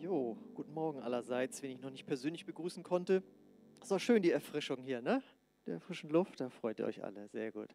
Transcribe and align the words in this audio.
Jo, 0.00 0.38
guten 0.54 0.72
Morgen 0.72 1.02
allerseits, 1.02 1.62
wen 1.62 1.72
ich 1.72 1.80
noch 1.82 1.90
nicht 1.90 2.06
persönlich 2.06 2.46
begrüßen 2.46 2.82
konnte. 2.82 3.22
Ist 3.82 3.92
auch 3.92 3.98
schön, 3.98 4.22
die 4.22 4.30
Erfrischung 4.30 4.78
hier, 4.82 5.02
ne? 5.02 5.22
Der 5.66 5.78
frischen 5.78 6.08
Luft, 6.08 6.40
da 6.40 6.48
freut 6.48 6.78
ihr 6.78 6.86
euch 6.86 7.04
alle, 7.04 7.28
sehr 7.28 7.52
gut. 7.52 7.68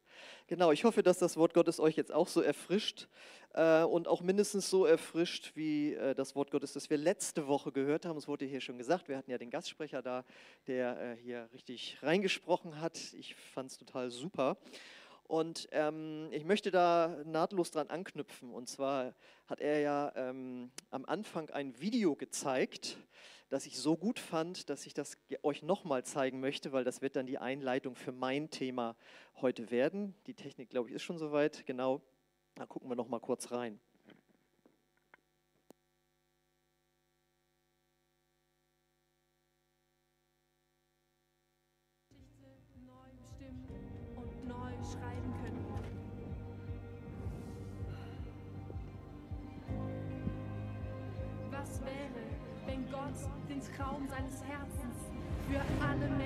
Genau, 0.48 0.72
ich 0.72 0.86
hoffe, 0.86 1.04
dass 1.04 1.20
das 1.20 1.38
Wort 1.38 1.54
Gottes 1.54 1.80
euch 1.80 1.96
jetzt 1.96 2.12
auch 2.12 2.28
so 2.28 2.42
erfrischt 2.42 3.10
äh, 3.54 3.84
und 3.84 4.08
auch 4.08 4.24
mindestens 4.24 4.72
so 4.72 4.88
erfrischt 4.88 5.52
wie 5.54 5.94
äh, 5.94 6.16
das 6.16 6.36
Wort 6.36 6.50
Gottes, 6.50 6.74
das 6.74 6.90
wir 6.90 6.98
letzte 6.98 7.46
Woche 7.46 7.72
gehört 7.72 8.08
haben. 8.08 8.18
Es 8.18 8.28
wurde 8.28 8.46
hier 8.46 8.60
schon 8.60 8.80
gesagt, 8.80 9.08
wir 9.08 9.18
hatten 9.18 9.30
ja 9.30 9.38
den 9.38 9.52
Gastsprecher 9.52 10.02
da, 10.02 10.26
der 10.66 11.00
äh, 11.00 11.18
hier 11.18 11.48
richtig 11.54 12.00
reingesprochen 12.02 12.82
hat. 12.82 12.98
Ich 13.14 13.36
fand 13.36 13.70
es 13.70 13.78
total 13.78 14.10
super. 14.10 14.58
Und 15.28 15.68
ähm, 15.72 16.30
ich 16.32 16.46
möchte 16.46 16.70
da 16.72 17.18
nahtlos 17.26 17.72
dran 17.72 17.88
anknüpfen. 17.88 18.54
Und 18.54 18.70
zwar 18.70 19.16
hat 19.48 19.60
er 19.60 19.80
ja 19.80 20.12
ähm, 20.16 20.72
am 20.92 21.06
Anfang 21.06 21.50
ein 21.50 21.80
Video 21.80 22.16
gezeigt, 22.16 22.98
das 23.50 23.66
ich 23.66 23.78
so 23.78 23.98
gut 23.98 24.20
fand, 24.20 24.70
dass 24.70 24.86
ich 24.86 24.94
das 24.94 25.18
euch 25.44 25.64
nochmal 25.64 26.04
zeigen 26.04 26.40
möchte, 26.40 26.72
weil 26.72 26.84
das 26.84 27.02
wird 27.02 27.16
dann 27.16 27.26
die 27.26 27.38
Einleitung 27.38 27.96
für 27.96 28.12
mein 28.12 28.50
Thema 28.50 28.96
heute 29.42 29.72
werden. 29.72 30.16
Die 30.28 30.34
Technik, 30.34 30.70
glaube 30.70 30.90
ich, 30.90 30.96
ist 30.96 31.04
schon 31.04 31.18
soweit. 31.18 31.66
Genau. 31.66 32.02
Da 32.56 32.66
gucken 32.66 32.90
wir 32.90 32.96
nochmal 32.96 33.20
kurz 33.20 33.52
rein. 33.52 33.80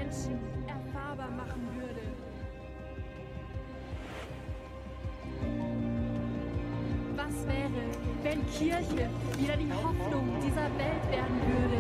Menschen 0.10 0.40
erfahrbar 0.68 1.30
machen 1.30 1.68
würde. 1.76 2.02
Was 7.16 7.48
wäre, 7.48 7.84
wenn 8.24 8.46
Kirche 8.48 9.08
wieder 9.38 9.56
die 9.56 9.72
Hoffnung 9.72 10.36
dieser 10.42 10.70
Welt 10.78 11.12
werden 11.12 11.40
würde? 11.46 11.80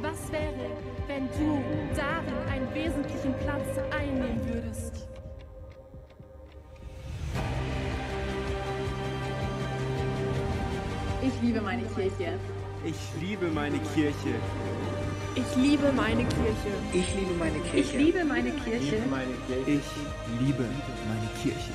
Was 0.00 0.30
wäre, 0.30 0.70
wenn 1.08 1.26
du 1.26 1.60
darin 1.96 2.48
einen 2.52 2.72
wesentlichen 2.72 3.34
Platz 3.40 3.80
einnehmen 3.90 4.40
würdest? 4.46 5.08
Ich 11.20 11.42
liebe 11.42 11.60
meine 11.60 11.82
Kirche. 11.82 12.38
Ich 12.86 13.20
liebe 13.20 13.48
meine 13.48 13.80
Kirche. 13.80 14.40
Ich 15.34 15.56
liebe 15.56 15.90
meine 15.90 16.22
Kirche. 16.22 16.70
Ich 16.92 17.14
liebe 17.16 17.34
meine 17.34 17.58
Kirche. 17.58 17.78
Ich 17.78 17.92
liebe 17.94 18.24
meine 18.24 18.52
Kirche. 18.52 18.86
Ich 19.72 20.40
liebe 20.40 20.62
meine 21.08 21.28
Kirche. 21.42 21.72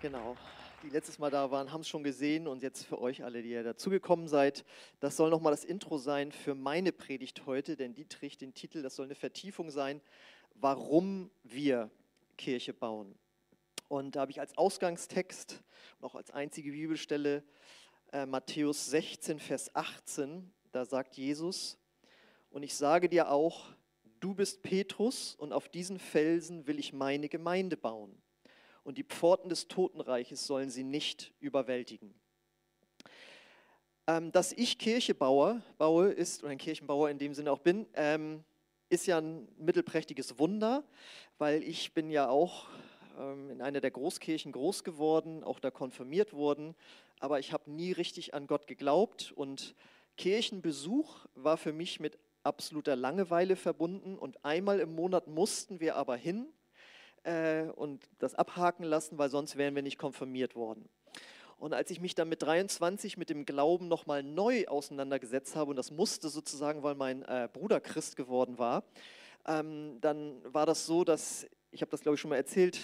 Genau. 0.00 0.36
Die 0.82 0.88
letztes 0.88 1.20
Mal 1.20 1.30
da 1.30 1.48
waren, 1.52 1.72
haben 1.72 1.82
es 1.82 1.88
schon 1.88 2.02
gesehen 2.02 2.48
und 2.48 2.60
jetzt 2.60 2.86
für 2.86 3.00
euch 3.00 3.22
alle, 3.22 3.40
die 3.40 3.50
ihr 3.50 3.62
dazugekommen 3.62 4.26
seid, 4.26 4.64
das 4.98 5.16
soll 5.16 5.30
nochmal 5.30 5.52
das 5.52 5.64
Intro 5.64 5.98
sein 5.98 6.32
für 6.32 6.56
meine 6.56 6.90
Predigt 6.90 7.46
heute, 7.46 7.76
denn 7.76 7.94
die 7.94 8.06
trägt 8.06 8.40
den 8.40 8.52
Titel, 8.52 8.82
das 8.82 8.96
soll 8.96 9.04
eine 9.04 9.14
Vertiefung 9.14 9.70
sein, 9.70 10.00
warum 10.56 11.30
wir 11.44 11.88
Kirche 12.36 12.72
bauen. 12.72 13.14
Und 13.92 14.16
da 14.16 14.22
habe 14.22 14.30
ich 14.30 14.40
als 14.40 14.56
Ausgangstext 14.56 15.62
und 15.98 16.06
auch 16.06 16.14
als 16.14 16.30
einzige 16.30 16.70
Bibelstelle 16.70 17.44
äh, 18.10 18.24
Matthäus 18.24 18.86
16, 18.86 19.38
Vers 19.38 19.76
18. 19.76 20.50
Da 20.70 20.86
sagt 20.86 21.18
Jesus, 21.18 21.76
und 22.48 22.62
ich 22.62 22.74
sage 22.74 23.10
dir 23.10 23.30
auch, 23.30 23.66
du 24.18 24.34
bist 24.34 24.62
Petrus 24.62 25.34
und 25.34 25.52
auf 25.52 25.68
diesen 25.68 25.98
Felsen 25.98 26.66
will 26.66 26.78
ich 26.78 26.94
meine 26.94 27.28
Gemeinde 27.28 27.76
bauen. 27.76 28.16
Und 28.82 28.96
die 28.96 29.04
Pforten 29.04 29.50
des 29.50 29.68
Totenreiches 29.68 30.46
sollen 30.46 30.70
sie 30.70 30.84
nicht 30.84 31.34
überwältigen. 31.38 32.14
Ähm, 34.06 34.32
dass 34.32 34.54
ich 34.54 34.78
Kirche 34.78 35.14
baue, 35.14 35.60
baue 35.76 36.12
ist, 36.12 36.42
oder 36.42 36.52
ein 36.52 36.56
Kirchenbauer 36.56 37.10
in 37.10 37.18
dem 37.18 37.34
Sinne 37.34 37.52
auch 37.52 37.58
bin, 37.58 37.86
ähm, 37.92 38.42
ist 38.88 39.06
ja 39.06 39.18
ein 39.18 39.46
mittelprächtiges 39.58 40.38
Wunder, 40.38 40.82
weil 41.36 41.62
ich 41.62 41.92
bin 41.92 42.08
ja 42.08 42.30
auch 42.30 42.68
in 43.50 43.60
einer 43.60 43.80
der 43.80 43.90
Großkirchen 43.90 44.52
groß 44.52 44.84
geworden, 44.84 45.44
auch 45.44 45.60
da 45.60 45.70
konfirmiert 45.70 46.32
worden, 46.32 46.74
aber 47.20 47.38
ich 47.38 47.52
habe 47.52 47.70
nie 47.70 47.92
richtig 47.92 48.34
an 48.34 48.46
Gott 48.46 48.66
geglaubt. 48.66 49.32
Und 49.36 49.74
Kirchenbesuch 50.16 51.26
war 51.34 51.56
für 51.56 51.72
mich 51.72 52.00
mit 52.00 52.18
absoluter 52.42 52.96
Langeweile 52.96 53.56
verbunden. 53.56 54.18
Und 54.18 54.44
einmal 54.44 54.80
im 54.80 54.94
Monat 54.94 55.28
mussten 55.28 55.80
wir 55.80 55.96
aber 55.96 56.16
hin 56.16 56.46
äh, 57.22 57.64
und 57.76 58.08
das 58.18 58.34
abhaken 58.34 58.84
lassen, 58.84 59.18
weil 59.18 59.30
sonst 59.30 59.56
wären 59.56 59.74
wir 59.74 59.82
nicht 59.82 59.98
konfirmiert 59.98 60.56
worden. 60.56 60.88
Und 61.58 61.74
als 61.74 61.92
ich 61.92 62.00
mich 62.00 62.16
dann 62.16 62.28
mit 62.28 62.42
23 62.42 63.16
mit 63.16 63.30
dem 63.30 63.46
Glauben 63.46 63.86
nochmal 63.86 64.24
neu 64.24 64.66
auseinandergesetzt 64.66 65.54
habe, 65.54 65.70
und 65.70 65.76
das 65.76 65.92
musste 65.92 66.28
sozusagen, 66.28 66.82
weil 66.82 66.96
mein 66.96 67.22
äh, 67.22 67.48
Bruder 67.52 67.80
Christ 67.80 68.16
geworden 68.16 68.58
war, 68.58 68.82
ähm, 69.46 70.00
dann 70.00 70.40
war 70.44 70.66
das 70.66 70.86
so, 70.86 71.04
dass 71.04 71.46
ich 71.70 71.80
habe 71.80 71.90
das 71.90 72.02
glaube 72.02 72.14
ich 72.14 72.20
schon 72.20 72.28
mal 72.28 72.36
erzählt, 72.36 72.78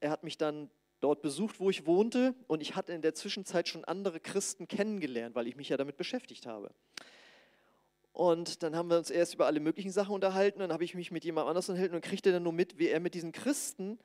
er 0.00 0.10
hat 0.10 0.22
mich 0.22 0.38
dann 0.38 0.70
dort 1.00 1.22
besucht, 1.22 1.60
wo 1.60 1.70
ich 1.70 1.86
wohnte 1.86 2.34
und 2.46 2.60
ich 2.60 2.76
hatte 2.76 2.92
in 2.92 3.02
der 3.02 3.14
Zwischenzeit 3.14 3.68
schon 3.68 3.84
andere 3.84 4.20
Christen 4.20 4.68
kennengelernt, 4.68 5.34
weil 5.34 5.46
ich 5.46 5.56
mich 5.56 5.68
ja 5.68 5.76
damit 5.76 5.96
beschäftigt 5.96 6.46
habe. 6.46 6.70
Und 8.12 8.62
dann 8.62 8.74
haben 8.74 8.88
wir 8.88 8.96
uns 8.96 9.10
erst 9.10 9.34
über 9.34 9.46
alle 9.46 9.60
möglichen 9.60 9.90
Sachen 9.90 10.14
unterhalten, 10.14 10.60
dann 10.60 10.72
habe 10.72 10.84
ich 10.84 10.94
mich 10.94 11.10
mit 11.10 11.24
jemand 11.24 11.48
anders 11.48 11.68
unterhalten 11.68 11.94
und 11.94 12.00
kriegte 12.02 12.32
dann 12.32 12.42
nur 12.42 12.52
mit, 12.52 12.78
wie 12.78 12.88
er 12.88 13.00
mit 13.00 13.14
diesen 13.14 13.32
Christen 13.32 13.98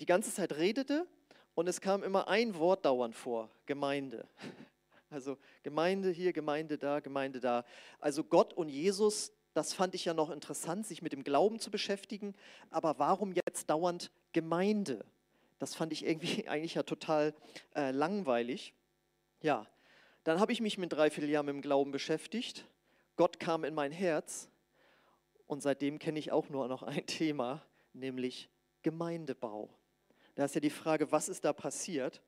die 0.00 0.06
ganze 0.06 0.32
Zeit 0.32 0.56
redete 0.56 1.06
und 1.54 1.68
es 1.68 1.80
kam 1.80 2.02
immer 2.02 2.28
ein 2.28 2.56
Wort 2.56 2.84
dauernd 2.84 3.14
vor, 3.14 3.50
Gemeinde. 3.66 4.28
Also 5.10 5.36
Gemeinde 5.62 6.08
hier, 6.08 6.32
Gemeinde 6.32 6.78
da, 6.78 7.00
Gemeinde 7.00 7.38
da. 7.38 7.66
Also 7.98 8.24
Gott 8.24 8.54
und 8.54 8.70
Jesus 8.70 9.30
das 9.54 9.74
fand 9.74 9.94
ich 9.94 10.04
ja 10.04 10.14
noch 10.14 10.30
interessant, 10.30 10.86
sich 10.86 11.02
mit 11.02 11.12
dem 11.12 11.24
Glauben 11.24 11.58
zu 11.58 11.70
beschäftigen. 11.70 12.34
Aber 12.70 12.98
warum 12.98 13.32
jetzt 13.32 13.68
dauernd 13.68 14.10
Gemeinde? 14.32 15.04
Das 15.58 15.74
fand 15.74 15.92
ich 15.92 16.04
irgendwie 16.04 16.48
eigentlich 16.48 16.74
ja 16.74 16.82
total 16.82 17.34
äh, 17.74 17.90
langweilig. 17.90 18.74
Ja, 19.42 19.66
dann 20.24 20.40
habe 20.40 20.52
ich 20.52 20.60
mich 20.60 20.78
mit 20.78 20.92
drei, 20.92 21.10
vier 21.10 21.26
Jahren 21.26 21.46
mit 21.46 21.54
dem 21.54 21.62
Glauben 21.62 21.90
beschäftigt. 21.90 22.66
Gott 23.16 23.40
kam 23.40 23.64
in 23.64 23.74
mein 23.74 23.92
Herz 23.92 24.48
und 25.46 25.62
seitdem 25.62 25.98
kenne 25.98 26.18
ich 26.18 26.32
auch 26.32 26.48
nur 26.48 26.68
noch 26.68 26.82
ein 26.82 27.06
Thema, 27.06 27.62
nämlich 27.92 28.48
Gemeindebau. 28.82 29.68
Da 30.34 30.46
ist 30.46 30.54
ja 30.54 30.60
die 30.60 30.70
Frage, 30.70 31.12
was 31.12 31.28
ist 31.28 31.44
da 31.44 31.52
passiert? 31.52 32.22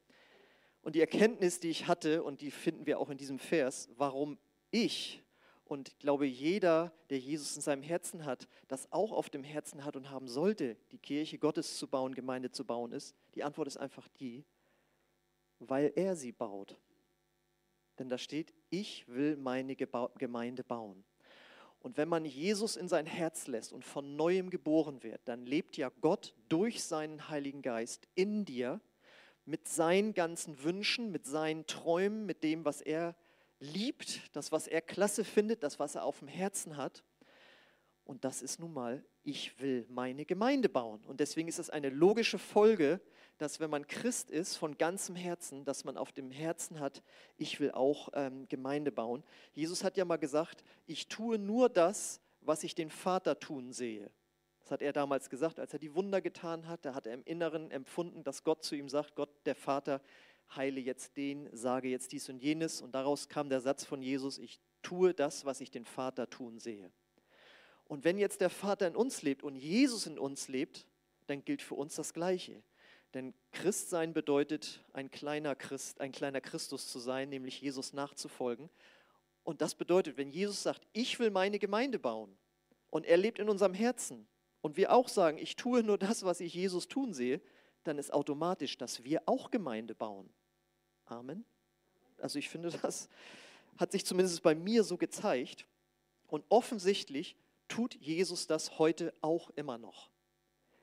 Und 0.83 0.95
die 0.95 1.01
Erkenntnis, 1.01 1.59
die 1.59 1.71
ich 1.71 1.87
hatte, 1.87 2.23
und 2.23 2.43
die 2.43 2.51
finden 2.51 2.85
wir 2.85 3.01
auch 3.01 3.09
in 3.09 3.17
diesem 3.17 3.39
Vers, 3.39 3.89
warum 3.97 4.37
ich 4.71 5.24
und 5.65 5.89
ich 5.89 5.99
glaube, 5.99 6.27
jeder, 6.27 6.93
der 7.09 7.19
Jesus 7.19 7.57
in 7.57 7.63
seinem 7.63 7.83
Herzen 7.83 8.25
hat, 8.27 8.49
das 8.69 8.91
auch 8.93 9.13
auf 9.13 9.31
dem 9.31 9.43
Herzen 9.43 9.85
hat 9.85 9.97
und 9.97 10.11
haben 10.11 10.29
sollte, 10.29 10.77
die 10.93 10.99
Kirche 10.99 11.39
Gottes 11.39 11.79
zu 11.79 11.89
bauen, 11.89 12.15
Gemeinde 12.15 12.51
zu 12.51 12.65
bauen, 12.65 12.93
ist, 12.93 13.15
die 13.35 13.45
Antwort 13.45 13.69
ist 13.69 13.79
einfach 13.79 14.07
die, 14.21 14.45
weil 15.59 15.93
er 15.97 16.17
sie 16.17 16.33
baut. 16.33 16.79
Denn 17.99 18.09
da 18.09 18.19
steht, 18.19 18.53
ich 18.71 19.09
will 19.09 19.37
meine 19.37 19.75
Gemeinde 19.75 20.65
bauen. 20.65 21.05
Und 21.79 21.97
wenn 21.97 22.09
man 22.09 22.25
Jesus 22.25 22.77
in 22.77 22.89
sein 22.89 23.07
Herz 23.07 23.47
lässt 23.47 23.73
und 23.73 23.85
von 23.85 24.17
neuem 24.17 24.51
geboren 24.51 25.03
wird, 25.03 25.21
dann 25.27 25.47
lebt 25.47 25.77
ja 25.77 25.91
Gott 26.01 26.35
durch 26.49 26.83
seinen 26.83 27.29
Heiligen 27.29 27.63
Geist 27.63 28.09
in 28.15 28.45
dir 28.45 28.81
mit 29.45 29.69
seinen 29.69 30.15
ganzen 30.15 30.63
Wünschen, 30.63 31.11
mit 31.11 31.27
seinen 31.27 31.67
Träumen, 31.67 32.25
mit 32.25 32.43
dem, 32.43 32.65
was 32.65 32.81
er 32.81 33.15
liebt, 33.65 34.35
das, 34.37 34.53
was 34.53 34.67
er 34.67 34.81
klasse 34.81 35.25
findet, 35.25 35.63
das, 35.63 35.79
was 35.79 35.95
er 35.95 36.05
auf 36.05 36.21
dem 36.21 36.29
Herzen 36.29 36.77
hat. 36.77 37.05
Und 38.05 38.25
das 38.25 38.43
ist 38.43 38.61
nun 38.61 38.73
mal, 38.73 39.03
ich 39.23 39.59
will 39.61 39.87
meine 39.89 40.27
Gemeinde 40.27 40.69
bauen. 40.69 41.03
Und 41.07 41.21
deswegen 41.21 41.49
ist 41.49 41.59
es 41.59 41.71
eine 41.71 41.89
logische 41.89 42.39
Folge, 42.39 43.01
dass 43.39 43.61
wenn 43.61 43.71
man 43.71 43.87
Christ 43.87 44.31
ist, 44.31 44.57
von 44.57 44.77
ganzem 44.77 45.17
Herzen, 45.17 45.65
dass 45.65 45.85
man 45.85 45.97
auf 45.97 46.13
dem 46.13 46.31
Herzen 46.31 46.81
hat, 46.81 47.03
ich 47.37 47.59
will 47.61 47.73
auch 47.73 48.11
ähm, 48.13 48.47
Gemeinde 48.49 48.93
bauen. 48.93 49.25
Jesus 49.55 49.83
hat 49.83 49.97
ja 49.97 50.05
mal 50.05 50.19
gesagt, 50.19 50.63
ich 50.87 51.09
tue 51.09 51.39
nur 51.39 51.71
das, 51.71 52.21
was 52.43 52.63
ich 52.63 52.75
den 52.75 52.91
Vater 52.91 53.41
tun 53.41 53.73
sehe. 53.73 54.11
Das 54.61 54.71
hat 54.71 54.83
er 54.83 54.93
damals 54.93 55.29
gesagt, 55.29 55.59
als 55.59 55.73
er 55.73 55.79
die 55.79 55.95
Wunder 55.95 56.21
getan 56.23 56.69
hat. 56.69 56.85
Da 56.85 56.95
hat 56.95 57.07
er 57.07 57.15
im 57.15 57.25
Inneren 57.25 57.71
empfunden, 57.71 58.25
dass 58.25 58.45
Gott 58.45 58.65
zu 58.65 58.75
ihm 58.75 58.89
sagt, 58.89 59.15
Gott, 59.15 59.31
der 59.47 59.55
Vater, 59.55 60.01
heile 60.55 60.81
jetzt 60.81 61.17
den, 61.17 61.49
sage 61.53 61.89
jetzt 61.89 62.13
dies 62.13 62.29
und 62.29 62.39
jenes. 62.39 62.81
Und 62.81 62.95
daraus 62.95 63.29
kam 63.29 63.49
der 63.49 63.61
Satz 63.61 63.85
von 63.85 64.03
Jesus, 64.03 64.39
ich 64.39 64.61
tue 64.83 65.15
das, 65.15 65.45
was 65.45 65.61
ich 65.61 65.71
den 65.71 65.85
Vater 65.85 66.29
tun 66.29 66.59
sehe. 66.59 66.91
Und 67.87 68.05
wenn 68.05 68.19
jetzt 68.19 68.41
der 68.41 68.51
Vater 68.51 68.87
in 68.87 68.97
uns 68.97 69.23
lebt 69.23 69.43
und 69.43 69.57
Jesus 69.57 70.07
in 70.07 70.19
uns 70.19 70.49
lebt, 70.49 70.87
dann 71.27 71.45
gilt 71.45 71.63
für 71.63 71.75
uns 71.75 71.95
das 71.95 72.13
Gleiche. 72.13 72.63
Denn 73.15 73.33
Christsein 73.53 74.13
bedeutet, 74.13 74.85
ein 74.93 75.11
kleiner 75.11 75.55
Christ, 75.55 76.01
ein 76.01 76.13
kleiner 76.13 76.41
Christus 76.41 76.89
zu 76.89 76.99
sein, 76.99 77.29
nämlich 77.29 77.61
Jesus 77.61 77.93
nachzufolgen. 77.93 78.69
Und 79.45 79.61
das 79.61 79.75
bedeutet, 79.75 80.17
wenn 80.17 80.31
Jesus 80.31 80.63
sagt, 80.63 80.87
ich 80.93 81.19
will 81.19 81.31
meine 81.31 81.59
Gemeinde 81.59 81.99
bauen 81.99 82.37
und 82.91 83.07
er 83.07 83.17
lebt 83.17 83.39
in 83.39 83.49
unserem 83.49 83.75
Herzen 83.75 84.27
und 84.63 84.77
wir 84.77 84.93
auch 84.93 85.09
sagen, 85.09 85.39
ich 85.39 85.57
tue 85.57 85.83
nur 85.83 85.99
das, 85.99 86.25
was 86.25 86.41
ich 86.41 86.55
Jesus 86.55 86.89
tun 86.89 87.13
sehe, 87.13 87.41
dann 87.85 87.99
ist 87.99 88.13
automatisch, 88.13 88.77
dass 88.79 89.05
wir 89.05 89.23
auch 89.27 89.51
Gemeinde 89.51 89.95
bauen. 89.95 90.29
Amen. 91.07 91.45
Also 92.19 92.39
ich 92.39 92.49
finde, 92.49 92.71
das 92.83 93.09
hat 93.77 93.93
sich 93.93 94.05
zumindest 94.05 94.43
bei 94.43 94.55
mir 94.55 94.85
so 94.85 94.97
gezeigt. 94.97 95.67
Und 96.27 96.45
offensichtlich 96.49 97.37
tut 97.69 97.95
Jesus 97.95 98.47
das 98.47 98.79
heute 98.79 99.15
auch 99.21 99.51
immer 99.51 99.79
noch. 99.79 100.11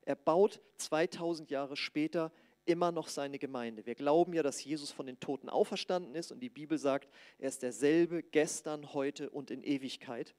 Er 0.03 0.15
baut 0.15 0.61
2000 0.77 1.51
Jahre 1.51 1.77
später 1.77 2.31
immer 2.65 2.91
noch 2.91 3.07
seine 3.07 3.39
Gemeinde. 3.39 3.85
Wir 3.85 3.95
glauben 3.95 4.33
ja, 4.33 4.43
dass 4.43 4.63
Jesus 4.63 4.91
von 4.91 5.05
den 5.05 5.19
Toten 5.19 5.49
auferstanden 5.49 6.15
ist 6.15 6.31
und 6.31 6.39
die 6.39 6.49
Bibel 6.49 6.77
sagt, 6.77 7.09
er 7.39 7.49
ist 7.49 7.63
derselbe 7.63 8.23
gestern, 8.23 8.93
heute 8.93 9.29
und 9.29 9.51
in 9.51 9.63
Ewigkeit. 9.63 10.35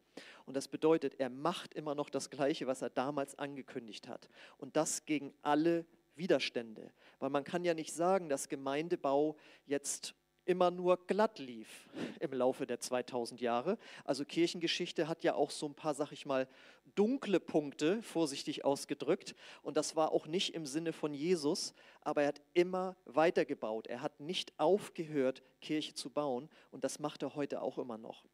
Und 0.46 0.56
das 0.56 0.68
bedeutet, 0.68 1.18
er 1.18 1.30
macht 1.30 1.74
immer 1.74 1.94
noch 1.94 2.10
das 2.10 2.30
Gleiche, 2.30 2.66
was 2.66 2.82
er 2.82 2.90
damals 2.90 3.38
angekündigt 3.38 4.08
hat. 4.08 4.28
Und 4.58 4.76
das 4.76 5.04
gegen 5.04 5.34
alle 5.42 5.84
Widerstände. 6.16 6.92
Weil 7.18 7.30
man 7.30 7.44
kann 7.44 7.64
ja 7.64 7.74
nicht 7.74 7.92
sagen, 7.92 8.28
dass 8.28 8.48
Gemeindebau 8.48 9.36
jetzt 9.66 10.14
immer 10.44 10.70
nur 10.70 11.06
glatt 11.06 11.38
lief 11.38 11.88
im 12.20 12.32
Laufe 12.32 12.66
der 12.66 12.80
2000 12.80 13.40
Jahre. 13.40 13.78
Also 14.04 14.24
Kirchengeschichte 14.24 15.08
hat 15.08 15.24
ja 15.24 15.34
auch 15.34 15.50
so 15.50 15.66
ein 15.66 15.74
paar, 15.74 15.94
sag 15.94 16.12
ich 16.12 16.26
mal, 16.26 16.48
dunkle 16.94 17.40
Punkte, 17.40 18.02
vorsichtig 18.02 18.64
ausgedrückt. 18.64 19.34
Und 19.62 19.76
das 19.76 19.96
war 19.96 20.12
auch 20.12 20.26
nicht 20.26 20.54
im 20.54 20.66
Sinne 20.66 20.92
von 20.92 21.14
Jesus, 21.14 21.74
aber 22.00 22.22
er 22.22 22.28
hat 22.28 22.42
immer 22.54 22.96
weitergebaut. 23.04 23.86
Er 23.86 24.02
hat 24.02 24.20
nicht 24.20 24.52
aufgehört, 24.58 25.42
Kirche 25.60 25.94
zu 25.94 26.10
bauen. 26.10 26.48
Und 26.70 26.84
das 26.84 26.98
macht 26.98 27.22
er 27.22 27.34
heute 27.34 27.62
auch 27.62 27.78
immer 27.78 27.98
noch, 27.98 28.24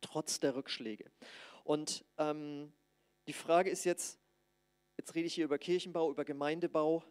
trotz 0.00 0.40
der 0.40 0.54
Rückschläge. 0.54 1.10
Und 1.64 2.04
ähm, 2.18 2.72
die 3.26 3.32
Frage 3.32 3.70
ist 3.70 3.84
jetzt, 3.84 4.20
jetzt 4.96 5.14
rede 5.14 5.26
ich 5.26 5.34
hier 5.34 5.46
über 5.46 5.58
Kirchenbau, 5.58 6.10
über 6.10 6.24
Gemeindebau. 6.24 7.02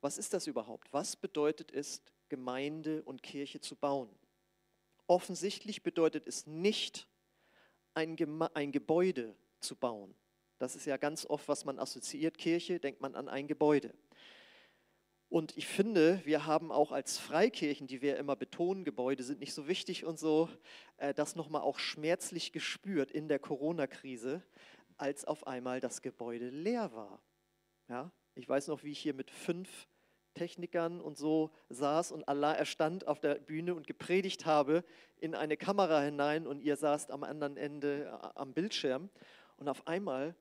Was 0.00 0.18
ist 0.18 0.32
das 0.32 0.46
überhaupt? 0.46 0.92
Was 0.92 1.16
bedeutet 1.16 1.72
es, 1.72 2.02
Gemeinde 2.28 3.02
und 3.02 3.22
Kirche 3.22 3.60
zu 3.60 3.76
bauen. 3.76 4.08
Offensichtlich 5.06 5.82
bedeutet 5.82 6.26
es 6.26 6.46
nicht, 6.46 7.08
ein, 7.94 8.16
ein 8.54 8.70
Gebäude 8.70 9.34
zu 9.60 9.74
bauen. 9.74 10.14
Das 10.58 10.76
ist 10.76 10.86
ja 10.86 10.96
ganz 10.96 11.26
oft, 11.26 11.48
was 11.48 11.64
man 11.64 11.78
assoziiert. 11.78 12.38
Kirche, 12.38 12.78
denkt 12.78 13.00
man 13.00 13.14
an 13.14 13.28
ein 13.28 13.48
Gebäude. 13.48 13.92
Und 15.30 15.56
ich 15.56 15.66
finde, 15.66 16.20
wir 16.24 16.46
haben 16.46 16.72
auch 16.72 16.92
als 16.92 17.18
Freikirchen, 17.18 17.86
die 17.86 18.00
wir 18.00 18.16
immer 18.16 18.36
betonen, 18.36 18.84
Gebäude 18.84 19.22
sind 19.22 19.40
nicht 19.40 19.52
so 19.52 19.68
wichtig 19.68 20.04
und 20.04 20.18
so, 20.18 20.48
äh, 20.96 21.12
das 21.12 21.36
nochmal 21.36 21.62
auch 21.62 21.78
schmerzlich 21.78 22.52
gespürt 22.52 23.10
in 23.10 23.28
der 23.28 23.38
Corona-Krise, 23.38 24.42
als 24.96 25.24
auf 25.24 25.46
einmal 25.46 25.80
das 25.80 26.02
Gebäude 26.02 26.48
leer 26.48 26.92
war. 26.94 27.20
Ja, 27.88 28.10
ich 28.38 28.48
weiß 28.48 28.68
noch, 28.68 28.84
wie 28.84 28.92
ich 28.92 29.00
hier 29.00 29.14
mit 29.14 29.30
fünf 29.30 29.88
Technikern 30.34 31.00
und 31.00 31.18
so 31.18 31.50
saß 31.70 32.12
und 32.12 32.28
Allah 32.28 32.52
erstand 32.52 33.08
auf 33.08 33.18
der 33.18 33.34
Bühne 33.34 33.74
und 33.74 33.88
gepredigt 33.88 34.46
habe 34.46 34.84
in 35.16 35.34
eine 35.34 35.56
Kamera 35.56 36.00
hinein 36.00 36.46
und 36.46 36.60
ihr 36.60 36.76
saßt 36.76 37.10
am 37.10 37.24
anderen 37.24 37.56
Ende 37.56 38.04
äh, 38.04 38.28
am 38.36 38.52
Bildschirm. 38.52 39.10
Und 39.56 39.68
auf 39.68 39.88
einmal 39.88 40.36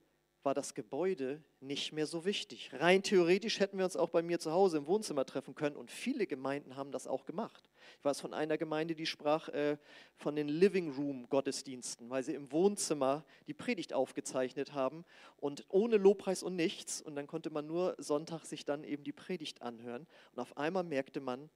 war 0.47 0.53
das 0.53 0.73
Gebäude 0.73 1.43
nicht 1.59 1.91
mehr 1.91 2.07
so 2.07 2.23
wichtig. 2.23 2.71
Rein 2.71 3.03
theoretisch 3.03 3.59
hätten 3.59 3.77
wir 3.77 3.83
uns 3.83 3.97
auch 3.97 4.11
bei 4.11 4.21
mir 4.21 4.39
zu 4.39 4.53
Hause 4.53 4.77
im 4.77 4.87
Wohnzimmer 4.87 5.25
treffen 5.25 5.55
können 5.55 5.75
und 5.75 5.91
viele 5.91 6.25
Gemeinden 6.25 6.77
haben 6.77 6.93
das 6.93 7.05
auch 7.05 7.25
gemacht. 7.25 7.69
Ich 7.99 8.05
weiß 8.05 8.21
von 8.21 8.33
einer 8.33 8.57
Gemeinde, 8.57 8.95
die 8.95 9.05
sprach 9.05 9.49
äh, 9.49 9.77
von 10.15 10.37
den 10.37 10.47
Living 10.47 10.93
Room 10.93 11.27
Gottesdiensten, 11.27 12.09
weil 12.09 12.23
sie 12.23 12.33
im 12.33 12.49
Wohnzimmer 12.53 13.25
die 13.47 13.53
Predigt 13.53 13.91
aufgezeichnet 13.91 14.71
haben 14.71 15.03
und 15.35 15.65
ohne 15.67 15.97
Lobpreis 15.97 16.43
und 16.43 16.55
nichts 16.55 17.01
und 17.01 17.17
dann 17.17 17.27
konnte 17.27 17.49
man 17.49 17.67
nur 17.67 17.95
Sonntag 17.97 18.45
sich 18.45 18.63
dann 18.63 18.85
eben 18.85 19.03
die 19.03 19.11
Predigt 19.11 19.61
anhören 19.61 20.07
und 20.31 20.39
auf 20.39 20.55
einmal 20.55 20.85
merkte 20.85 21.19
man, 21.19 21.49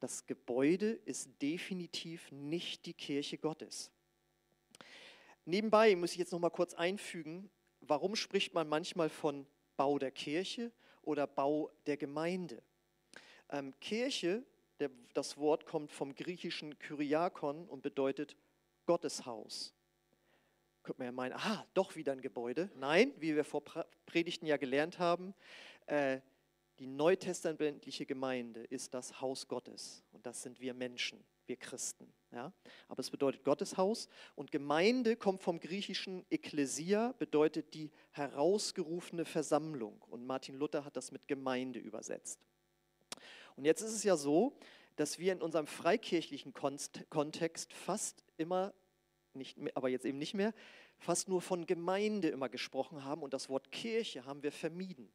das 0.00 0.26
Gebäude 0.26 0.90
ist 1.06 1.30
definitiv 1.40 2.30
nicht 2.30 2.84
die 2.84 2.92
Kirche 2.92 3.38
Gottes. 3.38 3.90
Nebenbei 5.46 5.96
muss 5.96 6.12
ich 6.12 6.18
jetzt 6.18 6.32
noch 6.32 6.40
mal 6.40 6.50
kurz 6.50 6.74
einfügen, 6.74 7.48
warum 7.88 8.14
spricht 8.14 8.54
man 8.54 8.68
manchmal 8.68 9.08
von 9.08 9.46
Bau 9.76 9.98
der 9.98 10.10
Kirche 10.10 10.70
oder 11.02 11.26
Bau 11.26 11.70
der 11.86 11.96
Gemeinde? 11.96 12.62
Ähm, 13.50 13.74
Kirche, 13.80 14.44
der, 14.78 14.90
das 15.14 15.36
Wort 15.38 15.66
kommt 15.66 15.90
vom 15.90 16.14
griechischen 16.14 16.78
Kyriakon 16.78 17.66
und 17.66 17.82
bedeutet 17.82 18.36
Gotteshaus. 18.86 19.74
Könnte 20.82 21.00
man 21.00 21.06
ja 21.06 21.12
meinen, 21.12 21.32
ah, 21.32 21.66
doch 21.74 21.96
wieder 21.96 22.12
ein 22.12 22.20
Gebäude. 22.20 22.70
Nein, 22.76 23.12
wie 23.18 23.34
wir 23.34 23.44
vor 23.44 23.62
Predigten 24.06 24.46
ja 24.46 24.56
gelernt 24.56 24.98
haben, 24.98 25.34
äh, 25.86 26.20
die 26.78 26.86
neutestamentliche 26.86 28.06
Gemeinde 28.06 28.62
ist 28.64 28.94
das 28.94 29.20
Haus 29.20 29.48
Gottes 29.48 30.04
und 30.12 30.24
das 30.24 30.42
sind 30.42 30.60
wir 30.60 30.74
Menschen, 30.74 31.24
wir 31.46 31.56
Christen. 31.56 32.12
Ja? 32.32 32.52
Aber 32.88 33.00
es 33.00 33.10
bedeutet 33.10 33.44
Gotteshaus 33.44 34.08
und 34.34 34.50
Gemeinde 34.50 35.16
kommt 35.16 35.42
vom 35.42 35.60
griechischen 35.60 36.24
Ekklesia, 36.30 37.14
bedeutet 37.18 37.74
die 37.74 37.90
herausgerufene 38.10 39.24
Versammlung. 39.24 40.02
Und 40.08 40.26
Martin 40.26 40.56
Luther 40.56 40.84
hat 40.84 40.96
das 40.96 41.10
mit 41.12 41.26
Gemeinde 41.28 41.78
übersetzt. 41.78 42.40
Und 43.56 43.64
jetzt 43.64 43.80
ist 43.80 43.92
es 43.92 44.04
ja 44.04 44.16
so, 44.16 44.56
dass 44.96 45.18
wir 45.18 45.32
in 45.32 45.42
unserem 45.42 45.66
freikirchlichen 45.66 46.52
Kontext 46.52 47.72
fast 47.72 48.24
immer, 48.36 48.74
nicht 49.32 49.56
mehr, 49.56 49.72
aber 49.76 49.88
jetzt 49.88 50.04
eben 50.04 50.18
nicht 50.18 50.34
mehr, 50.34 50.52
fast 50.98 51.28
nur 51.28 51.40
von 51.40 51.66
Gemeinde 51.66 52.28
immer 52.28 52.48
gesprochen 52.48 53.04
haben 53.04 53.22
und 53.22 53.32
das 53.32 53.48
Wort 53.48 53.70
Kirche 53.70 54.24
haben 54.24 54.42
wir 54.42 54.52
vermieden. 54.52 55.08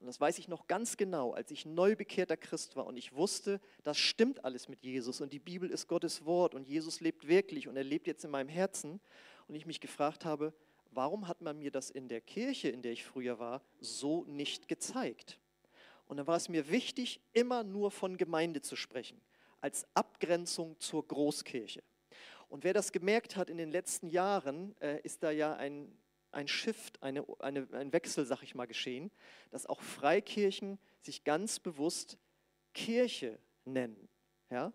Und 0.00 0.06
das 0.06 0.20
weiß 0.20 0.38
ich 0.38 0.46
noch 0.46 0.68
ganz 0.68 0.96
genau, 0.96 1.32
als 1.32 1.50
ich 1.50 1.66
neu 1.66 1.96
bekehrter 1.96 2.36
Christ 2.36 2.76
war 2.76 2.86
und 2.86 2.96
ich 2.96 3.14
wusste, 3.14 3.60
das 3.82 3.98
stimmt 3.98 4.44
alles 4.44 4.68
mit 4.68 4.82
Jesus 4.82 5.20
und 5.20 5.32
die 5.32 5.40
Bibel 5.40 5.70
ist 5.70 5.88
Gottes 5.88 6.24
Wort 6.24 6.54
und 6.54 6.68
Jesus 6.68 7.00
lebt 7.00 7.26
wirklich 7.26 7.66
und 7.66 7.76
er 7.76 7.84
lebt 7.84 8.06
jetzt 8.06 8.24
in 8.24 8.30
meinem 8.30 8.48
Herzen. 8.48 9.00
Und 9.48 9.54
ich 9.54 9.64
mich 9.64 9.80
gefragt 9.80 10.26
habe, 10.26 10.52
warum 10.90 11.26
hat 11.26 11.40
man 11.40 11.58
mir 11.58 11.70
das 11.70 11.90
in 11.90 12.08
der 12.08 12.20
Kirche, 12.20 12.68
in 12.68 12.82
der 12.82 12.92
ich 12.92 13.02
früher 13.04 13.38
war, 13.38 13.62
so 13.80 14.24
nicht 14.24 14.68
gezeigt? 14.68 15.40
Und 16.06 16.18
dann 16.18 16.26
war 16.26 16.36
es 16.36 16.48
mir 16.48 16.70
wichtig, 16.70 17.20
immer 17.32 17.64
nur 17.64 17.90
von 17.90 18.16
Gemeinde 18.16 18.60
zu 18.60 18.76
sprechen, 18.76 19.20
als 19.60 19.86
Abgrenzung 19.94 20.78
zur 20.80 21.06
Großkirche. 21.06 21.82
Und 22.48 22.64
wer 22.64 22.72
das 22.72 22.92
gemerkt 22.92 23.36
hat 23.36 23.50
in 23.50 23.58
den 23.58 23.70
letzten 23.70 24.08
Jahren, 24.08 24.74
äh, 24.80 25.00
ist 25.02 25.22
da 25.22 25.30
ja 25.30 25.54
ein 25.56 25.90
ein 26.32 26.48
Shift, 26.48 27.02
eine, 27.02 27.24
eine, 27.40 27.68
ein 27.72 27.92
Wechsel, 27.92 28.26
sag 28.26 28.42
ich 28.42 28.54
mal, 28.54 28.66
geschehen, 28.66 29.10
dass 29.50 29.66
auch 29.66 29.80
Freikirchen 29.80 30.78
sich 31.00 31.24
ganz 31.24 31.60
bewusst 31.60 32.18
Kirche 32.74 33.38
nennen. 33.64 34.08
Ja? 34.50 34.72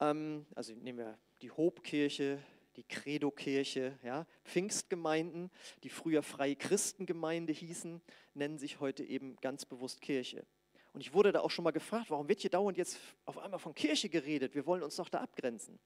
Ähm, 0.00 0.46
also 0.54 0.74
nehmen 0.74 0.98
wir 0.98 1.18
die 1.42 1.50
Hobkirche, 1.50 2.38
die 2.76 2.84
Credo-Kirche, 2.84 3.98
ja? 4.02 4.26
Pfingstgemeinden, 4.44 5.50
die 5.82 5.88
früher 5.88 6.22
Freie 6.22 6.56
Christengemeinde 6.56 7.52
hießen, 7.52 8.02
nennen 8.34 8.58
sich 8.58 8.80
heute 8.80 9.02
eben 9.02 9.36
ganz 9.36 9.64
bewusst 9.64 10.00
Kirche. 10.00 10.46
Und 10.92 11.00
ich 11.00 11.12
wurde 11.12 11.32
da 11.32 11.40
auch 11.40 11.50
schon 11.50 11.62
mal 11.62 11.72
gefragt, 11.72 12.10
warum 12.10 12.28
wird 12.28 12.40
hier 12.40 12.50
dauernd 12.50 12.78
jetzt 12.78 12.98
auf 13.26 13.38
einmal 13.38 13.58
von 13.58 13.74
Kirche 13.74 14.08
geredet? 14.08 14.54
Wir 14.54 14.66
wollen 14.66 14.82
uns 14.82 14.96
doch 14.96 15.08
da 15.08 15.20
abgrenzen. 15.20 15.78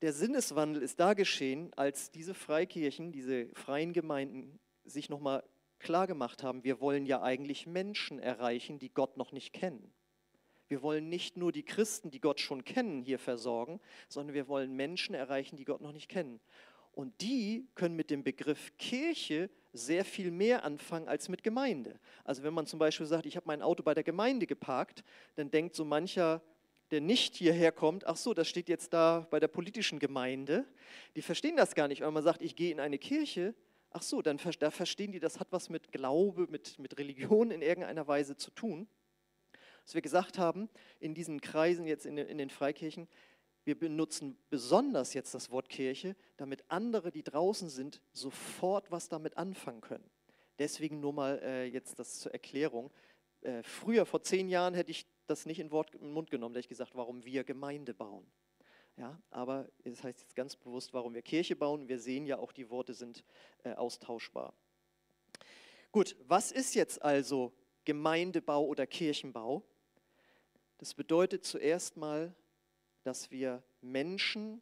Der 0.00 0.12
Sinneswandel 0.12 0.82
ist 0.82 1.00
da 1.00 1.14
geschehen, 1.14 1.72
als 1.74 2.12
diese 2.12 2.32
Freikirchen, 2.32 3.10
diese 3.10 3.48
freien 3.54 3.92
Gemeinden 3.92 4.60
sich 4.84 5.08
nochmal 5.08 5.42
klar 5.80 6.06
gemacht 6.06 6.44
haben, 6.44 6.62
wir 6.62 6.80
wollen 6.80 7.04
ja 7.04 7.20
eigentlich 7.22 7.66
Menschen 7.66 8.20
erreichen, 8.20 8.78
die 8.78 8.90
Gott 8.90 9.16
noch 9.16 9.32
nicht 9.32 9.52
kennen. 9.52 9.92
Wir 10.68 10.82
wollen 10.82 11.08
nicht 11.08 11.36
nur 11.36 11.50
die 11.50 11.64
Christen, 11.64 12.10
die 12.10 12.20
Gott 12.20 12.40
schon 12.40 12.64
kennen, 12.64 13.02
hier 13.02 13.18
versorgen, 13.18 13.80
sondern 14.08 14.34
wir 14.34 14.46
wollen 14.46 14.74
Menschen 14.74 15.14
erreichen, 15.14 15.56
die 15.56 15.64
Gott 15.64 15.80
noch 15.80 15.92
nicht 15.92 16.08
kennen. 16.08 16.40
Und 16.92 17.20
die 17.20 17.68
können 17.74 17.96
mit 17.96 18.10
dem 18.10 18.22
Begriff 18.22 18.76
Kirche 18.76 19.50
sehr 19.72 20.04
viel 20.04 20.30
mehr 20.30 20.64
anfangen 20.64 21.08
als 21.08 21.28
mit 21.28 21.42
Gemeinde. 21.42 21.98
Also 22.24 22.42
wenn 22.42 22.54
man 22.54 22.66
zum 22.66 22.78
Beispiel 22.78 23.06
sagt, 23.06 23.26
ich 23.26 23.36
habe 23.36 23.46
mein 23.46 23.62
Auto 23.62 23.82
bei 23.82 23.94
der 23.94 24.04
Gemeinde 24.04 24.46
geparkt, 24.46 25.04
dann 25.36 25.50
denkt 25.50 25.74
so 25.74 25.84
mancher 25.84 26.42
der 26.90 27.00
nicht 27.00 27.36
hierher 27.36 27.72
kommt, 27.72 28.06
ach 28.06 28.16
so, 28.16 28.34
das 28.34 28.48
steht 28.48 28.68
jetzt 28.68 28.92
da 28.92 29.26
bei 29.30 29.40
der 29.40 29.48
politischen 29.48 29.98
Gemeinde, 29.98 30.64
die 31.16 31.22
verstehen 31.22 31.56
das 31.56 31.74
gar 31.74 31.88
nicht. 31.88 32.00
Wenn 32.00 32.12
man 32.12 32.22
sagt, 32.22 32.42
ich 32.42 32.56
gehe 32.56 32.72
in 32.72 32.80
eine 32.80 32.98
Kirche, 32.98 33.54
ach 33.90 34.02
so, 34.02 34.22
dann 34.22 34.38
da 34.58 34.70
verstehen 34.70 35.12
die, 35.12 35.20
das 35.20 35.40
hat 35.40 35.48
was 35.50 35.68
mit 35.68 35.92
Glaube, 35.92 36.46
mit, 36.48 36.78
mit 36.78 36.98
Religion 36.98 37.50
in 37.50 37.62
irgendeiner 37.62 38.06
Weise 38.06 38.36
zu 38.36 38.50
tun. 38.50 38.88
Was 39.84 39.94
wir 39.94 40.02
gesagt 40.02 40.38
haben, 40.38 40.68
in 41.00 41.14
diesen 41.14 41.40
Kreisen, 41.40 41.86
jetzt 41.86 42.06
in, 42.06 42.18
in 42.18 42.38
den 42.38 42.50
Freikirchen, 42.50 43.08
wir 43.64 43.78
benutzen 43.78 44.38
besonders 44.48 45.14
jetzt 45.14 45.34
das 45.34 45.50
Wort 45.50 45.68
Kirche, 45.68 46.16
damit 46.38 46.64
andere, 46.68 47.10
die 47.10 47.22
draußen 47.22 47.68
sind, 47.68 48.00
sofort 48.12 48.90
was 48.90 49.08
damit 49.08 49.36
anfangen 49.36 49.82
können. 49.82 50.08
Deswegen 50.58 51.00
nur 51.00 51.12
mal 51.12 51.38
äh, 51.42 51.64
jetzt 51.66 51.98
das 51.98 52.18
zur 52.18 52.32
Erklärung 52.32 52.90
äh, 53.42 53.62
früher, 53.62 54.06
vor 54.06 54.22
zehn 54.22 54.48
Jahren, 54.48 54.74
hätte 54.74 54.90
ich 54.90 55.06
das 55.30 55.46
nicht 55.46 55.60
in, 55.60 55.70
den 55.70 56.12
Mund 56.12 56.30
genommen, 56.30 56.54
hätte 56.54 56.60
ich 56.60 56.68
gesagt, 56.68 56.94
warum 56.94 57.24
wir 57.24 57.44
Gemeinde 57.44 57.94
bauen. 57.94 58.26
Ja, 58.96 59.20
aber 59.30 59.68
es 59.84 60.02
heißt 60.02 60.20
jetzt 60.20 60.34
ganz 60.34 60.56
bewusst, 60.56 60.92
warum 60.92 61.14
wir 61.14 61.22
Kirche 61.22 61.54
bauen. 61.54 61.88
Wir 61.88 62.00
sehen 62.00 62.26
ja 62.26 62.38
auch, 62.38 62.50
die 62.50 62.68
Worte 62.68 62.94
sind 62.94 63.24
äh, 63.62 63.72
austauschbar. 63.74 64.52
Gut, 65.92 66.16
was 66.26 66.50
ist 66.50 66.74
jetzt 66.74 67.00
also 67.00 67.52
Gemeindebau 67.84 68.66
oder 68.66 68.86
Kirchenbau? 68.86 69.62
Das 70.78 70.94
bedeutet 70.94 71.44
zuerst 71.44 71.96
mal, 71.96 72.34
dass 73.04 73.30
wir 73.30 73.62
Menschen 73.80 74.60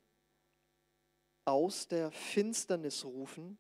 aus 1.46 1.88
der 1.88 2.10
Finsternis 2.10 3.04
rufen, 3.04 3.58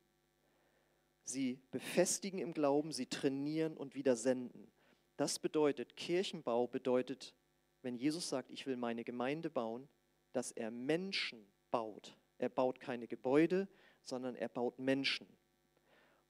sie 1.24 1.60
befestigen 1.70 2.38
im 2.38 2.52
Glauben, 2.52 2.92
sie 2.92 3.06
trainieren 3.06 3.76
und 3.76 3.94
wieder 3.94 4.16
senden. 4.16 4.70
Das 5.16 5.38
bedeutet, 5.38 5.96
Kirchenbau 5.96 6.66
bedeutet, 6.66 7.34
wenn 7.82 7.96
Jesus 7.96 8.28
sagt, 8.28 8.50
ich 8.50 8.66
will 8.66 8.76
meine 8.76 9.04
Gemeinde 9.04 9.48
bauen, 9.48 9.88
dass 10.32 10.52
er 10.52 10.70
Menschen 10.70 11.46
baut. 11.70 12.16
Er 12.38 12.48
baut 12.48 12.80
keine 12.80 13.06
Gebäude, 13.06 13.68
sondern 14.02 14.34
er 14.34 14.48
baut 14.48 14.78
Menschen. 14.78 15.26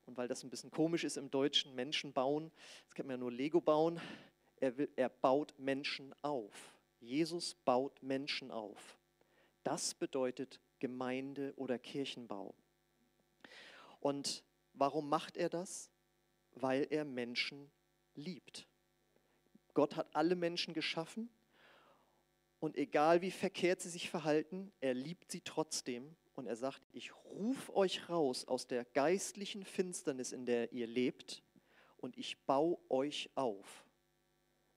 Und 0.06 0.16
weil 0.16 0.28
das 0.28 0.44
ein 0.44 0.50
bisschen 0.50 0.70
komisch 0.70 1.02
ist 1.02 1.16
im 1.16 1.30
Deutschen, 1.30 1.74
Menschen 1.74 2.12
bauen, 2.12 2.52
das 2.84 2.94
kennt 2.94 3.08
man 3.08 3.16
ja 3.16 3.20
nur 3.20 3.32
Lego 3.32 3.60
bauen, 3.60 4.00
er, 4.60 4.76
will, 4.78 4.88
er 4.94 5.08
baut 5.08 5.54
Menschen 5.58 6.14
auf. 6.22 6.78
Jesus 7.00 7.54
baut 7.54 8.02
Menschen 8.02 8.50
auf. 8.50 8.98
Das 9.64 9.94
bedeutet 9.94 10.60
Gemeinde 10.78 11.52
oder 11.56 11.78
Kirchenbau. 11.78 12.54
Und 14.00 14.44
warum 14.74 15.08
macht 15.08 15.36
er 15.36 15.48
das? 15.48 15.90
Weil 16.52 16.86
er 16.90 17.04
Menschen 17.04 17.70
liebt. 18.14 18.66
Gott 19.76 19.94
hat 19.94 20.08
alle 20.16 20.36
Menschen 20.36 20.72
geschaffen 20.72 21.28
und 22.60 22.78
egal 22.78 23.20
wie 23.20 23.30
verkehrt 23.30 23.82
sie 23.82 23.90
sich 23.90 24.08
verhalten, 24.08 24.72
er 24.80 24.94
liebt 24.94 25.30
sie 25.30 25.42
trotzdem 25.42 26.16
und 26.34 26.46
er 26.46 26.56
sagt, 26.56 26.80
ich 26.94 27.14
rufe 27.26 27.76
euch 27.76 28.08
raus 28.08 28.48
aus 28.48 28.66
der 28.66 28.86
geistlichen 28.86 29.66
Finsternis, 29.66 30.32
in 30.32 30.46
der 30.46 30.72
ihr 30.72 30.86
lebt 30.86 31.42
und 31.98 32.16
ich 32.16 32.42
baue 32.46 32.78
euch 32.88 33.28
auf. 33.34 33.84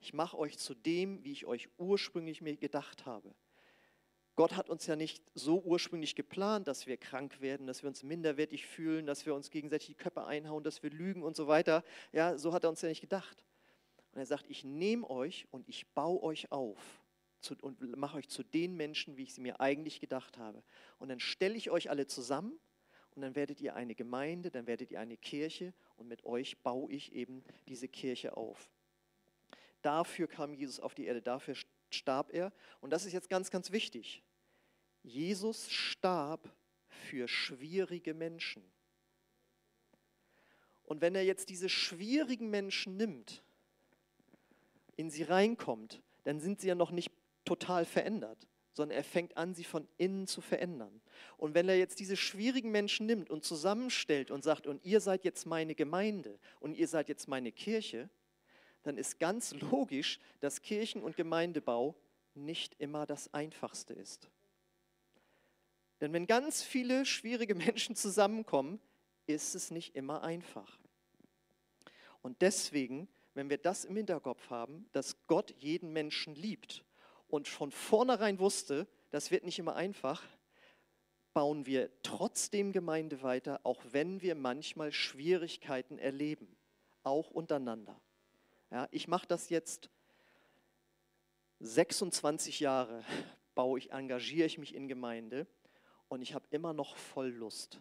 Ich 0.01 0.13
mache 0.13 0.38
euch 0.38 0.58
zu 0.58 0.75
dem, 0.75 1.24
wie 1.24 1.32
ich 1.32 1.46
euch 1.46 1.70
ursprünglich 1.77 2.41
mir 2.41 2.58
gedacht 2.58 3.06
habe. 3.06 3.34
Gott 4.36 4.58
hat 4.58 4.70
uns 4.70 4.86
ja 4.86 4.98
nicht 4.98 5.24
so 5.34 5.62
ursprünglich 5.62 6.15
geplant, 6.15 6.68
dass 6.68 6.88
wir 6.88 6.98
krank 6.98 7.39
werden, 7.39 7.68
dass 7.68 7.84
wir 7.84 7.88
uns 7.88 8.03
minderwertig 8.03 8.68
fühlen, 8.68 9.06
dass 9.06 9.25
wir 9.25 9.34
uns 9.34 9.50
gegenseitig 9.50 9.88
die 9.88 9.96
Köpfe 9.96 10.25
einhauen, 10.25 10.65
dass 10.65 10.84
wir 10.84 10.89
lügen 10.89 11.24
und 11.24 11.38
so 11.38 11.48
weiter. 11.48 11.86
Ja, 12.12 12.38
so 12.38 12.51
hat 12.51 12.65
er 12.65 12.70
uns 12.70 12.82
ja 12.82 12.89
nicht 12.89 13.00
gedacht. 13.00 13.46
Und 14.20 14.24
er 14.24 14.28
sagt, 14.28 14.50
ich 14.50 14.66
nehme 14.66 15.10
euch 15.10 15.48
und 15.50 15.70
ich 15.70 15.88
baue 15.94 16.22
euch 16.22 16.52
auf 16.52 17.02
und 17.62 17.96
mache 17.96 18.18
euch 18.18 18.28
zu 18.28 18.44
den 18.44 18.76
Menschen, 18.76 19.16
wie 19.16 19.24
ich 19.24 19.34
sie 19.34 19.40
mir 19.40 19.62
eigentlich 19.62 20.02
gedacht 20.02 20.38
habe. 20.38 20.62
Und 20.98 21.08
dann 21.08 21.22
stelle 21.22 21.56
ich 21.56 21.72
euch 21.72 21.90
alle 21.90 22.06
zusammen 22.06 22.60
und 23.16 23.22
dann 23.22 23.36
werdet 23.36 23.62
ihr 23.62 23.78
eine 23.78 23.96
Gemeinde, 23.96 24.52
dann 24.52 24.68
werdet 24.68 24.92
ihr 24.92 25.00
eine 25.00 25.16
Kirche 25.16 25.74
und 25.96 26.10
mit 26.10 26.26
euch 26.26 26.58
baue 26.64 26.92
ich 26.92 27.14
eben 27.14 27.46
diese 27.70 27.88
Kirche 27.88 28.36
auf. 28.36 28.70
Dafür 29.84 30.28
kam 30.28 30.54
Jesus 30.54 30.82
auf 30.82 30.96
die 30.96 31.06
Erde, 31.06 31.22
dafür 31.22 31.56
starb 31.90 32.34
er. 32.34 32.52
Und 32.82 32.90
das 32.90 33.06
ist 33.06 33.14
jetzt 33.14 33.30
ganz, 33.30 33.50
ganz 33.50 33.72
wichtig. 33.72 34.22
Jesus 35.02 35.72
starb 35.72 36.54
für 36.90 37.30
schwierige 37.30 38.14
Menschen. 38.14 38.70
Und 40.84 41.00
wenn 41.00 41.16
er 41.16 41.24
jetzt 41.24 41.48
diese 41.48 41.70
schwierigen 41.70 42.50
Menschen 42.50 42.98
nimmt, 42.98 43.46
in 45.00 45.10
sie 45.10 45.24
reinkommt, 45.24 46.01
dann 46.25 46.41
sind 46.41 46.60
sie 46.60 46.68
ja 46.68 46.75
noch 46.75 46.91
nicht 46.91 47.13
total 47.46 47.86
verändert, 47.86 48.50
sondern 48.74 48.98
er 48.98 49.06
fängt 49.06 49.38
an, 49.38 49.53
sie 49.53 49.63
von 49.63 49.88
innen 49.96 50.27
zu 50.27 50.41
verändern. 50.41 51.00
Und 51.38 51.53
wenn 51.53 51.70
er 51.70 51.77
jetzt 51.77 52.01
diese 52.01 52.18
schwierigen 52.18 52.70
Menschen 52.70 53.06
nimmt 53.06 53.29
und 53.29 53.46
zusammenstellt 53.46 54.29
und 54.29 54.44
sagt, 54.44 54.68
und 54.68 54.84
ihr 54.84 55.00
seid 55.00 55.24
jetzt 55.24 55.46
meine 55.46 55.74
Gemeinde 55.74 56.38
und 56.60 56.75
ihr 56.75 56.89
seid 56.89 57.08
jetzt 57.08 57.29
meine 57.29 57.53
Kirche, 57.53 58.10
dann 58.84 58.98
ist 58.98 59.20
ganz 59.20 59.53
logisch, 59.53 60.20
dass 60.41 60.62
Kirchen- 60.62 61.01
und 61.01 61.15
Gemeindebau 61.15 61.96
nicht 62.36 62.75
immer 62.77 63.06
das 63.06 63.34
Einfachste 63.34 63.94
ist. 63.94 64.29
Denn 66.01 66.12
wenn 66.12 66.27
ganz 66.27 66.62
viele 66.62 67.06
schwierige 67.06 67.56
Menschen 67.56 67.96
zusammenkommen, 67.96 68.82
ist 69.27 69.56
es 69.56 69.72
nicht 69.72 69.96
immer 69.96 70.24
einfach. 70.24 70.77
Und 72.22 72.41
deswegen, 72.41 73.08
wenn 73.39 73.50
wir 73.50 73.58
das 73.58 73.86
im 73.86 73.96
Hinterkopf 73.96 74.50
haben, 74.50 74.86
dass 74.91 75.15
Gott 75.25 75.55
jeden 75.60 75.93
Menschen 75.93 76.36
liebt 76.36 76.84
und 77.29 77.48
von 77.48 77.72
vornherein 77.72 78.38
wusste, 78.38 78.86
das 79.12 79.31
wird 79.31 79.46
nicht 79.46 79.58
immer 79.60 79.77
einfach, 79.77 80.22
bauen 81.34 81.65
wir 81.65 81.89
trotzdem 82.03 82.74
Gemeinde 82.74 83.24
weiter, 83.24 83.62
auch 83.63 83.81
wenn 83.91 84.22
wir 84.22 84.36
manchmal 84.36 84.91
Schwierigkeiten 84.91 85.98
erleben, 85.98 86.53
auch 87.03 87.31
untereinander. 87.31 87.98
Ja, 88.72 88.89
ich 88.91 89.08
mache 89.08 89.27
das 89.27 89.48
jetzt 89.48 89.89
26 91.62 92.60
Jahre, 92.60 93.05
baue 93.55 93.79
ich, 93.79 93.93
engagiere 93.93 94.48
ich 94.48 94.58
mich 94.58 94.75
in 94.75 94.89
Gemeinde 94.89 95.48
und 96.10 96.22
ich 96.22 96.34
habe 96.34 96.46
immer 96.51 96.74
noch 96.74 96.98
voll 96.98 97.29
Lust, 97.29 97.79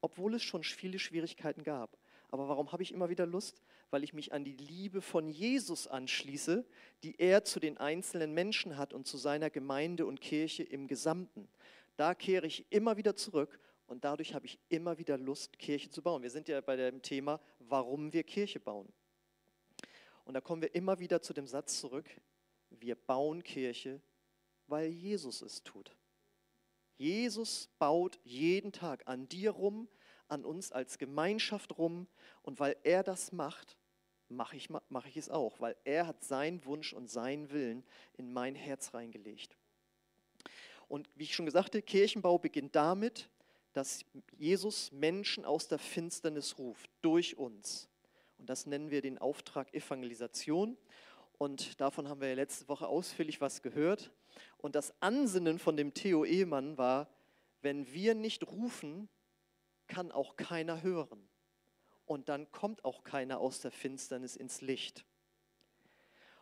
obwohl 0.00 0.36
es 0.36 0.44
schon 0.44 0.62
viele 0.62 1.00
Schwierigkeiten 1.00 1.64
gab. 1.64 1.99
Aber 2.30 2.48
warum 2.48 2.70
habe 2.72 2.82
ich 2.82 2.92
immer 2.92 3.08
wieder 3.10 3.26
Lust? 3.26 3.60
Weil 3.90 4.04
ich 4.04 4.12
mich 4.12 4.32
an 4.32 4.44
die 4.44 4.56
Liebe 4.56 5.02
von 5.02 5.28
Jesus 5.28 5.86
anschließe, 5.86 6.64
die 7.02 7.18
er 7.18 7.44
zu 7.44 7.58
den 7.58 7.78
einzelnen 7.78 8.32
Menschen 8.32 8.76
hat 8.76 8.92
und 8.92 9.06
zu 9.06 9.18
seiner 9.18 9.50
Gemeinde 9.50 10.06
und 10.06 10.20
Kirche 10.20 10.62
im 10.62 10.86
Gesamten. 10.86 11.48
Da 11.96 12.14
kehre 12.14 12.46
ich 12.46 12.66
immer 12.70 12.96
wieder 12.96 13.16
zurück 13.16 13.58
und 13.86 14.04
dadurch 14.04 14.34
habe 14.34 14.46
ich 14.46 14.60
immer 14.68 14.98
wieder 14.98 15.18
Lust, 15.18 15.58
Kirche 15.58 15.90
zu 15.90 16.02
bauen. 16.02 16.22
Wir 16.22 16.30
sind 16.30 16.48
ja 16.48 16.60
bei 16.60 16.76
dem 16.76 17.02
Thema, 17.02 17.40
warum 17.58 18.12
wir 18.12 18.22
Kirche 18.22 18.60
bauen. 18.60 18.88
Und 20.24 20.34
da 20.34 20.40
kommen 20.40 20.62
wir 20.62 20.74
immer 20.76 21.00
wieder 21.00 21.20
zu 21.20 21.34
dem 21.34 21.48
Satz 21.48 21.80
zurück, 21.80 22.08
wir 22.70 22.94
bauen 22.94 23.42
Kirche, 23.42 24.00
weil 24.68 24.90
Jesus 24.90 25.42
es 25.42 25.64
tut. 25.64 25.96
Jesus 26.96 27.68
baut 27.78 28.20
jeden 28.22 28.70
Tag 28.70 29.08
an 29.08 29.28
dir 29.28 29.50
rum, 29.50 29.88
an 30.30 30.44
uns 30.44 30.72
als 30.72 30.98
Gemeinschaft 30.98 31.76
rum. 31.78 32.06
Und 32.42 32.60
weil 32.60 32.76
er 32.82 33.02
das 33.02 33.32
macht, 33.32 33.76
mache 34.28 34.56
ich, 34.56 34.68
mach 34.88 35.06
ich 35.06 35.16
es 35.16 35.28
auch, 35.28 35.60
weil 35.60 35.76
er 35.84 36.06
hat 36.06 36.22
seinen 36.24 36.64
Wunsch 36.64 36.92
und 36.92 37.10
seinen 37.10 37.50
Willen 37.50 37.84
in 38.16 38.32
mein 38.32 38.54
Herz 38.54 38.94
reingelegt. 38.94 39.56
Und 40.88 41.08
wie 41.14 41.24
ich 41.24 41.34
schon 41.34 41.46
gesagt 41.46 41.74
habe, 41.74 41.82
Kirchenbau 41.82 42.38
beginnt 42.38 42.74
damit, 42.74 43.28
dass 43.72 44.04
Jesus 44.36 44.90
Menschen 44.90 45.44
aus 45.44 45.68
der 45.68 45.78
Finsternis 45.78 46.58
ruft, 46.58 46.90
durch 47.02 47.36
uns. 47.36 47.88
Und 48.38 48.50
das 48.50 48.66
nennen 48.66 48.90
wir 48.90 49.00
den 49.00 49.18
Auftrag 49.18 49.72
Evangelisation. 49.74 50.76
Und 51.38 51.80
davon 51.80 52.08
haben 52.08 52.20
wir 52.20 52.28
ja 52.28 52.34
letzte 52.34 52.68
Woche 52.68 52.88
ausführlich 52.88 53.40
was 53.40 53.62
gehört. 53.62 54.10
Und 54.58 54.74
das 54.74 54.92
Ansinnen 55.00 55.58
von 55.58 55.76
dem 55.76 55.94
Theo 55.94 56.24
Ehemann 56.24 56.76
war, 56.76 57.08
wenn 57.62 57.92
wir 57.92 58.14
nicht 58.14 58.46
rufen, 58.46 59.08
kann 59.90 60.10
auch 60.10 60.36
keiner 60.36 60.82
hören. 60.82 61.28
Und 62.06 62.28
dann 62.30 62.50
kommt 62.50 62.84
auch 62.84 63.04
keiner 63.04 63.40
aus 63.40 63.60
der 63.60 63.70
Finsternis 63.70 64.36
ins 64.36 64.62
Licht. 64.62 65.04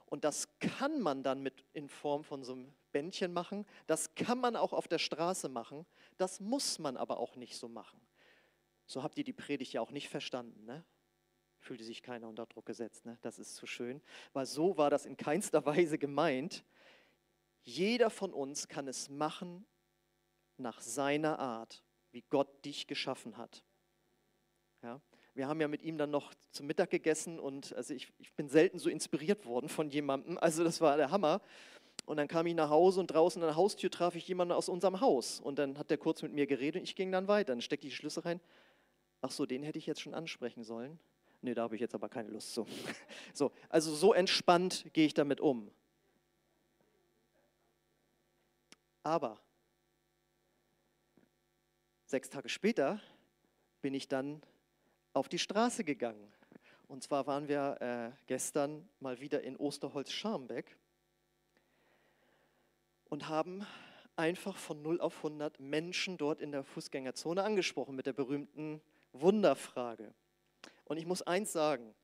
Und 0.06 0.24
das 0.24 0.48
kann 0.60 1.00
man 1.00 1.22
dann 1.22 1.42
mit 1.42 1.64
in 1.72 1.88
Form 1.88 2.22
von 2.22 2.44
so 2.44 2.52
einem 2.52 2.72
Bändchen 2.92 3.32
machen. 3.32 3.66
Das 3.86 4.14
kann 4.14 4.38
man 4.38 4.54
auch 4.54 4.72
auf 4.72 4.86
der 4.86 4.98
Straße 4.98 5.48
machen. 5.48 5.84
Das 6.16 6.40
muss 6.40 6.78
man 6.78 6.96
aber 6.96 7.18
auch 7.18 7.36
nicht 7.36 7.56
so 7.56 7.68
machen. 7.68 8.00
So 8.86 9.02
habt 9.02 9.18
ihr 9.18 9.24
die 9.24 9.34
Predigt 9.34 9.72
ja 9.72 9.80
auch 9.80 9.90
nicht 9.90 10.08
verstanden. 10.08 10.64
Ne? 10.64 10.84
fühlte 11.60 11.84
sich 11.84 12.02
keiner 12.02 12.28
unter 12.28 12.46
Druck 12.46 12.66
gesetzt. 12.66 13.04
Ne? 13.04 13.18
Das 13.20 13.38
ist 13.38 13.56
zu 13.56 13.66
schön. 13.66 14.00
Weil 14.32 14.46
so 14.46 14.76
war 14.76 14.90
das 14.90 15.06
in 15.06 15.16
keinster 15.16 15.64
Weise 15.66 15.98
gemeint. 15.98 16.64
Jeder 17.62 18.10
von 18.10 18.32
uns 18.32 18.68
kann 18.68 18.88
es 18.88 19.08
machen 19.10 19.66
nach 20.56 20.80
seiner 20.80 21.38
Art, 21.38 21.84
wie 22.12 22.24
Gott 22.30 22.64
dich 22.64 22.86
geschaffen 22.86 23.36
hat. 23.36 23.62
Ja? 24.82 25.00
Wir 25.34 25.46
haben 25.46 25.60
ja 25.60 25.68
mit 25.68 25.82
ihm 25.82 25.98
dann 25.98 26.10
noch 26.10 26.34
zum 26.50 26.66
Mittag 26.66 26.90
gegessen 26.90 27.38
und 27.38 27.72
also 27.74 27.94
ich, 27.94 28.12
ich 28.18 28.32
bin 28.34 28.48
selten 28.48 28.78
so 28.78 28.90
inspiriert 28.90 29.46
worden 29.46 29.68
von 29.68 29.88
jemandem. 29.88 30.36
Also 30.38 30.64
das 30.64 30.80
war 30.80 30.96
der 30.96 31.10
Hammer. 31.10 31.40
Und 32.06 32.16
dann 32.16 32.26
kam 32.26 32.46
ich 32.46 32.54
nach 32.54 32.70
Hause 32.70 33.00
und 33.00 33.08
draußen 33.08 33.42
an 33.42 33.48
der 33.48 33.56
Haustür 33.56 33.90
traf 33.90 34.14
ich 34.16 34.26
jemanden 34.26 34.52
aus 34.52 34.68
unserem 34.68 35.00
Haus. 35.00 35.40
Und 35.40 35.58
dann 35.58 35.78
hat 35.78 35.90
der 35.90 35.98
kurz 35.98 36.22
mit 36.22 36.32
mir 36.32 36.46
geredet 36.46 36.80
und 36.80 36.84
ich 36.84 36.96
ging 36.96 37.12
dann 37.12 37.28
weiter. 37.28 37.52
Dann 37.52 37.60
steckte 37.60 37.86
ich 37.86 37.92
die 37.92 37.96
Schlüssel 37.96 38.22
rein. 38.22 38.40
Ach 39.20 39.30
so, 39.30 39.46
den 39.46 39.62
hätte 39.62 39.78
ich 39.78 39.86
jetzt 39.86 40.00
schon 40.00 40.14
ansprechen 40.14 40.64
sollen. 40.64 40.98
Nee, 41.40 41.54
da 41.54 41.62
habe 41.62 41.74
ich 41.74 41.80
jetzt 41.80 41.94
aber 41.94 42.08
keine 42.08 42.30
Lust 42.30 42.54
zu. 42.54 42.66
So, 43.32 43.52
also 43.68 43.94
so 43.94 44.12
entspannt 44.12 44.86
gehe 44.92 45.06
ich 45.06 45.14
damit 45.14 45.40
um. 45.40 45.70
Aber 49.02 49.38
sechs 52.08 52.30
Tage 52.30 52.48
später 52.48 53.00
bin 53.82 53.92
ich 53.92 54.08
dann 54.08 54.42
auf 55.12 55.28
die 55.28 55.38
Straße 55.38 55.84
gegangen 55.84 56.32
Und 56.88 57.02
zwar 57.02 57.26
waren 57.26 57.48
wir 57.48 57.76
äh, 57.80 58.16
gestern 58.26 58.88
mal 58.98 59.20
wieder 59.20 59.42
in 59.42 59.56
Osterholz-Scharmbeck 59.56 60.74
und 63.10 63.28
haben 63.28 63.66
einfach 64.16 64.56
von 64.56 64.80
0 64.80 65.02
auf 65.02 65.18
100 65.18 65.60
Menschen 65.60 66.16
dort 66.16 66.40
in 66.40 66.50
der 66.50 66.64
Fußgängerzone 66.64 67.44
angesprochen 67.44 67.94
mit 67.94 68.06
der 68.06 68.14
berühmten 68.14 68.80
Wunderfrage. 69.12 70.14
Und 70.86 70.96
ich 70.96 71.04
muss 71.04 71.20
eins 71.20 71.52
sagen, 71.52 71.94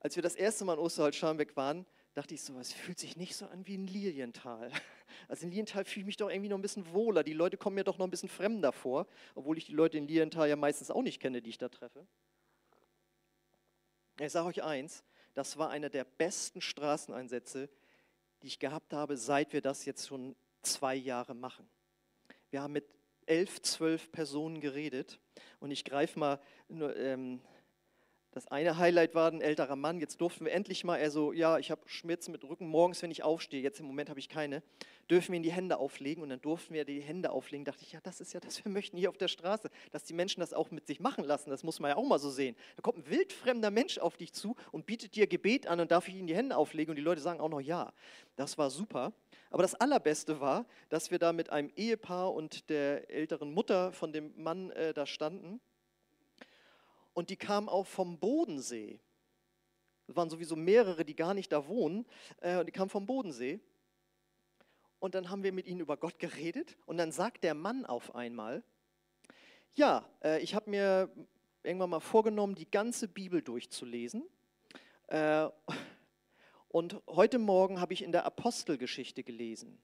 als 0.00 0.16
wir 0.16 0.22
das 0.22 0.34
erste 0.34 0.64
Mal 0.64 0.74
in 0.74 0.78
Osterholz-Scharmbeck 0.78 1.56
waren, 1.56 1.84
dachte 2.14 2.34
ich 2.34 2.42
so, 2.42 2.58
es 2.58 2.72
fühlt 2.72 2.98
sich 2.98 3.16
nicht 3.16 3.36
so 3.36 3.46
an 3.46 3.66
wie 3.66 3.76
ein 3.76 3.86
Lilienthal. 3.86 4.70
Also 5.28 5.44
in 5.44 5.50
Lilienthal 5.50 5.84
fühle 5.84 6.00
ich 6.00 6.06
mich 6.06 6.16
doch 6.16 6.30
irgendwie 6.30 6.48
noch 6.48 6.58
ein 6.58 6.62
bisschen 6.62 6.90
wohler. 6.92 7.22
Die 7.22 7.34
Leute 7.34 7.56
kommen 7.56 7.74
mir 7.74 7.84
doch 7.84 7.98
noch 7.98 8.06
ein 8.06 8.10
bisschen 8.10 8.30
fremder 8.30 8.72
vor, 8.72 9.06
obwohl 9.34 9.58
ich 9.58 9.66
die 9.66 9.72
Leute 9.72 9.98
in 9.98 10.08
Lilienthal 10.08 10.48
ja 10.48 10.56
meistens 10.56 10.90
auch 10.90 11.02
nicht 11.02 11.20
kenne, 11.20 11.42
die 11.42 11.50
ich 11.50 11.58
da 11.58 11.68
treffe. 11.68 12.06
Ich 14.18 14.32
sage 14.32 14.48
euch 14.48 14.62
eins, 14.62 15.04
das 15.34 15.58
war 15.58 15.70
einer 15.70 15.90
der 15.90 16.04
besten 16.04 16.60
Straßeneinsätze, 16.60 17.68
die 18.42 18.46
ich 18.46 18.58
gehabt 18.58 18.92
habe, 18.94 19.16
seit 19.16 19.52
wir 19.52 19.60
das 19.60 19.84
jetzt 19.84 20.08
schon 20.08 20.34
zwei 20.62 20.94
Jahre 20.94 21.34
machen. 21.34 21.68
Wir 22.50 22.62
haben 22.62 22.72
mit 22.72 22.86
elf, 23.26 23.62
zwölf 23.62 24.10
Personen 24.12 24.60
geredet 24.60 25.20
und 25.60 25.70
ich 25.70 25.84
greife 25.84 26.18
mal 26.18 26.40
ähm, 26.70 27.40
das 28.32 28.46
eine 28.48 28.78
Highlight 28.78 29.14
war 29.14 29.30
ein 29.30 29.42
älterer 29.42 29.76
Mann. 29.76 30.00
Jetzt 30.00 30.18
durften 30.22 30.46
wir 30.46 30.52
endlich 30.52 30.84
mal, 30.84 30.96
er 30.96 31.10
so, 31.10 31.34
ja, 31.34 31.58
ich 31.58 31.70
habe 31.70 31.82
Schmerzen 31.84 32.32
mit 32.32 32.42
Rücken 32.44 32.66
morgens, 32.66 33.02
wenn 33.02 33.10
ich 33.10 33.22
aufstehe. 33.22 33.60
Jetzt 33.60 33.78
im 33.78 33.86
Moment 33.86 34.08
habe 34.08 34.18
ich 34.18 34.30
keine. 34.30 34.62
Dürfen 35.10 35.32
wir 35.32 35.36
ihm 35.36 35.42
die 35.42 35.52
Hände 35.52 35.76
auflegen 35.76 36.22
und 36.22 36.30
dann 36.30 36.40
durften 36.40 36.72
wir 36.72 36.86
die 36.86 37.02
Hände 37.02 37.30
auflegen. 37.30 37.66
Dachte 37.66 37.82
ich, 37.82 37.92
ja, 37.92 38.00
das 38.02 38.22
ist 38.22 38.32
ja 38.32 38.40
das, 38.40 38.64
wir 38.64 38.72
möchten 38.72 38.96
hier 38.96 39.10
auf 39.10 39.18
der 39.18 39.28
Straße, 39.28 39.68
dass 39.90 40.04
die 40.04 40.14
Menschen 40.14 40.40
das 40.40 40.54
auch 40.54 40.70
mit 40.70 40.86
sich 40.86 40.98
machen 40.98 41.24
lassen. 41.24 41.50
Das 41.50 41.62
muss 41.62 41.78
man 41.78 41.90
ja 41.90 41.96
auch 41.96 42.06
mal 42.06 42.18
so 42.18 42.30
sehen. 42.30 42.56
Da 42.76 42.80
kommt 42.80 42.98
ein 42.98 43.10
wildfremder 43.10 43.70
Mensch 43.70 43.98
auf 43.98 44.16
dich 44.16 44.32
zu 44.32 44.56
und 44.70 44.86
bietet 44.86 45.14
dir 45.14 45.26
Gebet 45.26 45.66
an 45.66 45.80
und 45.80 45.90
darf 45.90 46.08
ich 46.08 46.14
ihm 46.14 46.26
die 46.26 46.34
Hände 46.34 46.56
auflegen 46.56 46.92
und 46.92 46.96
die 46.96 47.02
Leute 47.02 47.20
sagen 47.20 47.38
auch 47.38 47.50
noch 47.50 47.60
ja. 47.60 47.92
Das 48.36 48.56
war 48.56 48.70
super. 48.70 49.12
Aber 49.50 49.62
das 49.62 49.74
Allerbeste 49.74 50.40
war, 50.40 50.64
dass 50.88 51.10
wir 51.10 51.18
da 51.18 51.34
mit 51.34 51.50
einem 51.50 51.70
Ehepaar 51.76 52.32
und 52.32 52.70
der 52.70 53.10
älteren 53.10 53.52
Mutter 53.52 53.92
von 53.92 54.10
dem 54.14 54.32
Mann 54.42 54.70
äh, 54.70 54.94
da 54.94 55.04
standen 55.04 55.60
und 57.14 57.30
die 57.30 57.36
kamen 57.36 57.68
auch 57.68 57.86
vom 57.86 58.18
Bodensee. 58.18 59.00
Es 60.06 60.16
waren 60.16 60.30
sowieso 60.30 60.56
mehrere, 60.56 61.04
die 61.04 61.16
gar 61.16 61.34
nicht 61.34 61.52
da 61.52 61.66
wohnen, 61.68 62.06
äh, 62.40 62.64
die 62.64 62.72
kamen 62.72 62.90
vom 62.90 63.06
Bodensee. 63.06 63.60
Und 64.98 65.14
dann 65.14 65.30
haben 65.30 65.42
wir 65.42 65.52
mit 65.52 65.66
ihnen 65.66 65.80
über 65.80 65.96
Gott 65.96 66.18
geredet 66.18 66.76
und 66.86 66.96
dann 66.96 67.10
sagt 67.10 67.44
der 67.44 67.54
Mann 67.54 67.84
auf 67.84 68.14
einmal, 68.14 68.62
ja, 69.74 70.08
äh, 70.22 70.40
ich 70.40 70.54
habe 70.54 70.70
mir 70.70 71.10
irgendwann 71.62 71.90
mal 71.90 72.00
vorgenommen, 72.00 72.54
die 72.54 72.70
ganze 72.70 73.08
Bibel 73.08 73.42
durchzulesen. 73.42 74.22
Äh, 75.08 75.48
und 76.68 77.00
heute 77.06 77.38
Morgen 77.38 77.80
habe 77.80 77.92
ich 77.92 78.02
in 78.02 78.12
der 78.12 78.24
Apostelgeschichte 78.24 79.22
gelesen. 79.22 79.78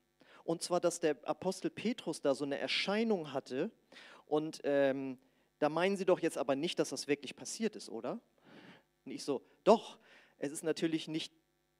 Und 0.45 0.63
zwar, 0.63 0.81
dass 0.81 1.01
der 1.01 1.17
Apostel 1.29 1.71
Petrus 1.71 2.23
da 2.23 2.35
so 2.35 2.45
eine 2.45 2.59
Erscheinung 2.59 3.33
hatte 3.33 3.71
und 4.27 4.61
ähm, 4.65 5.19
da 5.59 5.69
meinen 5.69 5.97
Sie 5.97 6.05
doch 6.05 6.21
jetzt 6.21 6.39
aber 6.39 6.57
nicht, 6.57 6.79
dass 6.79 6.91
das 6.91 7.09
wirklich 7.09 7.37
passiert 7.37 7.77
ist, 7.77 7.89
oder? 7.89 8.21
Und 9.05 9.13
ich 9.13 9.25
so, 9.25 9.43
doch, 9.65 9.99
es 10.39 10.53
ist 10.53 10.63
natürlich 10.63 11.09
nicht 11.09 11.33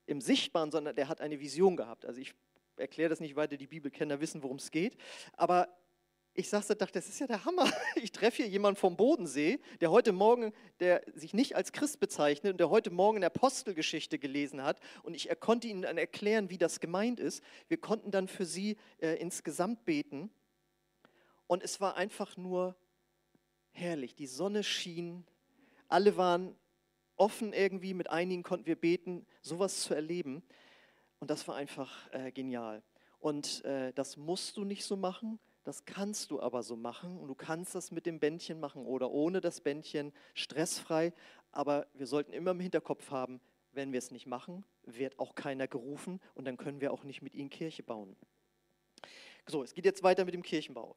im 0.07 0.21
Sichtbaren, 0.21 0.71
sondern 0.71 0.97
der 0.97 1.09
hat 1.09 1.21
eine 1.21 1.41
Vision 1.41 1.77
gehabt. 1.77 2.07
Also 2.07 2.21
ich 2.21 2.35
erkläre 2.77 3.11
das 3.11 3.21
nicht 3.21 3.37
weiter, 3.37 3.57
die 3.57 3.67
Bibelkenner 3.67 4.21
wissen, 4.21 4.43
worum 4.43 4.57
es 4.57 4.71
geht. 4.71 4.97
Aber 5.35 5.69
ich 6.35 6.49
sagte, 6.49 6.77
dachte, 6.77 7.01
das 7.01 7.09
ist 7.09 7.19
ja 7.19 7.27
der 7.27 7.45
Hammer. 7.45 7.69
Ich 7.97 8.13
treffe 8.13 8.43
hier 8.43 8.49
jemanden 8.49 8.79
vom 8.79 8.97
Bodensee, 8.97 9.59
der 9.81 9.91
heute 9.91 10.13
Morgen, 10.13 10.53
der 10.79 11.03
sich 11.15 11.35
nicht 11.35 11.57
als 11.57 11.73
Christ 11.73 11.99
bezeichnet 11.99 12.53
und 12.53 12.59
der 12.59 12.71
heute 12.71 12.91
Morgen 12.91 13.17
eine 13.17 13.27
Apostelgeschichte 13.27 14.21
gelesen 14.21 14.63
hat. 14.63 14.79
Und 15.03 15.15
ich 15.15 15.29
konnte 15.41 15.67
ihnen 15.67 15.83
dann 15.83 15.99
erklären, 15.99 16.49
wie 16.49 16.59
das 16.59 16.79
gemeint 16.79 17.19
ist. 17.19 17.43
Wir 17.67 17.79
konnten 17.79 18.13
dann 18.13 18.29
für 18.29 18.45
sie 18.45 18.77
äh, 18.99 19.15
insgesamt 19.17 19.85
beten. 19.85 20.31
Und 21.49 21.65
es 21.65 21.81
war 21.81 21.97
einfach 21.97 22.37
nur 22.37 22.77
herrlich. 23.79 24.15
Die 24.15 24.27
Sonne 24.27 24.65
schien, 24.65 25.25
alle 25.89 26.17
waren 26.17 26.55
offen 27.17 27.53
irgendwie, 27.53 27.95
mit 27.95 28.11
einigen 28.11 28.43
konnten 28.43 28.67
wir 28.67 28.77
beten, 28.77 29.27
sowas 29.41 29.81
zu 29.83 29.95
erleben. 29.95 30.43
Und 31.21 31.31
das 31.31 31.49
war 31.49 31.57
einfach 31.57 32.13
äh, 32.13 32.31
genial. 32.33 32.83
Und 33.19 33.65
äh, 33.65 33.93
das 33.93 34.17
musst 34.17 34.57
du 34.57 34.65
nicht 34.65 34.85
so 34.85 34.97
machen, 34.97 35.39
das 35.65 35.85
kannst 35.85 36.31
du 36.31 36.41
aber 36.41 36.63
so 36.63 36.77
machen. 36.77 37.19
Und 37.19 37.29
du 37.29 37.35
kannst 37.35 37.75
das 37.75 37.91
mit 37.91 38.07
dem 38.07 38.21
Bändchen 38.21 38.61
machen 38.61 38.87
oder 38.87 39.11
ohne 39.11 39.41
das 39.41 39.61
Bändchen, 39.61 40.13
stressfrei. 40.35 41.13
Aber 41.53 41.87
wir 41.95 42.07
sollten 42.07 42.33
immer 42.33 42.53
im 42.53 42.61
Hinterkopf 42.61 43.11
haben, 43.11 43.41
wenn 43.73 43.93
wir 43.93 43.99
es 43.99 44.11
nicht 44.11 44.27
machen, 44.27 44.65
wird 44.85 45.19
auch 45.19 45.35
keiner 45.35 45.69
gerufen 45.69 46.21
und 46.35 46.47
dann 46.47 46.57
können 46.57 46.81
wir 46.81 46.93
auch 46.93 47.05
nicht 47.05 47.23
mit 47.23 47.35
ihnen 47.35 47.51
Kirche 47.51 47.83
bauen. 47.83 48.17
So, 49.47 49.63
es 49.63 49.75
geht 49.75 49.85
jetzt 49.85 50.03
weiter 50.03 50.25
mit 50.25 50.35
dem 50.35 50.43
Kirchenbau. 50.43 50.97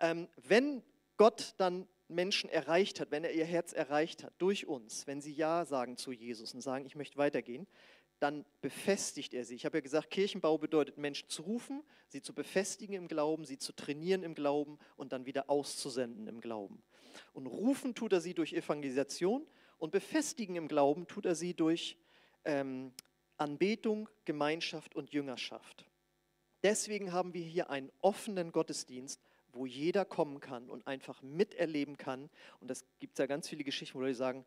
Ähm, 0.00 0.28
wenn 0.36 0.82
Gott 1.16 1.54
dann 1.58 1.86
Menschen 2.10 2.50
erreicht 2.50 3.00
hat, 3.00 3.10
wenn 3.10 3.24
er 3.24 3.32
ihr 3.32 3.44
Herz 3.44 3.72
erreicht 3.72 4.24
hat, 4.24 4.32
durch 4.38 4.66
uns, 4.66 5.06
wenn 5.06 5.20
sie 5.20 5.32
Ja 5.32 5.64
sagen 5.64 5.96
zu 5.96 6.12
Jesus 6.12 6.54
und 6.54 6.60
sagen, 6.60 6.84
ich 6.84 6.96
möchte 6.96 7.16
weitergehen, 7.16 7.66
dann 8.18 8.44
befestigt 8.60 9.32
er 9.32 9.44
sie. 9.44 9.54
Ich 9.54 9.64
habe 9.64 9.78
ja 9.78 9.80
gesagt, 9.80 10.10
Kirchenbau 10.10 10.58
bedeutet, 10.58 10.98
Menschen 10.98 11.28
zu 11.30 11.42
rufen, 11.42 11.82
sie 12.08 12.20
zu 12.20 12.34
befestigen 12.34 12.94
im 12.94 13.08
Glauben, 13.08 13.44
sie 13.44 13.58
zu 13.58 13.72
trainieren 13.72 14.22
im 14.22 14.34
Glauben 14.34 14.78
und 14.96 15.12
dann 15.12 15.24
wieder 15.24 15.48
auszusenden 15.48 16.26
im 16.26 16.40
Glauben. 16.40 16.82
Und 17.32 17.46
rufen 17.46 17.94
tut 17.94 18.12
er 18.12 18.20
sie 18.20 18.34
durch 18.34 18.52
Evangelisation 18.52 19.46
und 19.78 19.90
befestigen 19.90 20.56
im 20.56 20.68
Glauben 20.68 21.06
tut 21.06 21.24
er 21.24 21.34
sie 21.34 21.54
durch 21.54 21.96
ähm, 22.44 22.92
Anbetung, 23.38 24.08
Gemeinschaft 24.26 24.94
und 24.94 25.12
Jüngerschaft. 25.12 25.86
Deswegen 26.62 27.12
haben 27.12 27.32
wir 27.32 27.44
hier 27.44 27.70
einen 27.70 27.90
offenen 28.02 28.52
Gottesdienst, 28.52 29.20
wo 29.52 29.66
jeder 29.66 30.04
kommen 30.04 30.40
kann 30.40 30.70
und 30.70 30.86
einfach 30.86 31.22
miterleben 31.22 31.96
kann. 31.96 32.30
Und 32.60 32.68
das 32.68 32.84
gibt 32.98 33.14
es 33.14 33.18
ja 33.18 33.26
ganz 33.26 33.48
viele 33.48 33.64
Geschichten, 33.64 33.98
wo 33.98 34.02
Leute 34.02 34.14
sagen, 34.14 34.44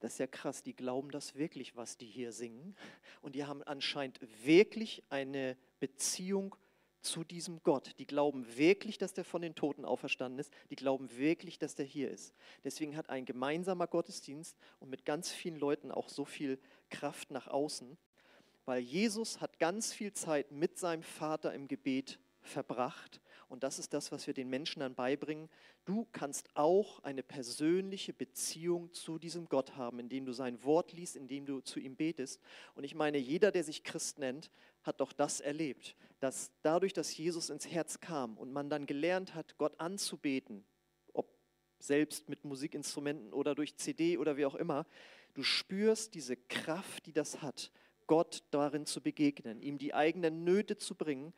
das 0.00 0.14
ist 0.14 0.18
ja 0.18 0.26
krass, 0.26 0.62
die 0.64 0.74
glauben 0.74 1.10
das 1.10 1.36
wirklich, 1.36 1.76
was 1.76 1.96
die 1.96 2.06
hier 2.06 2.32
singen. 2.32 2.74
Und 3.20 3.36
die 3.36 3.44
haben 3.44 3.62
anscheinend 3.62 4.18
wirklich 4.44 5.04
eine 5.10 5.56
Beziehung 5.78 6.56
zu 7.02 7.24
diesem 7.24 7.62
Gott. 7.62 7.92
Die 7.98 8.06
glauben 8.06 8.56
wirklich, 8.56 8.98
dass 8.98 9.12
der 9.12 9.24
von 9.24 9.42
den 9.42 9.54
Toten 9.54 9.84
auferstanden 9.84 10.38
ist. 10.38 10.52
Die 10.70 10.76
glauben 10.76 11.16
wirklich, 11.16 11.58
dass 11.58 11.74
der 11.74 11.86
hier 11.86 12.10
ist. 12.10 12.34
Deswegen 12.64 12.96
hat 12.96 13.10
ein 13.10 13.24
gemeinsamer 13.24 13.86
Gottesdienst 13.86 14.56
und 14.80 14.90
mit 14.90 15.04
ganz 15.04 15.30
vielen 15.30 15.56
Leuten 15.56 15.92
auch 15.92 16.08
so 16.08 16.24
viel 16.24 16.58
Kraft 16.90 17.30
nach 17.30 17.46
außen, 17.46 17.96
weil 18.64 18.80
Jesus 18.80 19.40
hat 19.40 19.58
ganz 19.58 19.92
viel 19.92 20.12
Zeit 20.12 20.50
mit 20.52 20.78
seinem 20.78 21.02
Vater 21.02 21.52
im 21.52 21.68
Gebet 21.68 22.18
verbracht 22.40 23.20
und 23.52 23.62
das 23.62 23.78
ist 23.78 23.92
das, 23.92 24.10
was 24.10 24.26
wir 24.26 24.32
den 24.32 24.48
Menschen 24.48 24.80
dann 24.80 24.94
beibringen. 24.94 25.50
Du 25.84 26.08
kannst 26.12 26.48
auch 26.54 27.00
eine 27.00 27.22
persönliche 27.22 28.14
Beziehung 28.14 28.90
zu 28.94 29.18
diesem 29.18 29.46
Gott 29.46 29.76
haben, 29.76 29.98
indem 29.98 30.24
du 30.24 30.32
sein 30.32 30.64
Wort 30.64 30.94
liest, 30.94 31.16
indem 31.16 31.44
du 31.44 31.60
zu 31.60 31.78
ihm 31.78 31.94
betest. 31.94 32.40
Und 32.74 32.84
ich 32.84 32.94
meine, 32.94 33.18
jeder, 33.18 33.50
der 33.52 33.62
sich 33.62 33.84
Christ 33.84 34.18
nennt, 34.18 34.50
hat 34.84 35.00
doch 35.00 35.12
das 35.12 35.40
erlebt, 35.40 35.96
dass 36.18 36.50
dadurch, 36.62 36.94
dass 36.94 37.14
Jesus 37.14 37.50
ins 37.50 37.66
Herz 37.66 38.00
kam 38.00 38.38
und 38.38 38.54
man 38.54 38.70
dann 38.70 38.86
gelernt 38.86 39.34
hat, 39.34 39.58
Gott 39.58 39.78
anzubeten, 39.78 40.64
ob 41.12 41.28
selbst 41.78 42.30
mit 42.30 42.46
Musikinstrumenten 42.46 43.34
oder 43.34 43.54
durch 43.54 43.76
CD 43.76 44.16
oder 44.16 44.38
wie 44.38 44.46
auch 44.46 44.54
immer, 44.54 44.86
du 45.34 45.42
spürst 45.42 46.14
diese 46.14 46.38
Kraft, 46.38 47.04
die 47.04 47.12
das 47.12 47.42
hat, 47.42 47.70
Gott 48.06 48.44
darin 48.50 48.86
zu 48.86 49.02
begegnen, 49.02 49.60
ihm 49.60 49.76
die 49.76 49.92
eigenen 49.92 50.42
Nöte 50.42 50.78
zu 50.78 50.94
bringen 50.94 51.34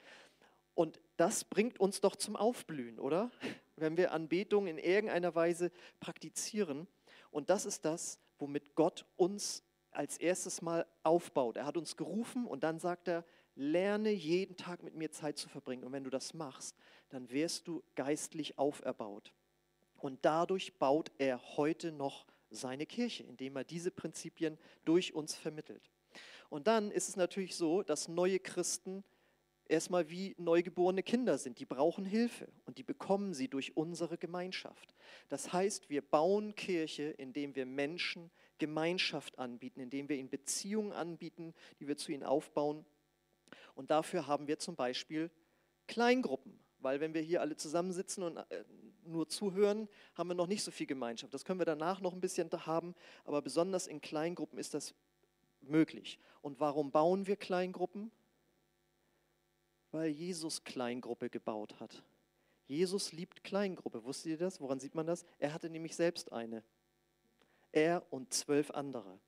und 0.74 1.00
das 1.16 1.44
bringt 1.44 1.78
uns 1.80 2.00
doch 2.00 2.16
zum 2.16 2.36
Aufblühen, 2.36 2.98
oder? 2.98 3.30
Wenn 3.76 3.96
wir 3.96 4.12
Anbetung 4.12 4.66
in 4.66 4.78
irgendeiner 4.78 5.34
Weise 5.34 5.70
praktizieren. 6.00 6.86
Und 7.30 7.50
das 7.50 7.66
ist 7.66 7.84
das, 7.84 8.20
womit 8.38 8.74
Gott 8.74 9.04
uns 9.16 9.64
als 9.90 10.18
erstes 10.18 10.62
Mal 10.62 10.86
aufbaut. 11.02 11.56
Er 11.56 11.66
hat 11.66 11.76
uns 11.76 11.96
gerufen 11.96 12.46
und 12.46 12.64
dann 12.64 12.78
sagt 12.78 13.08
er, 13.08 13.24
lerne 13.56 14.10
jeden 14.10 14.56
Tag 14.56 14.82
mit 14.82 14.94
mir 14.94 15.10
Zeit 15.10 15.38
zu 15.38 15.48
verbringen. 15.48 15.84
Und 15.84 15.92
wenn 15.92 16.04
du 16.04 16.10
das 16.10 16.34
machst, 16.34 16.76
dann 17.10 17.30
wirst 17.30 17.68
du 17.68 17.82
geistlich 17.94 18.58
auferbaut. 18.58 19.32
Und 19.98 20.24
dadurch 20.24 20.78
baut 20.78 21.10
er 21.18 21.40
heute 21.56 21.92
noch 21.92 22.26
seine 22.50 22.86
Kirche, 22.86 23.22
indem 23.24 23.56
er 23.56 23.64
diese 23.64 23.90
Prinzipien 23.90 24.58
durch 24.84 25.14
uns 25.14 25.34
vermittelt. 25.34 25.90
Und 26.50 26.66
dann 26.66 26.90
ist 26.90 27.08
es 27.08 27.16
natürlich 27.16 27.56
so, 27.56 27.82
dass 27.82 28.08
neue 28.08 28.38
Christen 28.38 29.04
erstmal 29.68 30.10
wie 30.10 30.34
neugeborene 30.38 31.02
Kinder 31.02 31.38
sind. 31.38 31.58
Die 31.58 31.64
brauchen 31.64 32.04
Hilfe 32.04 32.48
und 32.66 32.78
die 32.78 32.82
bekommen 32.82 33.34
sie 33.34 33.48
durch 33.48 33.76
unsere 33.76 34.18
Gemeinschaft. 34.18 34.94
Das 35.28 35.52
heißt, 35.52 35.90
wir 35.90 36.02
bauen 36.02 36.54
Kirche, 36.54 37.10
indem 37.10 37.54
wir 37.54 37.66
Menschen 37.66 38.30
Gemeinschaft 38.58 39.38
anbieten, 39.38 39.80
indem 39.80 40.08
wir 40.08 40.16
ihnen 40.16 40.30
Beziehungen 40.30 40.92
anbieten, 40.92 41.54
die 41.80 41.88
wir 41.88 41.96
zu 41.96 42.12
ihnen 42.12 42.22
aufbauen. 42.22 42.84
Und 43.74 43.90
dafür 43.90 44.26
haben 44.26 44.46
wir 44.46 44.58
zum 44.58 44.76
Beispiel 44.76 45.30
Kleingruppen, 45.86 46.58
weil 46.78 47.00
wenn 47.00 47.14
wir 47.14 47.22
hier 47.22 47.40
alle 47.40 47.56
zusammensitzen 47.56 48.22
und 48.22 48.36
äh, 48.36 48.64
nur 49.04 49.28
zuhören, 49.28 49.88
haben 50.14 50.28
wir 50.28 50.34
noch 50.34 50.46
nicht 50.46 50.62
so 50.62 50.70
viel 50.70 50.86
Gemeinschaft. 50.86 51.34
Das 51.34 51.44
können 51.44 51.60
wir 51.60 51.66
danach 51.66 52.00
noch 52.00 52.12
ein 52.12 52.20
bisschen 52.20 52.50
haben, 52.52 52.94
aber 53.24 53.42
besonders 53.42 53.86
in 53.86 54.00
Kleingruppen 54.00 54.58
ist 54.58 54.74
das 54.74 54.94
möglich. 55.60 56.18
Und 56.40 56.60
warum 56.60 56.90
bauen 56.90 57.26
wir 57.26 57.36
Kleingruppen? 57.36 58.10
Weil 59.94 60.08
Jesus 60.08 60.64
Kleingruppe 60.64 61.30
gebaut 61.30 61.78
hat. 61.78 62.02
Jesus 62.66 63.12
liebt 63.12 63.44
Kleingruppe. 63.44 64.02
Wusstet 64.02 64.32
ihr 64.32 64.38
das? 64.38 64.60
Woran 64.60 64.80
sieht 64.80 64.96
man 64.96 65.06
das? 65.06 65.24
Er 65.38 65.54
hatte 65.54 65.70
nämlich 65.70 65.94
selbst 65.94 66.32
eine. 66.32 66.64
Er 67.70 68.04
und 68.10 68.34
zwölf 68.34 68.72
andere. 68.72 69.20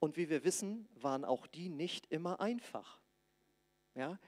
Und 0.00 0.16
wie 0.16 0.28
wir 0.28 0.42
wissen, 0.42 0.88
waren 0.96 1.24
auch 1.24 1.46
die 1.46 1.68
nicht 1.68 2.10
immer 2.10 2.40
einfach. 2.40 3.00
Ja? 3.94 4.18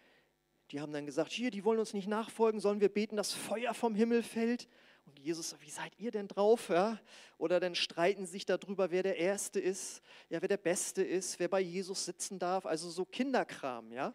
Die 0.70 0.80
haben 0.80 0.92
dann 0.92 1.06
gesagt, 1.06 1.32
hier, 1.32 1.50
die 1.50 1.64
wollen 1.64 1.80
uns 1.80 1.92
nicht 1.92 2.06
nachfolgen, 2.06 2.60
sollen 2.60 2.80
wir 2.80 2.88
beten, 2.88 3.16
dass 3.16 3.32
Feuer 3.32 3.74
vom 3.74 3.96
Himmel 3.96 4.22
fällt? 4.22 4.68
Und 5.06 5.18
Jesus, 5.18 5.56
wie 5.58 5.70
seid 5.70 5.98
ihr 5.98 6.12
denn 6.12 6.28
drauf? 6.28 6.68
Ja? 6.68 7.00
Oder 7.36 7.58
dann 7.58 7.74
streiten 7.74 8.26
sich 8.26 8.46
darüber, 8.46 8.92
wer 8.92 9.02
der 9.02 9.16
Erste 9.16 9.58
ist, 9.58 10.02
ja, 10.28 10.40
wer 10.40 10.48
der 10.48 10.56
Beste 10.56 11.02
ist, 11.02 11.40
wer 11.40 11.48
bei 11.48 11.60
Jesus 11.60 12.04
sitzen 12.04 12.38
darf. 12.38 12.64
Also 12.64 12.90
so 12.90 13.04
Kinderkram, 13.04 13.90
ja. 13.90 14.14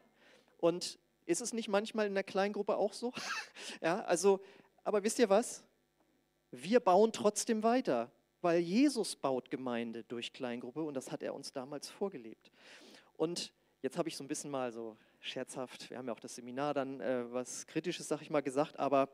Und 0.58 1.00
ist 1.26 1.42
es 1.42 1.54
nicht 1.54 1.68
manchmal 1.68 2.08
in 2.08 2.14
der 2.14 2.24
Kleingruppe 2.24 2.78
auch 2.78 2.94
so? 2.94 3.14
ja, 3.82 4.02
also, 4.02 4.40
aber 4.84 5.04
wisst 5.04 5.20
ihr 5.20 5.30
was? 5.30 5.64
Wir 6.52 6.80
bauen 6.80 7.12
trotzdem 7.12 7.64
weiter, 7.64 8.12
weil 8.42 8.60
Jesus 8.60 9.16
baut 9.16 9.50
Gemeinde 9.50 10.04
durch 10.06 10.34
Kleingruppe 10.34 10.82
und 10.84 10.94
das 10.94 11.12
hat 11.12 11.22
er 11.22 11.34
uns 11.34 11.52
damals 11.52 11.90
vorgelebt. 11.90 12.52
Und 13.18 13.52
jetzt 13.82 13.98
habe 13.98 14.10
ich 14.10 14.16
so 14.16 14.24
ein 14.24 14.28
bisschen 14.28 14.50
mal 14.50 14.72
so 14.72 14.96
scherzhaft, 15.20 15.90
wir 15.90 15.98
haben 15.98 16.08
ja 16.08 16.14
auch 16.14 16.20
das 16.20 16.36
Seminar 16.36 16.74
dann 16.74 17.02
äh, 17.02 17.32
was 17.32 17.68
Kritisches, 17.68 18.08
sag 18.08 18.22
ich 18.22 18.30
mal, 18.30 18.42
gesagt, 18.42 18.80
aber 18.80 19.10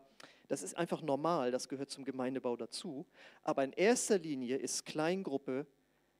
das 0.48 0.62
ist 0.62 0.78
einfach 0.78 1.02
normal, 1.02 1.52
das 1.52 1.70
gehört 1.70 1.90
zum 1.90 2.06
Gemeindebau 2.06 2.56
dazu. 2.56 3.06
Aber 3.42 3.64
in 3.64 3.74
erster 3.74 4.20
Linie 4.20 4.58
ist 4.58 4.86
Kleingruppe 4.86 5.66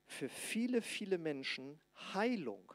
für 0.06 0.28
viele, 0.28 0.82
viele 0.82 1.18
Menschen 1.18 1.78
Heilung. 2.14 2.72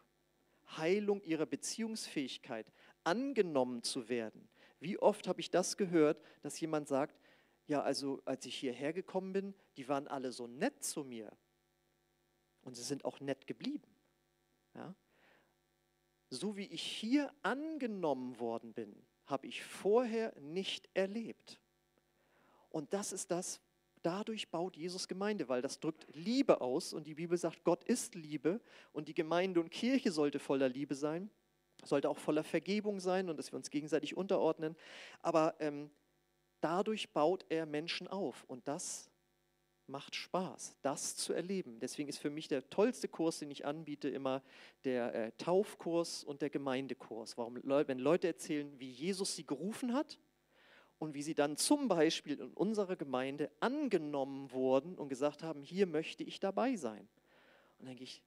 Heilung 0.78 1.22
ihrer 1.24 1.46
Beziehungsfähigkeit, 1.46 2.72
angenommen 3.04 3.84
zu 3.84 4.10
werden. 4.10 4.50
Wie 4.80 4.98
oft 4.98 5.28
habe 5.28 5.42
ich 5.42 5.50
das 5.50 5.78
gehört, 5.78 6.22
dass 6.42 6.60
jemand 6.60 6.88
sagt, 6.88 7.20
ja, 7.68 7.82
also 7.82 8.22
als 8.26 8.46
ich 8.46 8.56
hierher 8.56 8.94
gekommen 8.94 9.34
bin, 9.34 9.54
die 9.78 9.88
waren 9.88 10.08
alle 10.08 10.32
so 10.32 10.48
nett 10.48 10.84
zu 10.84 11.04
mir. 11.04 11.32
Und 12.62 12.76
sie 12.76 12.84
sind 12.84 13.06
auch 13.06 13.20
nett 13.20 13.48
geblieben. 13.48 13.88
Ja? 14.74 14.96
So 16.30 16.58
wie 16.58 16.66
ich 16.66 16.82
hier 16.82 17.34
angenommen 17.42 18.40
worden 18.40 18.74
bin, 18.74 18.96
habe 19.26 19.48
ich 19.48 19.64
vorher 19.64 20.34
nicht 20.40 20.90
erlebt. 20.94 21.60
Und 22.70 22.94
das 22.94 23.14
ist 23.14 23.32
das, 23.32 23.62
dadurch 24.02 24.50
baut 24.50 24.76
Jesus 24.76 25.08
Gemeinde, 25.08 25.50
weil 25.50 25.62
das 25.62 25.80
drückt 25.80 26.08
Liebe 26.14 26.62
aus 26.62 26.94
und 26.94 27.08
die 27.08 27.16
Bibel 27.16 27.38
sagt, 27.38 27.64
Gott 27.64 27.84
ist 27.84 28.16
Liebe 28.16 28.62
und 28.92 29.08
die 29.08 29.14
Gemeinde 29.14 29.60
und 29.60 29.72
Kirche 29.72 30.12
sollte 30.12 30.40
voller 30.40 30.70
Liebe 30.70 30.96
sein, 30.96 31.30
sollte 31.84 32.10
auch 32.10 32.18
voller 32.18 32.44
Vergebung 32.44 33.00
sein 33.00 33.30
und 33.30 33.38
dass 33.38 33.52
wir 33.52 33.58
uns 33.58 33.70
gegenseitig 33.70 34.16
unterordnen. 34.16 34.76
Aber 35.22 35.56
ähm, 35.60 35.90
dadurch 36.62 37.12
baut 37.14 37.46
er 37.50 37.66
Menschen 37.66 38.08
auf 38.08 38.44
und 38.46 38.68
das 38.68 39.10
macht 39.88 40.16
Spaß, 40.16 40.78
das 40.84 41.16
zu 41.16 41.34
erleben. 41.34 41.80
Deswegen 41.80 42.10
ist 42.10 42.20
für 42.20 42.30
mich 42.30 42.48
der 42.48 42.70
tollste 42.70 43.08
Kurs, 43.08 43.40
den 43.40 43.50
ich 43.50 43.66
anbiete, 43.66 44.08
immer 44.08 44.44
der 44.84 45.16
äh, 45.16 45.32
Taufkurs 45.38 46.24
und 46.24 46.42
der 46.42 46.50
Gemeindekurs. 46.50 47.38
Warum, 47.38 47.60
wenn 47.64 48.00
Leute 48.00 48.28
erzählen, 48.28 48.80
wie 48.80 48.92
Jesus 48.92 49.36
sie 49.36 49.46
gerufen 49.46 49.94
hat 49.94 50.20
und 51.00 51.14
wie 51.14 51.24
sie 51.24 51.34
dann 51.34 51.58
zum 51.58 51.88
Beispiel 51.88 52.40
in 52.40 52.54
unserer 52.54 52.98
Gemeinde 52.98 53.50
angenommen 53.62 54.52
wurden 54.52 54.98
und 54.98 55.10
gesagt 55.10 55.42
haben, 55.44 55.64
hier 55.64 55.88
möchte 55.88 56.24
ich 56.24 56.40
dabei 56.40 56.76
sein. 56.76 57.08
Und 57.80 57.86
dann 57.86 57.88
denke 57.88 58.04
ich, 58.04 58.22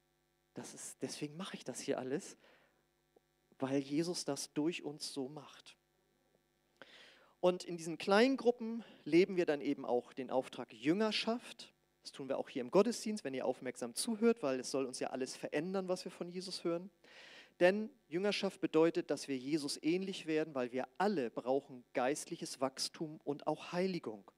das 0.54 0.74
ist, 0.74 0.96
deswegen 1.02 1.36
mache 1.36 1.56
ich 1.56 1.64
das 1.64 1.80
hier 1.80 1.98
alles, 1.98 2.36
weil 3.58 3.78
Jesus 3.78 4.24
das 4.24 4.52
durch 4.54 4.82
uns 4.82 5.12
so 5.12 5.28
macht. 5.28 5.76
Und 7.40 7.64
in 7.64 7.76
diesen 7.76 7.98
kleinen 7.98 8.36
Gruppen 8.36 8.84
leben 9.04 9.36
wir 9.36 9.46
dann 9.46 9.60
eben 9.60 9.84
auch 9.84 10.12
den 10.12 10.30
Auftrag 10.30 10.72
Jüngerschaft. 10.72 11.72
Das 12.02 12.12
tun 12.12 12.28
wir 12.28 12.38
auch 12.38 12.48
hier 12.48 12.62
im 12.62 12.70
Gottesdienst, 12.70 13.24
wenn 13.24 13.34
ihr 13.34 13.46
aufmerksam 13.46 13.94
zuhört, 13.94 14.42
weil 14.42 14.60
es 14.60 14.70
soll 14.70 14.86
uns 14.86 14.98
ja 14.98 15.10
alles 15.10 15.36
verändern, 15.36 15.88
was 15.88 16.04
wir 16.04 16.12
von 16.12 16.30
Jesus 16.30 16.64
hören. 16.64 16.90
Denn 17.60 17.90
Jüngerschaft 18.08 18.60
bedeutet, 18.60 19.10
dass 19.10 19.28
wir 19.28 19.36
Jesus 19.36 19.78
ähnlich 19.82 20.26
werden, 20.26 20.54
weil 20.54 20.72
wir 20.72 20.88
alle 20.98 21.30
brauchen 21.30 21.84
geistliches 21.92 22.60
Wachstum 22.60 23.20
und 23.24 23.46
auch 23.46 23.72
Heiligung. 23.72 24.30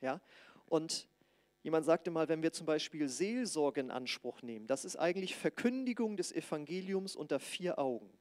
Ja? 0.00 0.20
Und 0.66 1.08
jemand 1.62 1.86
sagte 1.86 2.10
mal, 2.10 2.28
wenn 2.28 2.42
wir 2.42 2.52
zum 2.52 2.66
Beispiel 2.66 3.08
Seelsorge 3.08 3.80
in 3.80 3.90
Anspruch 3.90 4.42
nehmen, 4.42 4.66
das 4.66 4.84
ist 4.84 4.96
eigentlich 4.96 5.36
Verkündigung 5.36 6.16
des 6.16 6.32
Evangeliums 6.32 7.16
unter 7.16 7.40
vier 7.40 7.78
Augen. 7.78 8.16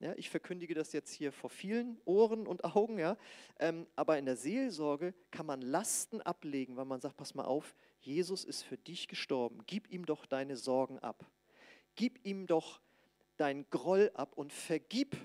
Ja, 0.00 0.12
ich 0.16 0.28
verkündige 0.28 0.74
das 0.74 0.92
jetzt 0.92 1.12
hier 1.12 1.32
vor 1.32 1.48
vielen 1.48 2.00
Ohren 2.04 2.46
und 2.46 2.64
Augen, 2.64 2.98
ja, 2.98 3.16
ähm, 3.58 3.86
aber 3.96 4.18
in 4.18 4.26
der 4.26 4.36
Seelsorge 4.36 5.14
kann 5.30 5.46
man 5.46 5.62
Lasten 5.62 6.20
ablegen, 6.20 6.76
weil 6.76 6.84
man 6.84 7.00
sagt, 7.00 7.16
pass 7.16 7.34
mal 7.34 7.44
auf, 7.44 7.74
Jesus 8.00 8.44
ist 8.44 8.62
für 8.62 8.76
dich 8.76 9.08
gestorben, 9.08 9.60
gib 9.66 9.90
ihm 9.90 10.04
doch 10.04 10.26
deine 10.26 10.56
Sorgen 10.56 10.98
ab, 10.98 11.24
gib 11.94 12.22
ihm 12.26 12.46
doch 12.46 12.82
dein 13.36 13.68
Groll 13.70 14.10
ab 14.14 14.34
und 14.36 14.52
vergib 14.52 15.16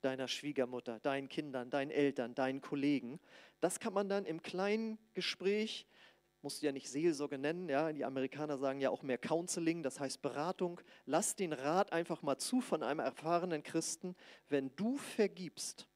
deiner 0.00 0.28
Schwiegermutter, 0.28 0.98
deinen 1.00 1.28
Kindern, 1.28 1.70
deinen 1.70 1.90
Eltern, 1.90 2.34
deinen 2.34 2.60
Kollegen. 2.60 3.20
Das 3.60 3.78
kann 3.78 3.92
man 3.92 4.08
dann 4.08 4.24
im 4.24 4.42
kleinen 4.42 4.98
Gespräch 5.14 5.86
musst 6.42 6.60
du 6.60 6.66
ja 6.66 6.72
nicht 6.72 6.90
Seelsorge 6.90 7.38
nennen, 7.38 7.68
ja, 7.68 7.92
die 7.92 8.04
Amerikaner 8.04 8.58
sagen 8.58 8.80
ja 8.80 8.90
auch 8.90 9.02
mehr 9.02 9.18
Counseling, 9.18 9.82
das 9.82 10.00
heißt 10.00 10.20
Beratung. 10.22 10.80
Lass 11.06 11.36
den 11.36 11.52
Rat 11.52 11.92
einfach 11.92 12.22
mal 12.22 12.36
zu 12.36 12.60
von 12.60 12.82
einem 12.82 13.00
erfahrenen 13.00 13.62
Christen, 13.62 14.16
wenn 14.48 14.74
du 14.76 14.96
vergibst, 14.96 15.88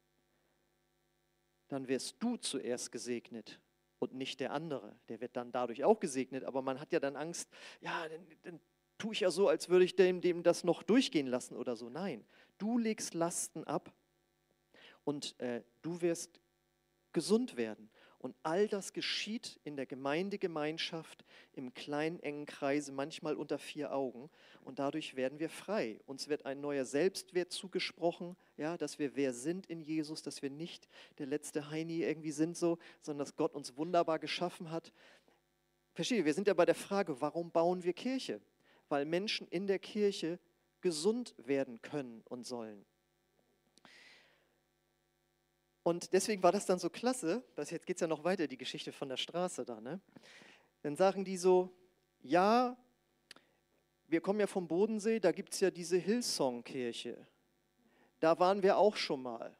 dann 1.67 1.87
wirst 1.89 2.15
du 2.19 2.37
zuerst 2.37 2.91
gesegnet 2.93 3.59
und 3.99 4.13
nicht 4.13 4.39
der 4.39 4.53
andere. 4.53 4.95
Der 5.09 5.19
wird 5.19 5.35
dann 5.35 5.51
dadurch 5.51 5.83
auch 5.83 5.99
gesegnet, 5.99 6.45
aber 6.45 6.61
man 6.61 6.79
hat 6.79 6.93
ja 6.93 7.01
dann 7.01 7.17
Angst, 7.17 7.49
ja, 7.81 8.07
dann, 8.07 8.25
dann 8.43 8.59
tue 8.97 9.13
ich 9.13 9.21
ja 9.21 9.31
so, 9.31 9.47
als 9.47 9.69
würde 9.69 9.85
ich 9.85 9.95
dem, 9.95 10.21
dem 10.21 10.43
das 10.43 10.63
noch 10.63 10.83
durchgehen 10.83 11.27
lassen 11.27 11.55
oder 11.55 11.75
so. 11.75 11.89
Nein, 11.89 12.25
du 12.57 12.77
legst 12.77 13.13
Lasten 13.13 13.63
ab 13.63 13.93
und 15.03 15.39
äh, 15.39 15.63
du 15.81 16.01
wirst 16.01 16.41
gesund 17.13 17.57
werden. 17.57 17.89
Und 18.19 18.35
all 18.41 18.67
das 18.67 18.93
geschieht 18.93 19.59
in 19.63 19.75
der 19.75 19.85
Gemeindegemeinschaft 19.85 21.23
im 21.53 21.73
kleinen, 21.73 22.19
engen 22.19 22.47
Kreise, 22.47 22.91
manchmal 22.91 23.35
unter 23.35 23.59
vier 23.59 23.93
Augen. 23.93 24.29
Und 24.63 24.79
dadurch 24.79 25.15
werden 25.15 25.39
wir 25.39 25.49
frei. 25.49 25.99
Uns 26.07 26.27
wird 26.27 26.45
ein 26.45 26.59
neuer 26.59 26.83
Selbstwert 26.83 27.51
zugesprochen, 27.51 28.35
ja, 28.57 28.75
dass 28.75 28.97
wir 28.97 29.15
wer 29.15 29.33
sind 29.33 29.67
in 29.67 29.81
Jesus, 29.81 30.23
dass 30.23 30.41
wir 30.41 30.49
nicht 30.49 30.87
der 31.19 31.27
letzte 31.27 31.69
Heini 31.69 32.03
irgendwie 32.03 32.31
sind 32.31 32.57
so, 32.57 32.79
sondern 33.01 33.25
dass 33.25 33.35
Gott 33.35 33.53
uns 33.53 33.77
wunderbar 33.77 34.17
geschaffen 34.17 34.71
hat. 34.71 34.91
Verstehe, 35.93 36.25
wir 36.25 36.33
sind 36.33 36.47
ja 36.47 36.53
bei 36.53 36.65
der 36.65 36.75
Frage, 36.75 37.21
warum 37.21 37.51
bauen 37.51 37.83
wir 37.83 37.93
Kirche? 37.93 38.41
Weil 38.89 39.05
Menschen 39.05 39.47
in 39.47 39.67
der 39.67 39.79
Kirche 39.79 40.39
gesund 40.81 41.35
werden 41.37 41.81
können 41.81 42.21
und 42.25 42.45
sollen. 42.45 42.85
Und 45.83 46.11
deswegen 46.11 46.43
war 46.43 46.51
das 46.51 46.65
dann 46.65 46.79
so 46.79 46.89
klasse, 46.89 47.43
dass 47.55 47.69
jetzt 47.69 47.85
geht 47.85 47.95
es 47.95 48.01
ja 48.01 48.07
noch 48.07 48.25
weiter, 48.25 48.47
die 48.47 48.57
Geschichte 48.57 48.91
von 48.91 49.07
der 49.07 49.15
Straße 49.15 49.63
da. 49.63 49.79
Ne? 49.79 50.01
Dann 50.81 50.97
sagen 50.97 51.23
die 51.23 51.37
so, 51.37 51.73
ja, 52.21 52.77
wir 54.07 54.21
kommen 54.21 54.39
ja 54.39 54.47
vom 54.47 54.67
Bodensee, 54.67 55.19
da 55.19 55.31
gibt 55.31 55.53
es 55.53 55.61
ja 55.61 55.71
diese 55.71 55.97
Hillsong-Kirche. 55.97 57.25
Da 58.19 58.37
waren 58.39 58.63
wir 58.63 58.77
auch 58.77 58.95
schon 58.95 59.21
mal. 59.21 59.55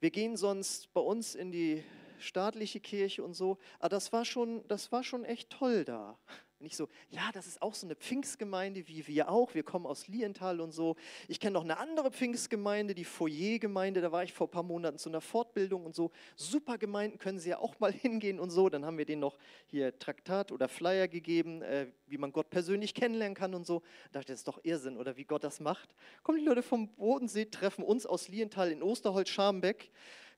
Wir 0.00 0.10
gehen 0.10 0.36
sonst 0.36 0.92
bei 0.92 1.00
uns 1.00 1.34
in 1.34 1.52
die 1.52 1.84
staatliche 2.18 2.80
Kirche 2.80 3.22
und 3.22 3.34
so, 3.34 3.58
aber 3.78 3.90
das 3.90 4.12
war 4.12 4.24
schon, 4.24 4.66
das 4.68 4.90
war 4.90 5.04
schon 5.04 5.24
echt 5.24 5.50
toll 5.50 5.84
da. 5.84 6.18
Nicht 6.60 6.74
so, 6.74 6.88
ja, 7.10 7.30
das 7.32 7.46
ist 7.46 7.62
auch 7.62 7.74
so 7.74 7.86
eine 7.86 7.94
Pfingstgemeinde 7.94 8.88
wie 8.88 9.06
wir 9.06 9.30
auch. 9.30 9.54
Wir 9.54 9.62
kommen 9.62 9.86
aus 9.86 10.08
Lienthal 10.08 10.60
und 10.60 10.72
so. 10.72 10.96
Ich 11.28 11.38
kenne 11.38 11.52
noch 11.52 11.62
eine 11.62 11.78
andere 11.78 12.10
Pfingstgemeinde, 12.10 12.96
die 12.96 13.04
Foyer-Gemeinde. 13.04 14.00
Da 14.00 14.10
war 14.10 14.24
ich 14.24 14.32
vor 14.32 14.48
ein 14.48 14.50
paar 14.50 14.64
Monaten 14.64 14.98
zu 14.98 15.08
einer 15.08 15.20
Fortbildung 15.20 15.86
und 15.86 15.94
so. 15.94 16.10
Super 16.34 16.76
Gemeinden 16.76 17.18
können 17.18 17.38
Sie 17.38 17.50
ja 17.50 17.60
auch 17.60 17.78
mal 17.78 17.92
hingehen 17.92 18.40
und 18.40 18.50
so. 18.50 18.68
Dann 18.68 18.84
haben 18.84 18.98
wir 18.98 19.04
denen 19.04 19.20
noch 19.20 19.38
hier 19.66 19.96
Traktat 20.00 20.50
oder 20.50 20.68
Flyer 20.68 21.06
gegeben, 21.06 21.62
äh, 21.62 21.86
wie 22.08 22.18
man 22.18 22.32
Gott 22.32 22.50
persönlich 22.50 22.92
kennenlernen 22.92 23.36
kann 23.36 23.54
und 23.54 23.64
so. 23.64 23.82
Da 24.10 24.18
dachte 24.18 24.20
ich, 24.20 24.26
das 24.26 24.40
ist 24.40 24.48
doch 24.48 24.58
Irrsinn 24.64 24.96
oder 24.96 25.16
wie 25.16 25.24
Gott 25.24 25.44
das 25.44 25.60
macht. 25.60 25.94
Kommen 26.24 26.38
die 26.38 26.44
Leute 26.44 26.64
vom 26.64 26.88
Bodensee, 26.88 27.44
treffen 27.44 27.84
uns 27.84 28.04
aus 28.04 28.26
Lienthal 28.26 28.72
in 28.72 28.82
Osterholz-Scharmbeck 28.82 29.90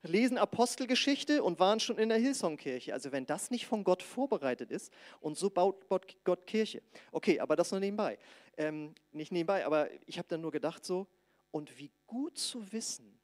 lesen 0.03 0.37
Apostelgeschichte 0.37 1.43
und 1.43 1.59
waren 1.59 1.79
schon 1.79 1.97
in 1.97 2.09
der 2.09 2.17
Hillsong-Kirche. 2.17 2.93
Also 2.93 3.11
wenn 3.11 3.25
das 3.25 3.51
nicht 3.51 3.65
von 3.65 3.83
Gott 3.83 4.03
vorbereitet 4.03 4.71
ist 4.71 4.91
und 5.19 5.37
so 5.37 5.49
baut 5.49 5.87
Gott 5.89 6.47
Kirche. 6.47 6.81
Okay, 7.11 7.39
aber 7.39 7.55
das 7.55 7.71
nur 7.71 7.79
nebenbei. 7.79 8.17
Ähm, 8.57 8.95
nicht 9.11 9.31
nebenbei, 9.31 9.65
aber 9.65 9.89
ich 10.05 10.17
habe 10.17 10.27
dann 10.27 10.41
nur 10.41 10.51
gedacht 10.51 10.85
so, 10.85 11.07
und 11.51 11.77
wie 11.77 11.91
gut 12.07 12.37
zu 12.37 12.71
wissen, 12.71 13.19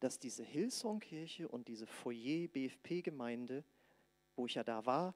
dass 0.00 0.18
diese 0.18 0.44
Hillsong-Kirche 0.44 1.48
und 1.48 1.68
diese 1.68 1.86
Foyer-BFP-Gemeinde, 1.86 3.64
wo 4.36 4.46
ich 4.46 4.54
ja 4.54 4.62
da 4.62 4.86
war, 4.86 5.14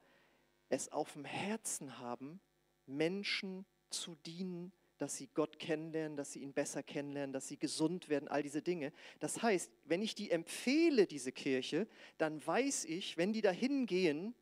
es 0.69 0.91
auf 0.91 1.13
dem 1.13 1.25
Herzen 1.25 1.99
haben, 1.99 2.41
Menschen 2.87 3.67
zu 3.91 4.15
dienen, 4.27 4.73
dass 5.01 5.17
sie 5.17 5.29
Gott 5.29 5.59
kennenlernen, 5.59 6.17
dass 6.17 6.33
sie 6.33 6.41
ihn 6.41 6.53
besser 6.53 6.83
kennenlernen, 6.83 7.33
dass 7.33 7.49
sie 7.49 7.57
gesund 7.57 8.11
werden, 8.11 8.29
all 8.29 8.43
diese 8.43 8.61
Dinge. 8.61 8.93
Das 9.19 9.43
heißt, 9.43 9.73
wenn 9.87 10.03
ich 10.03 10.15
die 10.15 10.31
empfehle, 10.31 11.07
diese 11.07 11.33
Kirche, 11.33 11.89
dann 12.19 12.47
weiß 12.47 12.85
ich, 12.85 13.17
wenn 13.17 13.33
die 13.33 13.41
da 13.41 13.51
hingehen, 13.51 14.35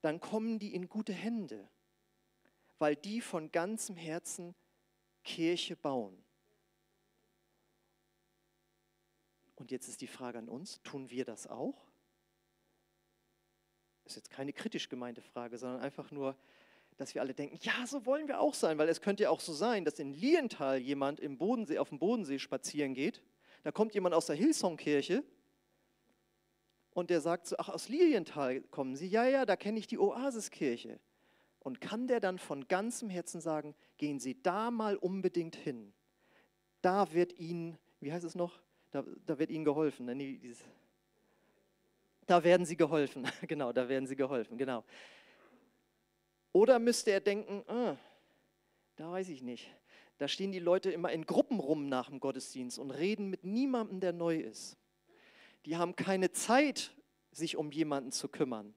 dann 0.00 0.18
kommen 0.18 0.58
die 0.58 0.74
in 0.74 0.88
gute 0.88 1.12
Hände, 1.12 1.68
weil 2.80 2.96
die 2.96 3.20
von 3.20 3.52
ganzem 3.52 3.96
Herzen 3.96 4.56
Kirche 5.22 5.76
bauen. 5.76 6.20
Und 9.54 9.70
jetzt 9.70 9.86
ist 9.86 10.00
die 10.00 10.08
Frage 10.08 10.38
an 10.38 10.48
uns, 10.48 10.82
tun 10.82 11.08
wir 11.08 11.24
das 11.24 11.46
auch? 11.46 11.86
Das 14.02 14.14
ist 14.14 14.16
jetzt 14.16 14.30
keine 14.30 14.52
kritisch 14.52 14.88
gemeinte 14.88 15.22
Frage, 15.22 15.56
sondern 15.56 15.82
einfach 15.82 16.10
nur, 16.10 16.36
dass 17.00 17.14
wir 17.14 17.22
alle 17.22 17.32
denken, 17.32 17.58
ja, 17.62 17.86
so 17.86 18.04
wollen 18.04 18.28
wir 18.28 18.40
auch 18.40 18.52
sein, 18.52 18.76
weil 18.76 18.88
es 18.90 19.00
könnte 19.00 19.22
ja 19.22 19.30
auch 19.30 19.40
so 19.40 19.54
sein, 19.54 19.86
dass 19.86 19.98
in 19.98 20.12
Lienthal 20.12 20.78
jemand 20.78 21.18
im 21.18 21.38
Bodensee, 21.38 21.78
auf 21.78 21.88
dem 21.88 21.98
Bodensee 21.98 22.38
spazieren 22.38 22.92
geht, 22.92 23.22
da 23.62 23.72
kommt 23.72 23.94
jemand 23.94 24.14
aus 24.14 24.26
der 24.26 24.36
Hillsong-Kirche 24.36 25.24
und 26.92 27.08
der 27.08 27.22
sagt 27.22 27.46
so, 27.46 27.56
ach, 27.58 27.70
aus 27.70 27.88
Lilienthal 27.88 28.60
kommen 28.60 28.96
Sie, 28.96 29.06
ja, 29.06 29.24
ja, 29.24 29.46
da 29.46 29.56
kenne 29.56 29.78
ich 29.78 29.86
die 29.86 29.98
Oasiskirche. 29.98 31.00
Und 31.60 31.80
kann 31.80 32.06
der 32.06 32.20
dann 32.20 32.38
von 32.38 32.68
ganzem 32.68 33.08
Herzen 33.08 33.40
sagen, 33.40 33.74
gehen 33.96 34.18
Sie 34.18 34.42
da 34.42 34.70
mal 34.70 34.96
unbedingt 34.96 35.56
hin. 35.56 35.94
Da 36.82 37.12
wird 37.14 37.38
Ihnen, 37.38 37.78
wie 38.00 38.12
heißt 38.12 38.24
es 38.24 38.34
noch? 38.34 38.60
Da, 38.90 39.04
da 39.24 39.38
wird 39.38 39.50
Ihnen 39.50 39.64
geholfen. 39.64 40.04
Ne? 40.04 40.46
Da 42.26 42.44
werden 42.44 42.66
Sie 42.66 42.76
geholfen. 42.76 43.26
genau, 43.48 43.72
da 43.72 43.88
werden 43.88 44.06
Sie 44.06 44.16
geholfen. 44.16 44.58
Genau. 44.58 44.84
Oder 46.52 46.78
müsste 46.78 47.10
er 47.12 47.20
denken, 47.20 47.62
ah, 47.68 47.96
da 48.96 49.10
weiß 49.10 49.28
ich 49.28 49.42
nicht. 49.42 49.70
Da 50.18 50.28
stehen 50.28 50.52
die 50.52 50.58
Leute 50.58 50.90
immer 50.90 51.10
in 51.12 51.24
Gruppen 51.24 51.60
rum 51.60 51.88
nach 51.88 52.10
dem 52.10 52.20
Gottesdienst 52.20 52.78
und 52.78 52.90
reden 52.90 53.30
mit 53.30 53.44
niemandem, 53.44 54.00
der 54.00 54.12
neu 54.12 54.36
ist. 54.36 54.76
Die 55.64 55.76
haben 55.76 55.96
keine 55.96 56.32
Zeit, 56.32 56.94
sich 57.32 57.56
um 57.56 57.70
jemanden 57.70 58.12
zu 58.12 58.28
kümmern. 58.28 58.74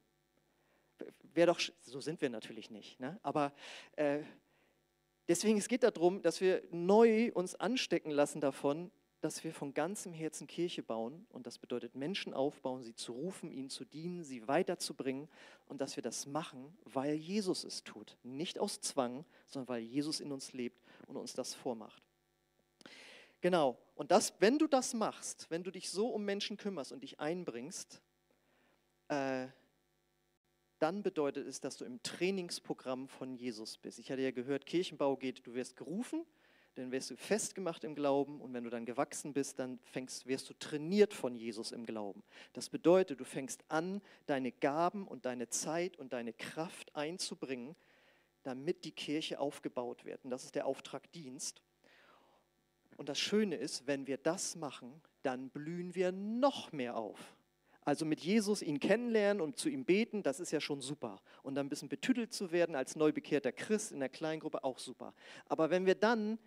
Wäre 1.33 1.47
doch, 1.47 1.59
so 1.81 1.99
sind 1.99 2.21
wir 2.21 2.29
natürlich 2.29 2.69
nicht. 2.69 2.99
Ne? 2.99 3.19
Aber 3.23 3.53
äh, 3.95 4.19
deswegen 5.27 5.57
es 5.57 5.67
geht 5.67 5.83
darum, 5.83 6.21
dass 6.21 6.39
wir 6.39 6.61
neu 6.71 7.31
uns 7.33 7.55
anstecken 7.55 8.11
lassen 8.11 8.39
davon, 8.39 8.91
dass 9.23 9.45
wir 9.45 9.53
von 9.53 9.73
ganzem 9.73 10.11
Herzen 10.11 10.47
Kirche 10.47 10.83
bauen 10.83 11.25
und 11.29 11.47
das 11.47 11.57
bedeutet 11.57 11.95
Menschen 11.95 12.33
aufbauen, 12.33 12.83
sie 12.83 12.93
zu 12.93 13.13
rufen, 13.13 13.51
ihnen 13.51 13.69
zu 13.69 13.85
dienen, 13.85 14.25
sie 14.25 14.49
weiterzubringen 14.49 15.29
und 15.65 15.79
dass 15.79 15.95
wir 15.95 16.03
das 16.03 16.25
machen, 16.25 16.77
weil 16.83 17.15
Jesus 17.15 17.63
es 17.63 17.85
tut. 17.85 18.17
Nicht 18.23 18.59
aus 18.59 18.81
Zwang, 18.81 19.23
sondern 19.47 19.69
weil 19.69 19.81
Jesus 19.81 20.19
in 20.19 20.33
uns 20.33 20.51
lebt 20.51 20.77
und 21.07 21.15
uns 21.15 21.33
das 21.33 21.53
vormacht. 21.53 22.03
Genau, 23.39 23.77
und 23.95 24.11
das, 24.11 24.33
wenn 24.39 24.57
du 24.57 24.67
das 24.67 24.93
machst, 24.93 25.49
wenn 25.49 25.63
du 25.63 25.71
dich 25.71 25.89
so 25.89 26.09
um 26.09 26.25
Menschen 26.25 26.57
kümmerst 26.57 26.91
und 26.91 27.01
dich 27.01 27.21
einbringst, 27.21 28.01
äh, 29.07 29.47
dann 30.79 31.01
bedeutet 31.01 31.47
es, 31.47 31.61
dass 31.61 31.77
du 31.77 31.85
im 31.85 32.03
Trainingsprogramm 32.03 33.07
von 33.07 33.37
Jesus 33.37 33.77
bist. 33.77 33.99
Ich 33.99 34.11
hatte 34.11 34.21
ja 34.21 34.31
gehört, 34.31 34.65
Kirchenbau 34.65 35.15
geht, 35.15 35.47
du 35.47 35.53
wirst 35.53 35.77
gerufen, 35.77 36.25
dann 36.75 36.91
wirst 36.91 37.11
du 37.11 37.15
festgemacht 37.15 37.83
im 37.83 37.95
Glauben 37.95 38.41
und 38.41 38.53
wenn 38.53 38.63
du 38.63 38.69
dann 38.69 38.85
gewachsen 38.85 39.33
bist, 39.33 39.59
dann 39.59 39.79
fängst, 39.79 40.25
wirst 40.25 40.49
du 40.49 40.53
trainiert 40.55 41.13
von 41.13 41.35
Jesus 41.35 41.71
im 41.71 41.85
Glauben. 41.85 42.23
Das 42.53 42.69
bedeutet, 42.69 43.19
du 43.19 43.25
fängst 43.25 43.63
an, 43.69 44.01
deine 44.25 44.51
Gaben 44.51 45.07
und 45.07 45.25
deine 45.25 45.49
Zeit 45.49 45.97
und 45.97 46.13
deine 46.13 46.33
Kraft 46.33 46.95
einzubringen, 46.95 47.75
damit 48.41 48.85
die 48.85 48.91
Kirche 48.91 49.39
aufgebaut 49.39 50.05
wird. 50.05 50.23
Und 50.23 50.31
das 50.31 50.43
ist 50.45 50.55
der 50.55 50.65
Auftragdienst. 50.65 51.61
Und 52.97 53.09
das 53.09 53.19
Schöne 53.19 53.55
ist, 53.55 53.87
wenn 53.87 54.07
wir 54.07 54.17
das 54.17 54.55
machen, 54.55 55.01
dann 55.21 55.49
blühen 55.49 55.95
wir 55.95 56.11
noch 56.11 56.71
mehr 56.71 56.97
auf. 56.97 57.19
Also 57.85 58.05
mit 58.05 58.21
Jesus 58.21 58.61
ihn 58.61 58.79
kennenlernen 58.79 59.41
und 59.41 59.57
zu 59.57 59.69
ihm 59.69 59.83
beten, 59.83 60.23
das 60.23 60.39
ist 60.39 60.51
ja 60.51 60.61
schon 60.61 60.81
super. 60.81 61.21
Und 61.41 61.55
dann 61.55 61.65
ein 61.65 61.69
bisschen 61.69 61.89
betüdelt 61.89 62.33
zu 62.33 62.51
werden 62.51 62.75
als 62.75 62.95
neubekehrter 62.95 63.51
Christ 63.51 63.91
in 63.91 63.99
der 63.99 64.09
Kleingruppe, 64.09 64.63
auch 64.63 64.79
super. 64.79 65.13
Aber 65.47 65.69
wenn 65.69 65.85
wir 65.85 65.95
dann 65.95 66.39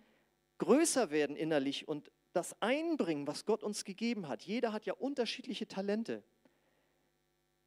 größer 0.57 1.09
werden 1.11 1.35
innerlich 1.35 1.87
und 1.87 2.11
das 2.33 2.59
einbringen, 2.61 3.27
was 3.27 3.45
Gott 3.45 3.63
uns 3.63 3.83
gegeben 3.83 4.27
hat, 4.27 4.43
jeder 4.43 4.73
hat 4.73 4.85
ja 4.85 4.93
unterschiedliche 4.93 5.67
Talente, 5.67 6.23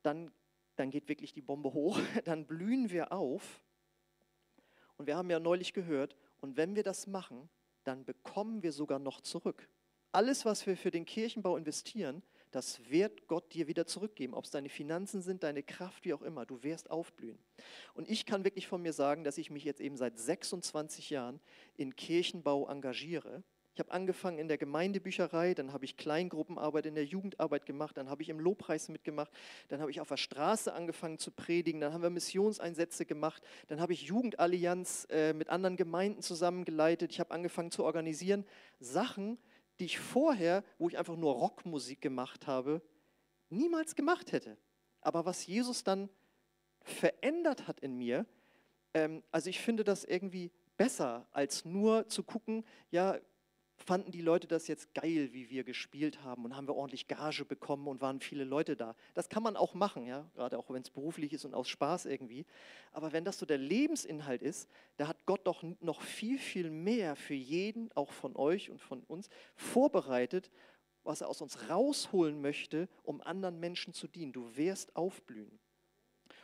dann, 0.03 0.31
dann 0.77 0.91
geht 0.91 1.09
wirklich 1.09 1.33
die 1.33 1.43
Bombe 1.43 1.73
hoch, 1.73 1.99
dann 2.25 2.47
blühen 2.47 2.91
wir 2.91 3.13
auf. 3.13 3.63
Und 4.97 5.07
wir 5.07 5.17
haben 5.17 5.31
ja 5.31 5.41
neulich 5.41 5.73
gehört, 5.73 6.17
und 6.41 6.57
wenn 6.57 6.77
wir 6.77 6.83
das 6.83 7.07
machen, 7.07 7.49
dann 7.85 8.05
bekommen 8.05 8.63
wir 8.63 8.73
sogar 8.73 8.99
noch 8.99 9.21
zurück. 9.21 9.69
Alles, 10.13 10.45
was 10.45 10.67
wir 10.67 10.77
für 10.77 10.91
den 10.91 11.05
Kirchenbau 11.05 11.57
investieren, 11.57 12.23
das 12.51 12.81
wird 12.91 13.27
Gott 13.27 13.53
dir 13.55 13.67
wieder 13.67 13.87
zurückgeben. 13.87 14.35
Ob 14.35 14.45
es 14.45 14.51
deine 14.51 14.69
Finanzen 14.69 15.23
sind, 15.23 15.43
deine 15.43 15.63
Kraft, 15.63 16.05
wie 16.05 16.15
auch 16.15 16.23
immer, 16.23 16.47
du 16.47 16.63
wirst 16.63 16.91
aufblühen. 16.91 17.39
Und 17.95 18.09
ich 18.09 18.27
kann 18.27 18.45
wirklich 18.45 18.67
von 18.67 18.83
mir 18.83 18.93
sagen, 18.93 19.25
dass 19.25 19.39
ich 19.39 19.51
mich 19.51 19.65
jetzt 19.65 19.81
eben 19.81 19.97
seit 19.97 20.19
26 20.19 21.11
Jahren 21.11 21.41
in 21.77 21.97
Kirchenbau 21.97 22.69
engagiere. 22.69 23.43
Ich 23.75 23.79
habe 23.79 23.93
angefangen 23.93 24.39
in 24.39 24.49
der 24.49 24.59
Gemeindebücherei, 24.59 25.55
dann 25.55 25.73
habe 25.73 25.85
ich 25.85 25.97
Kleingruppenarbeit 25.97 26.87
in 26.87 26.97
der 26.97 27.05
Jugendarbeit 27.05 27.67
gemacht, 27.67 27.97
dann 27.97 28.11
habe 28.11 28.21
ich 28.21 28.29
im 28.29 28.41
Lobpreis 28.41 28.89
mitgemacht, 28.89 29.31
dann 29.69 29.81
habe 29.81 29.93
ich 29.93 30.01
auf 30.01 30.09
der 30.09 30.17
Straße 30.17 30.73
angefangen 30.73 31.19
zu 31.19 31.31
predigen, 31.31 31.81
dann 31.81 31.93
haben 31.93 32.03
wir 32.03 32.11
Missionseinsätze 32.11 33.07
gemacht, 33.07 33.43
dann 33.69 33.81
habe 33.81 33.93
ich 33.93 34.03
Jugendallianz 34.03 35.07
äh, 35.11 35.33
mit 35.33 35.49
anderen 35.49 35.77
Gemeinden 35.77 36.21
zusammengeleitet, 36.21 37.13
ich 37.13 37.21
habe 37.21 37.31
angefangen 37.31 37.71
zu 37.71 37.85
organisieren. 37.85 38.45
Sachen, 38.81 39.39
die 39.81 39.87
ich 39.87 39.99
vorher, 39.99 40.63
wo 40.79 40.89
ich 40.89 40.99
einfach 40.99 41.17
nur 41.17 41.35
Rockmusik 41.35 42.01
gemacht 42.01 42.47
habe, 42.47 42.83
niemals 43.49 43.97
gemacht 43.97 44.33
hätte. 44.33 44.57
Aber 45.01 45.25
was 45.25 45.47
Jesus 45.47 45.83
dann 45.83 46.11
verändert 46.83 47.67
hat 47.67 47.81
in 47.81 47.97
mir, 47.97 48.27
ähm, 48.95 49.23
also 49.31 49.51
ich 49.51 49.61
finde 49.61 49.83
das 49.83 50.05
irgendwie 50.05 50.53
besser, 50.77 51.27
als 51.33 51.65
nur 51.65 52.09
zu 52.09 52.23
gucken, 52.23 52.65
ja, 52.91 53.19
fanden 53.85 54.11
die 54.11 54.21
Leute 54.21 54.47
das 54.47 54.69
jetzt 54.69 54.95
geil, 54.95 55.31
wie 55.33 55.51
wir 55.51 55.65
gespielt 55.65 56.23
haben 56.23 56.45
und 56.45 56.57
haben 56.57 56.69
wir 56.69 56.75
ordentlich 56.75 57.09
Gage 57.09 57.45
bekommen 57.45 57.89
und 57.89 58.01
waren 58.01 58.21
viele 58.21 58.45
Leute 58.45 58.77
da. 58.77 58.95
Das 59.15 59.29
kann 59.29 59.43
man 59.43 59.57
auch 59.57 59.75
machen, 59.75 60.07
ja, 60.07 60.29
gerade 60.35 60.59
auch 60.59 60.71
wenn 60.71 60.83
es 60.83 60.91
beruflich 60.91 61.33
ist 61.33 61.45
und 61.45 61.55
aus 61.55 61.69
Spaß 61.69 62.07
irgendwie. 62.07 62.47
Aber 62.93 63.13
wenn 63.13 63.25
das 63.25 63.39
so 63.39 63.47
der 63.47 63.59
Lebensinhalt 63.59 64.43
ist, 64.43 64.69
da 64.97 65.09
hat 65.09 65.25
Gott 65.27 65.47
doch 65.47 65.63
noch 65.81 66.03
viel, 66.03 66.39
viel 66.39 66.71
mehr 66.71 67.17
für 67.17 67.35
jeden, 67.35 67.91
auch 67.93 68.13
von 68.13 68.37
euch 68.37 68.71
und 68.71 68.81
von 68.81 69.03
uns, 69.05 69.29
vorbereitet, 69.57 70.51
was 71.03 71.23
er 71.23 71.29
aus 71.29 71.41
uns 71.41 71.71
rausholen 71.71 72.41
möchte, 72.41 72.89
um 73.03 73.21
anderen 73.21 73.59
Menschen 73.59 73.95
zu 73.95 74.07
dienen. 74.07 74.33
Du 74.33 74.57
wirst 74.57 74.95
aufblühen. 74.97 75.59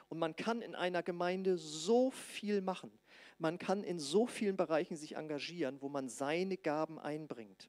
Und 0.08 0.18
man 0.18 0.36
kann 0.36 0.62
in 0.62 0.74
einer 0.74 1.02
Gemeinde 1.02 1.58
so 1.58 2.10
viel 2.10 2.60
machen. 2.60 2.90
Man 3.38 3.58
kann 3.58 3.84
in 3.84 3.98
so 3.98 4.26
vielen 4.26 4.56
Bereichen 4.56 4.96
sich 4.96 5.16
engagieren, 5.16 5.80
wo 5.80 5.88
man 5.88 6.08
seine 6.08 6.56
Gaben 6.56 6.98
einbringt. 6.98 7.68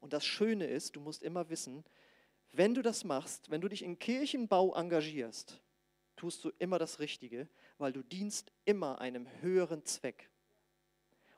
Und 0.00 0.12
das 0.12 0.24
Schöne 0.24 0.66
ist, 0.66 0.96
du 0.96 1.00
musst 1.00 1.22
immer 1.22 1.50
wissen, 1.50 1.84
wenn 2.52 2.74
du 2.74 2.82
das 2.82 3.04
machst, 3.04 3.50
wenn 3.50 3.60
du 3.60 3.68
dich 3.68 3.82
in 3.82 3.98
Kirchenbau 3.98 4.74
engagierst, 4.74 5.60
tust 6.14 6.44
du 6.44 6.52
immer 6.58 6.78
das 6.78 7.00
Richtige, 7.00 7.48
weil 7.78 7.92
du 7.92 8.02
dienst 8.02 8.52
immer 8.64 9.00
einem 9.00 9.26
höheren 9.40 9.84
Zweck. 9.84 10.30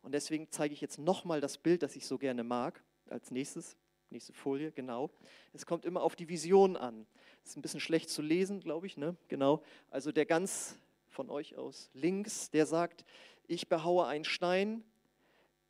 Und 0.03 0.13
deswegen 0.13 0.49
zeige 0.51 0.75
ich 0.75 0.81
jetzt 0.81 0.99
nochmal 0.99 1.41
das 1.41 1.59
Bild, 1.59 1.83
das 1.83 1.97
ich 1.97 2.07
so 2.07 2.19
gerne 2.19 2.45
mag, 2.45 2.83
als 3.09 3.31
nächstes. 3.31 3.77
Nächste 4.11 4.33
Folie, 4.33 4.71
genau. 4.71 5.11
Es 5.53 5.67
kommt 5.67 5.85
immer 5.85 6.03
auf 6.03 6.15
die 6.15 6.29
Vision 6.29 6.77
an. 6.77 7.07
Ist 7.45 7.57
ein 7.57 7.63
bisschen 7.63 7.81
schlecht 7.81 8.09
zu 8.09 8.23
lesen, 8.23 8.61
glaube 8.61 8.87
ich, 8.87 8.97
ne? 8.97 9.17
Genau. 9.27 9.65
Also 9.91 10.13
der 10.13 10.27
ganz 10.27 10.79
von 11.09 11.29
euch 11.29 11.57
aus 11.57 11.91
links, 11.93 12.51
der 12.51 12.67
sagt, 12.67 13.05
ich 13.49 13.69
behaue 13.69 14.07
einen 14.07 14.25
Stein. 14.25 14.85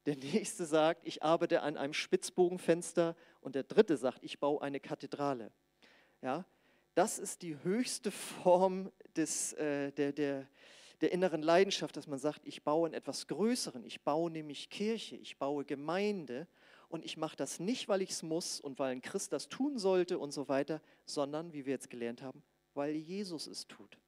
Der 0.07 0.17
nächste 0.17 0.65
sagt, 0.65 1.07
ich 1.07 1.23
arbeite 1.23 1.63
an 1.63 1.77
einem 1.77 1.93
Spitzbogenfenster. 1.93 3.17
Und 3.41 3.55
der 3.55 3.65
dritte 3.65 3.97
sagt, 3.97 4.23
ich 4.23 4.39
baue 4.39 4.63
eine 4.63 4.81
Kathedrale. 4.81 5.51
Ja, 6.23 6.45
das 6.95 7.19
ist 7.19 7.43
die 7.43 7.63
höchste 7.63 8.11
Form 8.11 8.91
des, 9.17 9.53
äh, 9.55 9.93
der, 9.93 10.13
der, 10.13 10.47
der 11.01 11.13
inneren 11.13 11.43
Leidenschaft, 11.43 11.97
dass 11.97 12.07
man 12.07 12.19
sagt, 12.19 12.41
ich 12.45 12.63
baue 12.63 12.89
in 12.89 12.95
etwas 12.95 13.27
Größeren. 13.27 13.85
Ich 13.85 14.03
baue 14.03 14.31
nämlich 14.31 14.71
Kirche, 14.71 15.17
ich 15.17 15.39
baue 15.39 15.65
Gemeinde. 15.65 16.47
Und 16.89 17.05
ich 17.05 17.17
mache 17.17 17.37
das 17.37 17.59
nicht, 17.59 17.89
weil 17.89 18.01
ich 18.01 18.11
es 18.11 18.23
muss 18.23 18.61
und 18.61 18.79
weil 18.79 18.93
ein 18.93 19.03
Christ 19.03 19.33
das 19.33 19.49
tun 19.49 19.79
sollte 19.79 20.19
und 20.19 20.31
so 20.31 20.49
weiter, 20.49 20.81
sondern, 21.05 21.53
wie 21.53 21.67
wir 21.67 21.73
jetzt 21.73 21.91
gelernt 21.91 22.23
haben, 22.23 22.43
weil 22.75 22.95
Jesus 22.95 23.47
es 23.47 23.67
tut. 23.67 23.99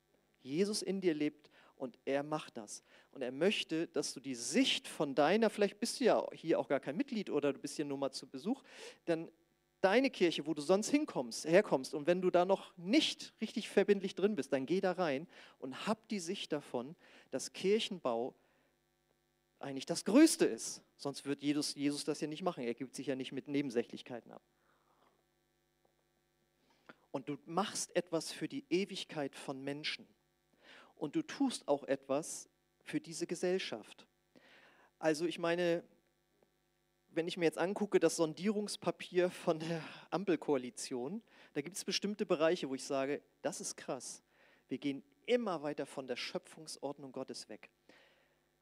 Jesus 0.41 0.83
in 0.83 1.01
dir 1.01 1.15
lebt 1.15 1.51
und 1.79 1.99
er 2.05 2.23
macht 2.23 2.57
das. 2.57 2.83
Und 3.13 3.23
er 3.23 3.33
möchte, 3.33 3.87
dass 3.89 4.13
du 4.13 4.21
die 4.21 4.35
Sicht 4.35 4.87
von 4.87 5.15
deiner, 5.15 5.51
vielleicht 5.51 5.81
bist 5.81 6.01
du 6.01 6.05
ja 6.05 6.27
hier 6.33 6.59
auch 6.59 6.69
gar 6.69 6.81
kein 6.81 6.97
Mitglied 6.97 7.31
oder 7.31 7.53
du 7.53 7.59
bist 7.59 7.77
hier 7.77 7.85
nur 7.85 7.99
mal 7.99 8.11
zu 8.11 8.27
Besuch, 8.27 8.63
dann 9.05 9.31
deine 9.81 10.11
Kirche, 10.11 10.47
wo 10.47 10.55
du 10.55 10.63
sonst 10.63 10.89
hinkommst, 10.91 11.47
herkommst 11.47 11.95
und 11.95 12.07
wenn 12.07 12.21
du 12.21 12.31
da 12.31 12.45
noch 12.45 12.77
nicht 12.77 13.33
richtig 13.41 13.69
verbindlich 13.69 14.15
drin 14.15 14.35
bist, 14.35 14.53
dann 14.53 14.67
geh 14.67 14.81
da 14.81 14.93
rein 14.93 15.29
und 15.59 15.87
hab 15.87 16.09
die 16.09 16.21
Sicht 16.21 16.53
davon, 16.53 16.97
dass 17.31 17.53
Kirchenbau 17.53 18.35
eigentlich 19.61 19.87
das 19.87 20.05
Größte 20.05 20.45
ist. 20.45 20.83
Sonst 20.97 21.25
wird 21.27 21.43
Jesus, 21.43 21.75
Jesus 21.75 22.05
das 22.05 22.21
ja 22.21 22.27
nicht 22.27 22.43
machen. 22.43 22.65
Er 22.65 22.75
gibt 22.75 22.95
sich 22.95 23.07
ja 23.07 23.15
nicht 23.15 23.33
mit 23.33 23.49
Nebensächlichkeiten 23.49 24.33
ab. 24.33 24.43
Und 27.11 27.29
du 27.29 27.39
machst 27.47 27.95
etwas 27.97 28.33
für 28.33 28.49
die 28.49 28.65
Ewigkeit 28.69 29.35
von 29.35 29.63
Menschen. 29.63 30.07
Und 30.99 31.17
du 31.17 31.23
tust 31.23 31.67
auch 31.69 31.85
etwas 31.85 32.49
für 32.83 33.01
diese 33.01 33.27
Gesellschaft. 33.27 34.07
Also 34.99 35.27
ich 35.27 35.39
meine, 35.39 35.85
wenn 37.11 37.29
ich 37.29 37.37
mir 37.37 37.45
jetzt 37.45 37.59
angucke, 37.59 38.01
das 38.01 38.17
Sondierungspapier 38.17 39.31
von 39.31 39.59
der 39.59 39.83
Ampelkoalition, 40.11 41.23
da 41.55 41.61
gibt 41.61 41.77
es 41.77 41.85
bestimmte 41.85 42.27
Bereiche, 42.27 42.69
wo 42.69 42.75
ich 42.75 42.85
sage, 42.85 43.23
das 43.43 43.61
ist 43.61 43.77
krass. 43.77 44.23
Wir 44.69 44.79
gehen 44.79 45.03
immer 45.27 45.63
weiter 45.63 45.87
von 45.87 46.07
der 46.07 46.17
Schöpfungsordnung 46.17 47.13
Gottes 47.13 47.49
weg. 47.49 47.71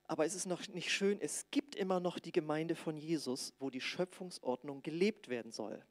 Aber 0.04 0.24
es 0.24 0.34
ist 0.34 0.46
noch 0.46 0.66
nicht 0.68 0.92
schön, 0.92 1.20
es 1.20 1.50
gibt 1.50 1.74
immer 1.74 1.98
noch 1.98 2.18
die 2.18 2.32
Gemeinde 2.32 2.76
von 2.76 2.96
Jesus, 2.96 3.54
wo 3.58 3.70
die 3.70 3.80
Schöpfungsordnung 3.80 4.82
gelebt 4.82 5.28
werden 5.28 5.50
soll. 5.50 5.84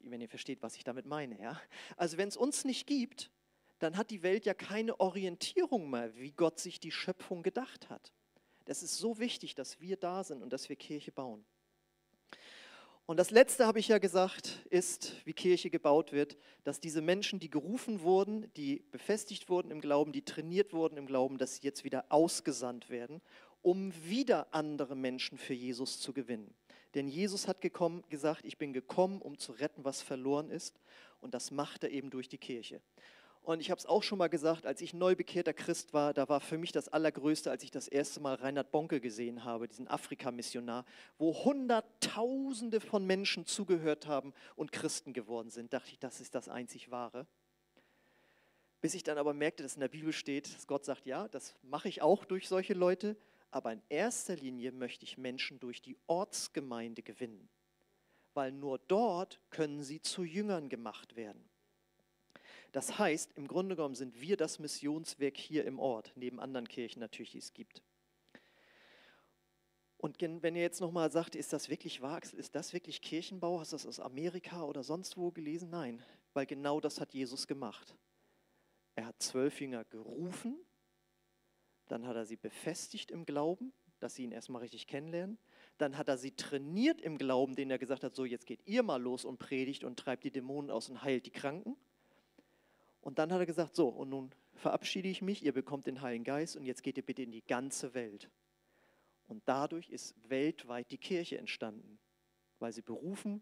Wenn 0.00 0.20
ihr 0.20 0.28
versteht, 0.28 0.62
was 0.62 0.76
ich 0.76 0.84
damit 0.84 1.06
meine. 1.06 1.40
Ja? 1.40 1.60
Also 1.96 2.16
wenn 2.16 2.28
es 2.28 2.36
uns 2.36 2.64
nicht 2.64 2.86
gibt, 2.86 3.30
dann 3.78 3.96
hat 3.96 4.10
die 4.10 4.22
Welt 4.22 4.44
ja 4.44 4.54
keine 4.54 4.98
Orientierung 5.00 5.90
mehr, 5.90 6.14
wie 6.16 6.32
Gott 6.32 6.58
sich 6.58 6.80
die 6.80 6.90
Schöpfung 6.90 7.42
gedacht 7.42 7.88
hat. 7.90 8.12
Das 8.64 8.82
ist 8.82 8.98
so 8.98 9.18
wichtig, 9.18 9.54
dass 9.54 9.80
wir 9.80 9.96
da 9.96 10.24
sind 10.24 10.42
und 10.42 10.52
dass 10.52 10.68
wir 10.68 10.76
Kirche 10.76 11.12
bauen. 11.12 11.44
Und 13.06 13.16
das 13.16 13.30
Letzte 13.30 13.66
habe 13.66 13.78
ich 13.78 13.88
ja 13.88 13.96
gesagt, 13.96 14.66
ist, 14.68 15.14
wie 15.24 15.32
Kirche 15.32 15.70
gebaut 15.70 16.12
wird, 16.12 16.36
dass 16.64 16.78
diese 16.78 17.00
Menschen, 17.00 17.38
die 17.38 17.48
gerufen 17.48 18.02
wurden, 18.02 18.52
die 18.52 18.84
befestigt 18.90 19.48
wurden 19.48 19.70
im 19.70 19.80
Glauben, 19.80 20.12
die 20.12 20.26
trainiert 20.26 20.74
wurden 20.74 20.98
im 20.98 21.06
Glauben, 21.06 21.38
dass 21.38 21.56
sie 21.56 21.62
jetzt 21.62 21.84
wieder 21.84 22.04
ausgesandt 22.10 22.90
werden, 22.90 23.22
um 23.62 23.94
wieder 24.04 24.52
andere 24.52 24.94
Menschen 24.94 25.38
für 25.38 25.54
Jesus 25.54 26.00
zu 26.00 26.12
gewinnen. 26.12 26.54
Denn 26.94 27.08
Jesus 27.08 27.48
hat 27.48 27.62
gekommen, 27.62 28.04
gesagt, 28.10 28.44
ich 28.44 28.58
bin 28.58 28.74
gekommen, 28.74 29.22
um 29.22 29.38
zu 29.38 29.52
retten, 29.52 29.84
was 29.84 30.02
verloren 30.02 30.50
ist. 30.50 30.78
Und 31.22 31.32
das 31.32 31.50
macht 31.50 31.84
er 31.84 31.90
eben 31.90 32.10
durch 32.10 32.28
die 32.28 32.36
Kirche. 32.36 32.82
Und 33.48 33.60
ich 33.62 33.70
habe 33.70 33.78
es 33.78 33.86
auch 33.86 34.02
schon 34.02 34.18
mal 34.18 34.28
gesagt, 34.28 34.66
als 34.66 34.82
ich 34.82 34.92
neu 34.92 35.16
bekehrter 35.16 35.54
Christ 35.54 35.94
war, 35.94 36.12
da 36.12 36.28
war 36.28 36.38
für 36.38 36.58
mich 36.58 36.70
das 36.70 36.90
Allergrößte, 36.90 37.50
als 37.50 37.62
ich 37.62 37.70
das 37.70 37.88
erste 37.88 38.20
Mal 38.20 38.34
Reinhard 38.34 38.70
Bonke 38.70 39.00
gesehen 39.00 39.42
habe, 39.42 39.66
diesen 39.66 39.88
Afrika-Missionar, 39.88 40.84
wo 41.16 41.32
Hunderttausende 41.46 42.78
von 42.78 43.06
Menschen 43.06 43.46
zugehört 43.46 44.06
haben 44.06 44.34
und 44.54 44.70
Christen 44.70 45.14
geworden 45.14 45.48
sind. 45.48 45.72
Dachte 45.72 45.92
ich, 45.92 45.98
das 45.98 46.20
ist 46.20 46.34
das 46.34 46.50
einzig 46.50 46.90
Wahre. 46.90 47.26
Bis 48.82 48.92
ich 48.92 49.02
dann 49.02 49.16
aber 49.16 49.32
merkte, 49.32 49.62
dass 49.62 49.76
in 49.76 49.80
der 49.80 49.88
Bibel 49.88 50.12
steht, 50.12 50.54
dass 50.54 50.66
Gott 50.66 50.84
sagt, 50.84 51.06
ja, 51.06 51.26
das 51.28 51.54
mache 51.62 51.88
ich 51.88 52.02
auch 52.02 52.26
durch 52.26 52.48
solche 52.48 52.74
Leute, 52.74 53.16
aber 53.50 53.72
in 53.72 53.80
erster 53.88 54.36
Linie 54.36 54.72
möchte 54.72 55.06
ich 55.06 55.16
Menschen 55.16 55.58
durch 55.58 55.80
die 55.80 55.96
Ortsgemeinde 56.06 57.02
gewinnen, 57.02 57.48
weil 58.34 58.52
nur 58.52 58.78
dort 58.78 59.40
können 59.48 59.82
sie 59.82 60.02
zu 60.02 60.22
Jüngern 60.22 60.68
gemacht 60.68 61.16
werden. 61.16 61.48
Das 62.72 62.98
heißt, 62.98 63.32
im 63.36 63.48
Grunde 63.48 63.76
genommen 63.76 63.94
sind 63.94 64.20
wir 64.20 64.36
das 64.36 64.58
Missionswerk 64.58 65.36
hier 65.36 65.64
im 65.64 65.78
Ort, 65.78 66.12
neben 66.16 66.38
anderen 66.38 66.68
Kirchen 66.68 67.00
natürlich, 67.00 67.32
die 67.32 67.38
es 67.38 67.54
gibt. 67.54 67.82
Und 69.96 70.20
wenn 70.20 70.54
ihr 70.54 70.62
jetzt 70.62 70.80
nochmal 70.80 71.10
sagt, 71.10 71.34
ist 71.34 71.52
das 71.52 71.68
wirklich 71.68 72.00
wahr, 72.00 72.22
ist 72.22 72.54
das 72.54 72.72
wirklich 72.72 73.02
Kirchenbau? 73.02 73.58
Hast 73.58 73.72
du 73.72 73.76
das 73.76 73.86
aus 73.86 73.98
Amerika 73.98 74.62
oder 74.62 74.84
sonst 74.84 75.16
wo 75.16 75.32
gelesen? 75.32 75.70
Nein, 75.70 76.04
weil 76.34 76.46
genau 76.46 76.80
das 76.80 77.00
hat 77.00 77.14
Jesus 77.14 77.48
gemacht. 77.48 77.96
Er 78.94 79.06
hat 79.06 79.20
zwölf 79.20 79.60
Jünger 79.60 79.84
gerufen, 79.84 80.56
dann 81.88 82.06
hat 82.06 82.16
er 82.16 82.26
sie 82.26 82.36
befestigt 82.36 83.10
im 83.10 83.24
Glauben, 83.24 83.72
dass 83.98 84.14
sie 84.14 84.24
ihn 84.24 84.32
erstmal 84.32 84.62
richtig 84.62 84.86
kennenlernen. 84.86 85.38
Dann 85.78 85.96
hat 85.96 86.08
er 86.08 86.18
sie 86.18 86.32
trainiert 86.32 87.00
im 87.00 87.18
Glauben, 87.18 87.56
den 87.56 87.70
er 87.70 87.78
gesagt 87.78 88.04
hat, 88.04 88.14
so 88.14 88.24
jetzt 88.24 88.46
geht 88.46 88.60
ihr 88.66 88.82
mal 88.82 89.02
los 89.02 89.24
und 89.24 89.38
predigt 89.38 89.84
und 89.84 89.98
treibt 89.98 90.22
die 90.22 90.30
Dämonen 90.30 90.70
aus 90.70 90.88
und 90.88 91.02
heilt 91.02 91.26
die 91.26 91.30
Kranken. 91.30 91.76
Und 93.08 93.18
dann 93.18 93.32
hat 93.32 93.40
er 93.40 93.46
gesagt, 93.46 93.74
so, 93.74 93.88
und 93.88 94.10
nun 94.10 94.30
verabschiede 94.56 95.08
ich 95.08 95.22
mich, 95.22 95.42
ihr 95.42 95.54
bekommt 95.54 95.86
den 95.86 96.02
Heiligen 96.02 96.24
Geist 96.24 96.56
und 96.56 96.66
jetzt 96.66 96.82
geht 96.82 96.98
ihr 96.98 97.02
bitte 97.02 97.22
in 97.22 97.30
die 97.30 97.40
ganze 97.40 97.94
Welt. 97.94 98.28
Und 99.28 99.42
dadurch 99.46 99.88
ist 99.88 100.14
weltweit 100.28 100.90
die 100.90 100.98
Kirche 100.98 101.38
entstanden, 101.38 101.98
weil 102.58 102.70
sie 102.70 102.82
berufen, 102.82 103.40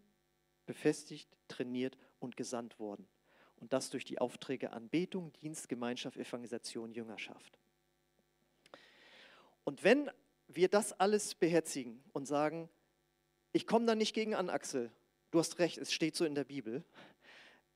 befestigt, 0.67 1.27
trainiert 1.49 1.97
und 2.19 2.37
gesandt 2.37 2.79
wurden. 2.79 3.09
Und 3.57 3.73
das 3.73 3.89
durch 3.89 4.05
die 4.05 4.19
Aufträge 4.19 4.71
Anbetung, 4.71 5.33
Dienst, 5.33 5.67
Gemeinschaft, 5.67 6.15
Evangelisation, 6.15 6.93
Jüngerschaft. 6.93 7.59
Und 9.65 9.83
wenn 9.83 10.09
wir 10.47 10.69
das 10.69 10.97
alles 10.97 11.35
beherzigen 11.35 12.01
und 12.13 12.25
sagen, 12.25 12.69
ich 13.51 13.67
komme 13.67 13.85
da 13.85 13.95
nicht 13.95 14.13
gegen 14.13 14.33
an, 14.33 14.49
Axel, 14.49 14.93
du 15.31 15.39
hast 15.39 15.59
recht, 15.59 15.77
es 15.77 15.91
steht 15.91 16.15
so 16.15 16.23
in 16.23 16.35
der 16.35 16.45
Bibel, 16.45 16.85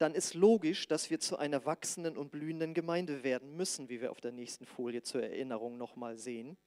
dann 0.01 0.15
ist 0.15 0.33
logisch, 0.33 0.87
dass 0.87 1.11
wir 1.11 1.19
zu 1.19 1.37
einer 1.37 1.63
wachsenden 1.65 2.17
und 2.17 2.31
blühenden 2.31 2.73
Gemeinde 2.73 3.23
werden 3.23 3.55
müssen, 3.55 3.87
wie 3.87 4.01
wir 4.01 4.09
auf 4.09 4.19
der 4.19 4.31
nächsten 4.31 4.65
Folie 4.65 5.03
zur 5.03 5.21
Erinnerung 5.21 5.77
nochmal 5.77 6.17
sehen. 6.17 6.57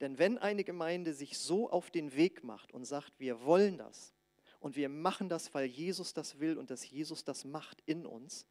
Denn 0.00 0.18
wenn 0.18 0.38
eine 0.38 0.62
Gemeinde 0.62 1.12
sich 1.12 1.36
so 1.36 1.68
auf 1.68 1.90
den 1.90 2.14
Weg 2.14 2.44
macht 2.44 2.72
und 2.72 2.84
sagt, 2.84 3.18
wir 3.18 3.44
wollen 3.44 3.78
das 3.78 4.14
und 4.60 4.76
wir 4.76 4.88
machen 4.88 5.28
das, 5.28 5.52
weil 5.54 5.66
Jesus 5.66 6.14
das 6.14 6.38
will 6.38 6.56
und 6.56 6.70
dass 6.70 6.88
Jesus 6.88 7.24
das 7.24 7.44
macht 7.44 7.82
in 7.84 8.06
uns, 8.06 8.46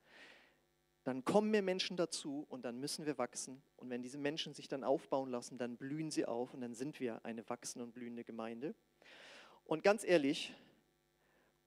dann 1.06 1.24
kommen 1.24 1.50
mehr 1.50 1.62
Menschen 1.62 1.96
dazu 1.96 2.46
und 2.50 2.66
dann 2.66 2.80
müssen 2.82 3.06
wir 3.06 3.18
wachsen. 3.18 3.62
Und 3.78 3.90
wenn 3.90 4.02
diese 4.02 4.18
Menschen 4.18 4.54
sich 4.54 4.68
dann 4.68 4.84
aufbauen 4.84 5.30
lassen, 5.30 5.58
dann 5.58 5.78
blühen 5.78 6.12
sie 6.12 6.26
auf 6.26 6.54
und 6.54 6.60
dann 6.60 6.74
sind 6.74 7.00
wir 7.00 7.24
eine 7.24 7.48
wachsende 7.50 7.86
und 7.86 7.94
blühende 7.94 8.26
Gemeinde. 8.26 8.76
Und 9.64 9.84
ganz 9.84 10.04
ehrlich, 10.04 10.54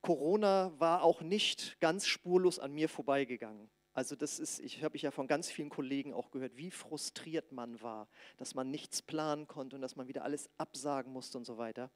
Corona 0.07 0.73
war 0.79 1.03
auch 1.03 1.21
nicht 1.21 1.81
ganz 1.81 2.07
spurlos 2.07 2.61
an 2.61 2.73
mir 2.73 2.88
vorbeigegangen. 2.88 3.69
Also 3.92 4.14
das 4.14 4.38
ist, 4.38 4.61
ich 4.61 4.85
habe 4.85 4.95
ich 4.95 5.03
ja 5.03 5.11
von 5.11 5.27
ganz 5.27 5.51
vielen 5.51 5.69
Kollegen 5.69 6.14
auch 6.14 6.31
gehört, 6.31 6.57
wie 6.57 6.71
frustriert 6.71 7.51
man 7.51 7.83
war, 7.83 8.07
dass 8.37 8.55
man 8.55 8.71
nichts 8.71 9.03
planen 9.03 9.49
konnte 9.49 9.75
und 9.75 9.83
dass 9.83 9.97
man 9.97 10.07
wieder 10.07 10.23
alles 10.23 10.49
absagen 10.59 11.12
musste 11.12 11.38
und 11.38 11.45
so 11.45 11.59
weiter. 11.59 11.90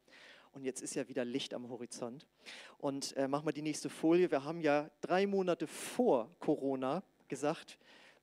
Und 0.51 0.65
jetzt 0.65 0.83
ist 0.83 0.97
ja 0.97 1.07
wieder 1.07 1.25
Licht 1.25 1.55
am 1.55 1.69
Horizont. 1.69 2.27
Und 2.79 3.17
äh, 3.17 3.29
machen 3.29 3.47
wir 3.47 3.53
die 3.53 3.63
nächste 3.63 3.89
Folie. 3.89 4.29
Wir 4.33 4.43
haben 4.43 4.61
ja 4.61 4.91
drei 5.03 5.29
Monate 5.29 5.69
vor 5.69 6.35
Corona 6.41 7.05
gesagt, 7.29 7.79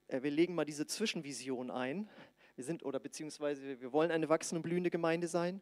äh, 0.10 0.22
wir 0.22 0.32
legen 0.32 0.54
mal 0.54 0.66
diese 0.66 0.86
Zwischenvision 0.86 1.72
ein. 1.72 2.10
Wir 2.58 2.66
sind 2.66 2.84
oder 2.84 3.00
beziehungsweise 3.00 3.80
wir 3.80 3.94
wollen 3.94 4.12
eine 4.12 4.28
wachsende, 4.28 4.62
blühende 4.62 4.90
Gemeinde 4.90 5.30
sein. 5.30 5.62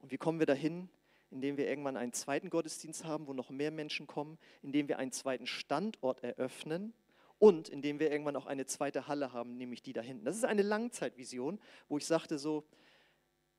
Und 0.00 0.12
wie 0.12 0.18
kommen 0.18 0.40
wir 0.40 0.46
dahin? 0.46 0.90
Indem 1.30 1.56
wir 1.56 1.68
irgendwann 1.68 1.96
einen 1.96 2.12
zweiten 2.12 2.50
Gottesdienst 2.50 3.04
haben, 3.04 3.26
wo 3.26 3.32
noch 3.32 3.50
mehr 3.50 3.70
Menschen 3.70 4.06
kommen, 4.06 4.38
indem 4.62 4.88
wir 4.88 4.98
einen 4.98 5.12
zweiten 5.12 5.46
Standort 5.46 6.22
eröffnen 6.22 6.94
und 7.38 7.68
indem 7.68 7.98
wir 7.98 8.10
irgendwann 8.10 8.36
auch 8.36 8.46
eine 8.46 8.66
zweite 8.66 9.08
Halle 9.08 9.32
haben, 9.32 9.56
nämlich 9.56 9.82
die 9.82 9.92
da 9.92 10.00
hinten. 10.00 10.24
Das 10.24 10.36
ist 10.36 10.44
eine 10.44 10.62
Langzeitvision, 10.62 11.60
wo 11.88 11.98
ich 11.98 12.06
sagte 12.06 12.38
so, 12.38 12.64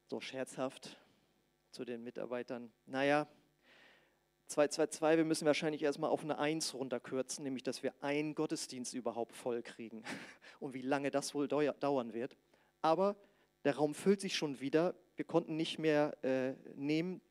so 0.06 0.20
scherzhaft 0.20 0.98
zu 1.72 1.86
den 1.86 2.04
Mitarbeitern, 2.04 2.72
naja, 2.86 3.28
222, 4.48 5.18
wir 5.18 5.26
müssen 5.26 5.46
wahrscheinlich 5.46 5.84
erstmal 5.84 6.10
auf 6.10 6.24
eine 6.24 6.38
1 6.40 6.74
runterkürzen, 6.74 7.44
nämlich 7.44 7.64
dass 7.64 7.84
wir 7.84 7.94
einen 8.02 8.34
Gottesdienst 8.34 8.94
überhaupt 8.94 9.36
voll 9.36 9.62
kriegen 9.62 10.04
und 10.62 10.74
wie 10.74 10.82
lange 10.82 11.12
das 11.12 11.36
wohl 11.36 11.50
dauern 11.50 12.14
wird. 12.14 12.38
Aber 12.82 13.18
der 13.66 13.76
Raum 13.76 13.94
füllt 13.94 14.22
sich 14.22 14.38
schon 14.38 14.62
wieder. 14.62 14.96
Wir 15.18 15.26
konnten 15.26 15.58
nicht 15.58 15.80
mehr 15.80 16.16
äh, 16.24 16.54
nehmen. 16.76 17.22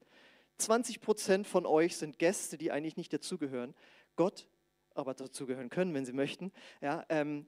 20 0.58 1.00
Prozent 1.00 1.46
von 1.46 1.66
euch 1.66 1.96
sind 1.96 2.18
Gäste, 2.18 2.58
die 2.58 2.70
eigentlich 2.70 2.96
nicht 2.96 3.12
dazugehören. 3.12 3.74
Gott 4.16 4.48
aber 4.94 5.14
dazugehören 5.14 5.68
können, 5.68 5.94
wenn 5.94 6.06
sie 6.06 6.12
möchten. 6.12 6.52
Ja, 6.80 7.04
ähm, 7.08 7.46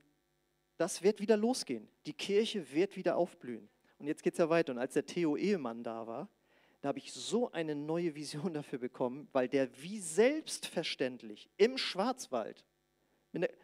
das 0.77 1.03
wird 1.03 1.21
wieder 1.21 1.37
losgehen. 1.37 1.89
Die 2.07 2.13
Kirche 2.13 2.73
wird 2.73 2.97
wieder 2.97 3.17
aufblühen. 3.17 3.69
Und 3.99 4.07
jetzt 4.07 4.23
geht 4.23 4.35
es 4.35 4.39
ja 4.39 4.49
weiter. 4.49 4.73
Und 4.73 4.79
als 4.79 4.95
der 4.95 5.07
Theo 5.07 5.37
Ehemann 5.37 5.83
da 5.83 6.07
war, 6.07 6.29
da 6.81 6.89
habe 6.89 6.99
ich 6.99 7.13
so 7.13 7.51
eine 7.51 7.75
neue 7.75 8.15
Vision 8.15 8.55
dafür 8.55 8.79
bekommen, 8.79 9.29
weil 9.33 9.49
der 9.49 9.69
wie 9.83 9.99
selbstverständlich 9.99 11.51
im 11.57 11.79
Schwarzwald, 11.79 12.65
in 13.33 13.45
einem 13.45 13.55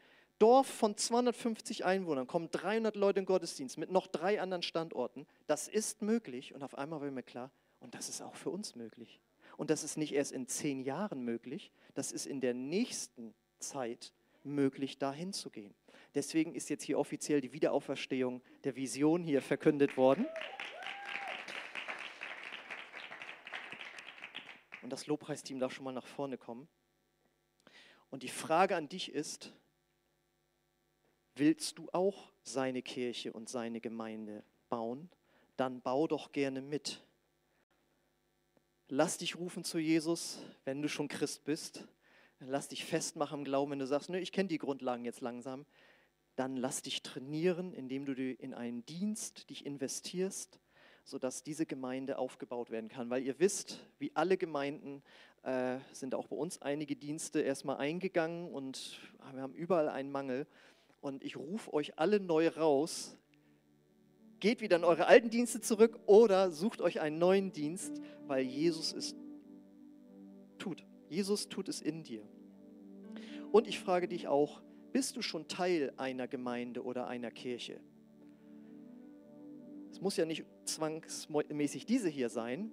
Dorf 0.40 0.66
von 0.66 0.97
250 0.97 1.84
Einwohnern, 1.84 2.26
kommen 2.26 2.51
300 2.51 2.97
Leute 2.97 3.20
in 3.20 3.26
Gottesdienst 3.26 3.78
mit 3.78 3.90
noch 3.90 4.09
drei 4.09 4.40
anderen 4.40 4.62
Standorten. 4.62 5.26
Das 5.47 5.68
ist 5.68 6.03
möglich. 6.03 6.55
Und 6.55 6.62
auf 6.62 6.76
einmal 6.76 7.01
war 7.01 7.11
mir 7.11 7.22
klar, 7.22 7.53
und 7.78 7.95
das 7.95 8.09
ist 8.09 8.20
auch 8.20 8.34
für 8.34 8.51
uns 8.51 8.74
möglich. 8.74 9.20
Und 9.57 9.70
das 9.70 9.84
ist 9.84 9.96
nicht 9.96 10.12
erst 10.12 10.32
in 10.32 10.46
zehn 10.46 10.80
Jahren 10.80 11.24
möglich, 11.24 11.70
das 11.94 12.12
ist 12.12 12.26
in 12.26 12.40
der 12.40 12.55
nächsten 12.55 13.34
Zeit 13.59 14.12
möglich, 14.42 14.98
dahin 14.98 15.32
zu 15.32 15.50
gehen. 15.50 15.74
Deswegen 16.14 16.55
ist 16.55 16.70
jetzt 16.70 16.84
hier 16.84 16.98
offiziell 16.98 17.40
die 17.40 17.52
Wiederauferstehung 17.52 18.42
der 18.62 18.76
Vision 18.76 19.22
hier 19.22 19.42
verkündet 19.42 19.96
worden. 19.96 20.26
Und 24.82 24.90
das 24.90 25.07
Lobpreisteam 25.07 25.59
darf 25.59 25.72
schon 25.72 25.84
mal 25.84 25.92
nach 25.92 26.07
vorne 26.07 26.36
kommen. 26.36 26.68
Und 28.11 28.22
die 28.22 28.28
Frage 28.28 28.76
an 28.76 28.88
dich 28.88 29.11
ist, 29.11 29.52
willst 31.34 31.78
du 31.78 31.88
auch 31.92 32.30
seine 32.42 32.82
Kirche 32.82 33.32
und 33.32 33.48
seine 33.48 33.80
Gemeinde 33.80 34.44
bauen? 34.68 35.11
Dann 35.57 35.80
bau 35.80 36.07
doch 36.07 36.32
gerne 36.32 36.61
mit. 36.61 37.02
Lass 38.89 39.16
dich 39.16 39.37
rufen 39.37 39.64
zu 39.64 39.78
Jesus, 39.78 40.39
wenn 40.66 40.82
du 40.82 40.91
schon 40.91 41.09
Christ 41.09 41.45
bist. 41.45 41.89
Lass 42.41 42.68
dich 42.68 42.85
festmachen 42.85 43.41
im 43.41 43.45
Glauben, 43.45 43.70
wenn 43.72 43.78
du 43.78 43.87
sagst, 43.87 44.11
ne, 44.11 44.20
ich 44.20 44.30
kenne 44.30 44.51
die 44.51 44.59
Grundlagen 44.59 45.07
jetzt 45.07 45.22
langsam. 45.22 45.64
Dann 46.37 46.59
lass 46.59 46.82
dich 46.82 47.03
trainieren, 47.03 47.72
indem 47.72 48.05
du 48.05 48.12
in 48.12 48.53
einen 48.53 48.85
Dienst 48.85 49.49
dich 49.49 49.64
investierst, 49.64 50.61
sodass 51.03 51.43
diese 51.43 51.64
Gemeinde 51.64 52.18
aufgebaut 52.18 52.70
werden 52.70 52.91
kann. 52.91 53.09
Weil 53.09 53.22
ihr 53.22 53.39
wisst, 53.39 53.80
wie 53.99 54.14
alle 54.14 54.37
Gemeinden 54.37 55.03
äh, 55.45 55.78
sind 55.93 56.14
auch 56.14 56.26
bei 56.26 56.37
uns 56.37 56.61
einige 56.61 56.95
Dienste 56.95 57.41
erstmal 57.41 57.78
eingegangen 57.78 58.53
und 58.53 59.01
wir 59.32 59.41
haben 59.41 59.55
überall 59.55 59.89
einen 59.89 60.12
Mangel. 60.12 60.47
Und 61.01 61.24
ich 61.24 61.37
rufe 61.37 61.72
euch 61.72 61.99
alle 61.99 62.20
neu 62.20 62.49
raus, 62.49 63.16
geht 64.45 64.61
wieder 64.61 64.76
in 64.76 64.84
eure 64.84 65.07
alten 65.07 65.30
Dienste 65.30 65.62
zurück 65.62 65.99
oder 66.05 66.51
sucht 66.51 66.82
euch 66.82 67.01
einen 67.01 67.16
neuen 67.16 67.53
Dienst, 67.53 68.03
weil 68.26 68.45
Jesus 68.45 68.92
es 68.92 69.16
tut. 70.59 70.84
Jesus 71.09 71.49
tut 71.49 71.66
es 71.70 71.80
in 71.80 72.03
dir. 72.03 72.22
Und 73.53 73.66
ich 73.66 73.80
frage 73.80 74.07
dich 74.07 74.28
auch, 74.28 74.61
bist 74.92 75.16
du 75.16 75.22
schon 75.22 75.49
Teil 75.49 75.95
einer 75.97 76.28
Gemeinde 76.28 76.84
oder 76.84 77.07
einer 77.07 77.30
Kirche? 77.30 77.80
Es 79.90 80.03
muss 80.03 80.18
ja 80.18 80.26
nicht 80.26 80.45
zwangsmäßig 80.66 81.86
diese 81.86 82.11
hier 82.11 82.28
sein, 82.28 82.70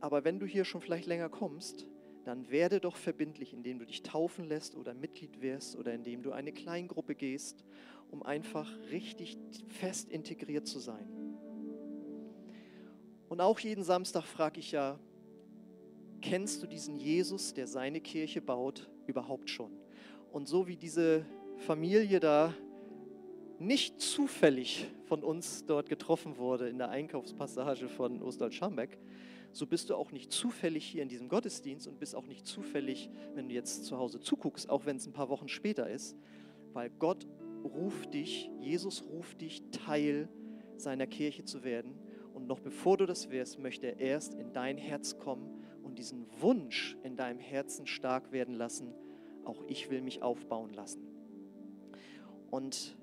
aber 0.00 0.24
wenn 0.24 0.40
du 0.40 0.46
hier 0.46 0.64
schon 0.64 0.80
vielleicht 0.80 1.06
länger 1.06 1.28
kommst, 1.28 1.86
dann 2.24 2.50
werde 2.50 2.80
doch 2.80 2.96
verbindlich, 2.96 3.52
indem 3.52 3.78
du 3.78 3.86
dich 3.86 4.02
taufen 4.02 4.44
lässt 4.44 4.74
oder 4.74 4.92
Mitglied 4.92 5.40
wirst 5.40 5.76
oder 5.76 5.94
indem 5.94 6.24
du 6.24 6.32
eine 6.32 6.50
Kleingruppe 6.52 7.14
gehst, 7.14 7.64
um 8.12 8.22
einfach 8.22 8.70
richtig 8.90 9.38
fest 9.68 10.08
integriert 10.08 10.66
zu 10.66 10.78
sein. 10.78 11.08
Und 13.28 13.40
auch 13.40 13.58
jeden 13.58 13.82
Samstag 13.82 14.24
frage 14.24 14.60
ich 14.60 14.72
ja, 14.72 15.00
kennst 16.20 16.62
du 16.62 16.66
diesen 16.66 16.98
Jesus, 16.98 17.54
der 17.54 17.66
seine 17.66 18.00
Kirche 18.00 18.42
baut, 18.42 18.90
überhaupt 19.06 19.48
schon? 19.50 19.72
Und 20.30 20.46
so 20.46 20.68
wie 20.68 20.76
diese 20.76 21.24
Familie 21.56 22.20
da 22.20 22.54
nicht 23.58 24.00
zufällig 24.00 24.88
von 25.04 25.24
uns 25.24 25.64
dort 25.64 25.88
getroffen 25.88 26.36
wurde 26.36 26.68
in 26.68 26.78
der 26.78 26.90
Einkaufspassage 26.90 27.88
von 27.88 28.22
Ostwald-Scharmbeck, 28.22 28.98
so 29.52 29.66
bist 29.66 29.90
du 29.90 29.94
auch 29.94 30.12
nicht 30.12 30.32
zufällig 30.32 30.84
hier 30.84 31.02
in 31.02 31.08
diesem 31.08 31.28
Gottesdienst 31.28 31.86
und 31.86 31.98
bist 31.98 32.14
auch 32.14 32.26
nicht 32.26 32.46
zufällig, 32.46 33.10
wenn 33.34 33.48
du 33.48 33.54
jetzt 33.54 33.84
zu 33.84 33.98
Hause 33.98 34.20
zuguckst, 34.20 34.68
auch 34.68 34.84
wenn 34.86 34.96
es 34.96 35.06
ein 35.06 35.12
paar 35.12 35.28
Wochen 35.28 35.48
später 35.48 35.88
ist, 35.88 36.16
weil 36.72 36.90
Gott 36.90 37.26
ruft 37.64 38.14
dich, 38.14 38.50
Jesus 38.60 39.04
ruft 39.10 39.40
dich, 39.40 39.62
Teil 39.70 40.28
seiner 40.76 41.06
Kirche 41.06 41.44
zu 41.44 41.64
werden. 41.64 41.94
Und 42.34 42.46
noch 42.46 42.60
bevor 42.60 42.96
du 42.96 43.06
das 43.06 43.30
wirst, 43.30 43.58
möchte 43.58 43.86
er 43.86 44.00
erst 44.00 44.34
in 44.34 44.52
dein 44.52 44.78
Herz 44.78 45.18
kommen 45.18 45.62
und 45.82 45.98
diesen 45.98 46.26
Wunsch 46.40 46.96
in 47.02 47.16
deinem 47.16 47.38
Herzen 47.38 47.86
stark 47.86 48.32
werden 48.32 48.54
lassen, 48.54 48.94
auch 49.44 49.62
ich 49.66 49.90
will 49.90 50.02
mich 50.02 50.22
aufbauen 50.22 50.72
lassen. 50.72 51.06
Und 52.50 52.96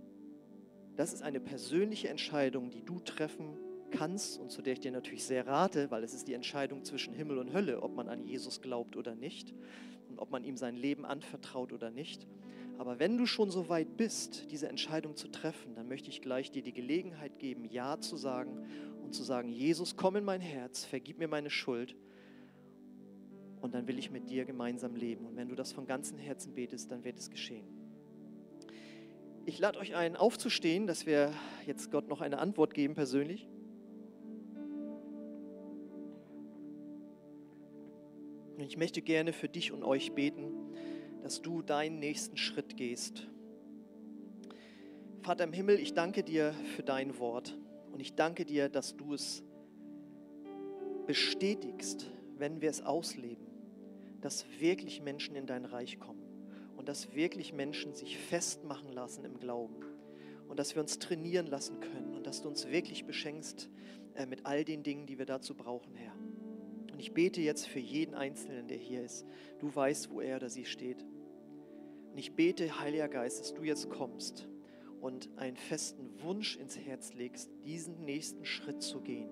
das 0.95 1.14
ist 1.14 1.24
eine 1.24 1.39
persönliche 1.39 2.10
Entscheidung, 2.10 2.70
die 2.70 2.84
du 2.84 2.99
treffen 2.99 3.57
kannst 3.91 4.39
und 4.39 4.51
zu 4.51 4.62
der 4.62 4.74
ich 4.74 4.80
dir 4.80 4.91
natürlich 4.91 5.24
sehr 5.24 5.47
rate, 5.47 5.89
weil 5.91 6.03
es 6.03 6.14
ist 6.14 6.28
die 6.28 6.34
Entscheidung 6.34 6.84
zwischen 6.84 7.14
Himmel 7.14 7.38
und 7.38 7.53
Hölle, 7.53 7.82
ob 7.82 7.95
man 7.95 8.10
an 8.10 8.24
Jesus 8.24 8.62
glaubt 8.62 8.95
oder 8.95 9.16
nicht 9.16 9.53
und 10.10 10.20
ob 10.20 10.32
man 10.32 10.43
ihm 10.43 10.57
sein 10.57 10.76
Leben 10.76 11.05
anvertraut 11.05 11.74
oder 11.74 11.89
nicht. 11.89 12.28
Aber 12.80 12.97
wenn 12.97 13.17
du 13.17 13.25
schon 13.25 13.51
so 13.51 13.67
weit 13.67 13.97
bist, 13.97 14.49
diese 14.51 14.69
Entscheidung 14.69 15.17
zu 15.17 15.27
treffen, 15.27 15.75
dann 15.75 15.89
möchte 15.89 16.09
ich 16.09 16.21
gleich 16.21 16.49
dir 16.49 16.63
die 16.63 16.71
Gelegenheit 16.71 17.38
geben, 17.38 17.65
Ja 17.65 17.99
zu 17.99 18.15
sagen 18.15 18.65
und 19.03 19.13
zu 19.13 19.21
sagen, 19.21 19.49
Jesus, 19.49 19.97
komm 19.97 20.15
in 20.15 20.23
mein 20.23 20.39
Herz, 20.39 20.86
vergib 20.86 21.17
mir 21.17 21.27
meine 21.27 21.49
Schuld 21.49 21.97
und 23.59 23.73
dann 23.73 23.86
will 23.89 23.99
ich 23.99 24.11
mit 24.11 24.30
dir 24.30 24.45
gemeinsam 24.45 24.95
leben. 24.95 25.25
Und 25.25 25.36
wenn 25.36 25.49
du 25.49 25.55
das 25.55 25.73
von 25.73 25.88
ganzem 25.88 26.17
Herzen 26.17 26.55
betest, 26.55 26.89
dann 26.89 27.03
wird 27.03 27.19
es 27.19 27.30
geschehen. 27.30 27.67
Ich 29.45 29.59
lade 29.59 29.77
euch 29.77 29.95
ein, 29.95 30.15
aufzustehen, 30.15 30.88
dass 30.88 31.05
wir 31.05 31.34
jetzt 31.65 31.91
Gott 31.91 32.07
noch 32.07 32.21
eine 32.21 32.39
Antwort 32.39 32.73
geben 32.73 32.95
persönlich. 32.95 33.49
Und 38.55 38.61
ich 38.61 38.77
möchte 38.77 39.01
gerne 39.01 39.34
für 39.34 39.49
dich 39.49 39.73
und 39.73 39.84
euch 39.84 40.13
beten, 40.13 40.53
dass 41.22 41.41
du 41.41 41.61
deinen 41.61 41.99
nächsten 41.99 42.38
Schritt 42.38 42.78
gehst. 42.78 43.28
Vater 45.22 45.43
im 45.43 45.53
Himmel, 45.53 45.80
ich 45.80 45.93
danke 45.93 46.24
dir 46.24 46.53
für 46.76 46.84
dein 46.84 47.20
Wort 47.20 47.57
und 47.91 47.99
ich 47.99 48.15
danke 48.15 48.45
dir, 48.45 48.70
dass 48.70 48.95
du 48.95 49.13
es 49.13 49.43
bestätigst, 51.05 52.09
wenn 52.38 52.61
wir 52.61 52.70
es 52.70 52.82
ausleben, 52.82 53.47
dass 54.22 54.45
wirklich 54.59 55.01
Menschen 55.01 55.36
in 55.36 55.45
dein 55.45 55.65
Reich 55.65 55.99
kommen 55.99 56.24
und 56.78 56.88
dass 56.88 57.13
wirklich 57.13 57.53
Menschen 57.53 57.93
sich 57.93 58.17
festmachen 58.17 58.89
lassen 58.89 59.26
im 59.26 59.39
Glauben 59.39 59.76
und 60.47 60.57
dass 60.57 60.76
wir 60.76 60.82
uns 60.82 60.99
trainieren 60.99 61.47
lassen 61.47 61.80
können 61.80 62.15
und 62.15 62.26
dass 62.26 62.41
du 62.41 62.47
uns 62.47 62.67
wirklich 62.67 63.05
beschenkst 63.05 63.70
äh, 64.15 64.26
mit 64.26 64.45
all 64.45 64.63
den 64.63 64.84
Dingen, 64.84 65.05
die 65.05 65.17
wir 65.17 65.26
dazu 65.26 65.55
brauchen, 65.55 65.95
Herr. 65.95 66.13
Und 67.00 67.04
ich 67.04 67.14
bete 67.14 67.39
jetzt 67.39 67.66
für 67.66 67.80
jeden 67.80 68.14
Einzelnen, 68.14 68.68
der 68.68 68.76
hier 68.76 69.02
ist. 69.02 69.26
Du 69.60 69.74
weißt, 69.74 70.12
wo 70.12 70.20
er 70.20 70.36
oder 70.36 70.50
sie 70.50 70.66
steht. 70.66 71.06
Und 72.12 72.18
ich 72.18 72.36
bete, 72.36 72.78
Heiliger 72.78 73.08
Geist, 73.08 73.39
dass 73.39 73.54
du 73.54 73.64
jetzt 73.64 73.89
kommst 73.89 74.50
und 75.00 75.30
einen 75.38 75.56
festen 75.56 76.22
Wunsch 76.22 76.58
ins 76.58 76.78
Herz 76.78 77.14
legst, 77.14 77.50
diesen 77.64 78.04
nächsten 78.04 78.43
Schritt 78.43 78.82
zu 78.82 79.00
gehen. 79.00 79.30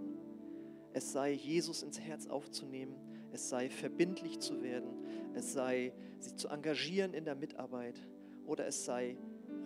Es 0.93 1.11
sei, 1.11 1.33
Jesus 1.33 1.83
ins 1.83 1.99
Herz 1.99 2.27
aufzunehmen, 2.27 2.95
es 3.33 3.49
sei, 3.49 3.69
verbindlich 3.69 4.39
zu 4.39 4.61
werden, 4.61 5.03
es 5.35 5.51
sei, 5.51 5.91
sich 6.19 6.37
zu 6.37 6.47
engagieren 6.47 7.13
in 7.13 7.25
der 7.25 7.35
Mitarbeit 7.35 7.99
oder 8.45 8.65
es 8.65 8.85
sei, 8.85 9.17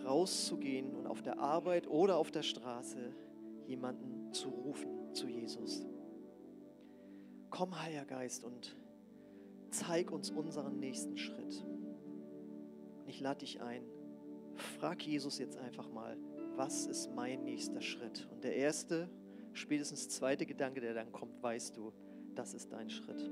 rauszugehen 0.04 0.96
und 0.96 1.06
auf 1.06 1.22
der 1.22 1.38
Arbeit 1.38 1.86
oder 1.86 2.16
auf 2.16 2.32
der 2.32 2.42
Straße 2.42 3.14
jemanden 3.68 4.34
zu 4.34 4.48
rufen 4.48 5.14
zu 5.14 5.28
Jesus. 5.28 5.86
Komm, 7.52 7.78
Heiliger 7.78 8.06
Geist, 8.06 8.44
und 8.44 8.74
zeig 9.70 10.10
uns 10.10 10.30
unseren 10.30 10.80
nächsten 10.80 11.18
Schritt. 11.18 11.62
Und 11.62 13.06
ich 13.06 13.20
lade 13.20 13.40
dich 13.40 13.60
ein, 13.60 13.84
frag 14.78 15.02
Jesus 15.02 15.36
jetzt 15.38 15.58
einfach 15.58 15.90
mal, 15.90 16.16
was 16.56 16.86
ist 16.86 17.14
mein 17.14 17.44
nächster 17.44 17.82
Schritt? 17.82 18.26
Und 18.32 18.42
der 18.42 18.56
erste, 18.56 19.10
spätestens 19.52 20.08
zweite 20.08 20.46
Gedanke, 20.46 20.80
der 20.80 20.94
dann 20.94 21.12
kommt, 21.12 21.42
weißt 21.42 21.76
du, 21.76 21.92
das 22.34 22.54
ist 22.54 22.72
dein 22.72 22.88
Schritt. 22.88 23.30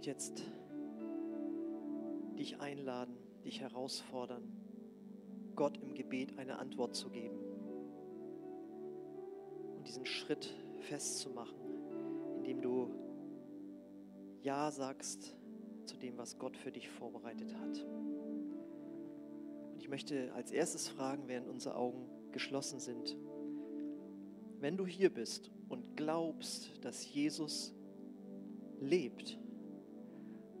Möchte 0.00 0.12
jetzt 0.12 0.42
dich 2.38 2.58
einladen, 2.58 3.14
dich 3.44 3.60
herausfordern, 3.60 4.50
Gott 5.56 5.76
im 5.76 5.92
Gebet 5.92 6.38
eine 6.38 6.58
Antwort 6.58 6.96
zu 6.96 7.10
geben 7.10 7.38
und 9.76 9.86
diesen 9.86 10.06
Schritt 10.06 10.56
festzumachen, 10.88 11.58
indem 12.38 12.62
du 12.62 12.94
Ja 14.42 14.70
sagst 14.70 15.36
zu 15.84 15.98
dem, 15.98 16.16
was 16.16 16.38
Gott 16.38 16.56
für 16.56 16.72
dich 16.72 16.88
vorbereitet 16.88 17.54
hat. 17.56 17.84
Und 19.74 19.80
ich 19.80 19.90
möchte 19.90 20.32
als 20.32 20.50
erstes 20.50 20.88
fragen, 20.88 21.24
während 21.28 21.46
unsere 21.46 21.74
Augen 21.74 22.08
geschlossen 22.32 22.80
sind, 22.80 23.18
wenn 24.60 24.78
du 24.78 24.86
hier 24.86 25.12
bist 25.12 25.50
und 25.68 25.94
glaubst, 25.94 26.70
dass 26.82 27.06
Jesus 27.12 27.74
lebt, 28.80 29.38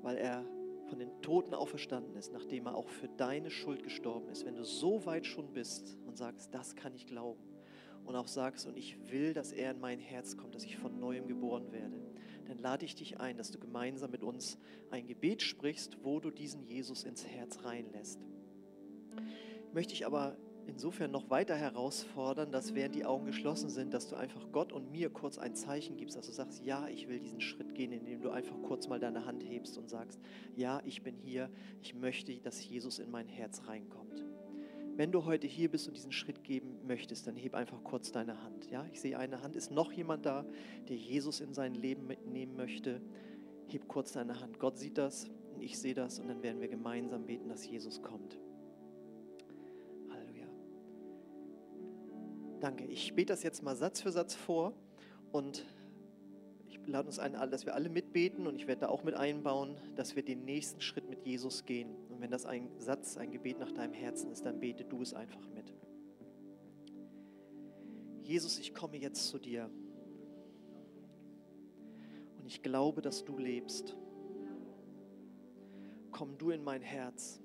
weil 0.02 0.16
er 0.16 0.44
von 0.88 0.98
den 0.98 1.22
Toten 1.22 1.54
auferstanden 1.54 2.16
ist, 2.16 2.32
nachdem 2.32 2.66
er 2.66 2.74
auch 2.74 2.88
für 2.88 3.08
deine 3.08 3.50
Schuld 3.50 3.82
gestorben 3.82 4.28
ist, 4.28 4.44
wenn 4.44 4.56
du 4.56 4.64
so 4.64 5.06
weit 5.06 5.26
schon 5.26 5.52
bist 5.52 5.96
und 6.06 6.16
sagst, 6.16 6.52
das 6.52 6.74
kann 6.74 6.94
ich 6.94 7.06
glauben 7.06 7.40
und 8.04 8.16
auch 8.16 8.26
sagst, 8.26 8.66
und 8.66 8.76
ich 8.76 8.98
will, 9.10 9.32
dass 9.32 9.52
er 9.52 9.70
in 9.70 9.80
mein 9.80 10.00
Herz 10.00 10.36
kommt, 10.36 10.54
dass 10.54 10.64
ich 10.64 10.76
von 10.76 10.98
neuem 10.98 11.28
geboren 11.28 11.70
werde, 11.70 12.00
dann 12.46 12.58
lade 12.58 12.84
ich 12.84 12.96
dich 12.96 13.20
ein, 13.20 13.36
dass 13.36 13.52
du 13.52 13.60
gemeinsam 13.60 14.10
mit 14.10 14.24
uns 14.24 14.58
ein 14.90 15.06
Gebet 15.06 15.42
sprichst, 15.42 15.98
wo 16.02 16.18
du 16.18 16.30
diesen 16.30 16.64
Jesus 16.64 17.04
ins 17.04 17.24
Herz 17.24 17.62
reinlässt. 17.62 18.20
Möchte 19.72 19.92
ich 19.92 20.04
aber 20.04 20.36
insofern 20.70 21.10
noch 21.10 21.28
weiter 21.30 21.56
herausfordern, 21.56 22.50
dass 22.50 22.74
während 22.74 22.94
die 22.94 23.04
Augen 23.04 23.26
geschlossen 23.26 23.68
sind, 23.68 23.92
dass 23.92 24.08
du 24.08 24.16
einfach 24.16 24.50
Gott 24.52 24.72
und 24.72 24.90
mir 24.90 25.10
kurz 25.10 25.36
ein 25.36 25.54
Zeichen 25.54 25.96
gibst, 25.96 26.16
dass 26.16 26.26
du 26.26 26.32
sagst, 26.32 26.64
ja, 26.64 26.88
ich 26.88 27.08
will 27.08 27.18
diesen 27.18 27.40
Schritt 27.40 27.74
gehen, 27.74 27.92
indem 27.92 28.22
du 28.22 28.30
einfach 28.30 28.56
kurz 28.62 28.88
mal 28.88 29.00
deine 29.00 29.26
Hand 29.26 29.42
hebst 29.42 29.76
und 29.76 29.90
sagst, 29.90 30.20
ja, 30.56 30.80
ich 30.84 31.02
bin 31.02 31.16
hier, 31.16 31.50
ich 31.82 31.94
möchte, 31.94 32.34
dass 32.40 32.66
Jesus 32.66 32.98
in 32.98 33.10
mein 33.10 33.28
Herz 33.28 33.62
reinkommt. 33.66 34.24
Wenn 34.96 35.12
du 35.12 35.24
heute 35.24 35.46
hier 35.46 35.70
bist 35.70 35.88
und 35.88 35.96
diesen 35.96 36.12
Schritt 36.12 36.44
geben 36.44 36.78
möchtest, 36.86 37.26
dann 37.26 37.36
heb 37.36 37.54
einfach 37.54 37.82
kurz 37.82 38.12
deine 38.12 38.42
Hand. 38.42 38.70
Ja, 38.70 38.86
ich 38.92 39.00
sehe 39.00 39.18
eine 39.18 39.42
Hand. 39.42 39.56
Ist 39.56 39.70
noch 39.70 39.92
jemand 39.92 40.26
da, 40.26 40.44
der 40.88 40.96
Jesus 40.96 41.40
in 41.40 41.54
sein 41.54 41.74
Leben 41.74 42.06
mitnehmen 42.06 42.54
möchte? 42.54 43.00
Heb 43.66 43.88
kurz 43.88 44.12
deine 44.12 44.40
Hand. 44.40 44.58
Gott 44.58 44.78
sieht 44.78 44.98
das 44.98 45.30
und 45.54 45.62
ich 45.62 45.78
sehe 45.78 45.94
das 45.94 46.18
und 46.18 46.28
dann 46.28 46.42
werden 46.42 46.60
wir 46.60 46.68
gemeinsam 46.68 47.24
beten, 47.26 47.48
dass 47.48 47.66
Jesus 47.66 48.02
kommt. 48.02 48.38
Danke. 52.60 52.84
Ich 52.84 53.14
bete 53.14 53.32
das 53.32 53.42
jetzt 53.42 53.62
mal 53.62 53.74
Satz 53.74 54.02
für 54.02 54.12
Satz 54.12 54.34
vor 54.34 54.74
und 55.32 55.64
ich 56.68 56.78
lade 56.86 57.06
uns 57.06 57.18
ein, 57.18 57.32
dass 57.50 57.64
wir 57.64 57.74
alle 57.74 57.88
mitbeten 57.88 58.46
und 58.46 58.54
ich 58.54 58.66
werde 58.66 58.82
da 58.82 58.88
auch 58.88 59.02
mit 59.02 59.14
einbauen, 59.14 59.78
dass 59.96 60.14
wir 60.14 60.22
den 60.22 60.44
nächsten 60.44 60.82
Schritt 60.82 61.08
mit 61.08 61.24
Jesus 61.24 61.64
gehen. 61.64 61.88
Und 62.10 62.20
wenn 62.20 62.30
das 62.30 62.44
ein 62.44 62.68
Satz, 62.78 63.16
ein 63.16 63.30
Gebet 63.30 63.58
nach 63.58 63.72
deinem 63.72 63.94
Herzen 63.94 64.30
ist, 64.30 64.44
dann 64.44 64.60
bete 64.60 64.84
du 64.84 65.00
es 65.00 65.14
einfach 65.14 65.48
mit. 65.48 65.72
Jesus, 68.24 68.58
ich 68.58 68.74
komme 68.74 68.98
jetzt 68.98 69.28
zu 69.28 69.38
dir. 69.38 69.70
Und 72.38 72.46
ich 72.46 72.62
glaube, 72.62 73.00
dass 73.00 73.24
du 73.24 73.38
lebst. 73.38 73.96
Komm 76.10 76.36
du 76.36 76.50
in 76.50 76.62
mein 76.62 76.82
Herz. 76.82 77.40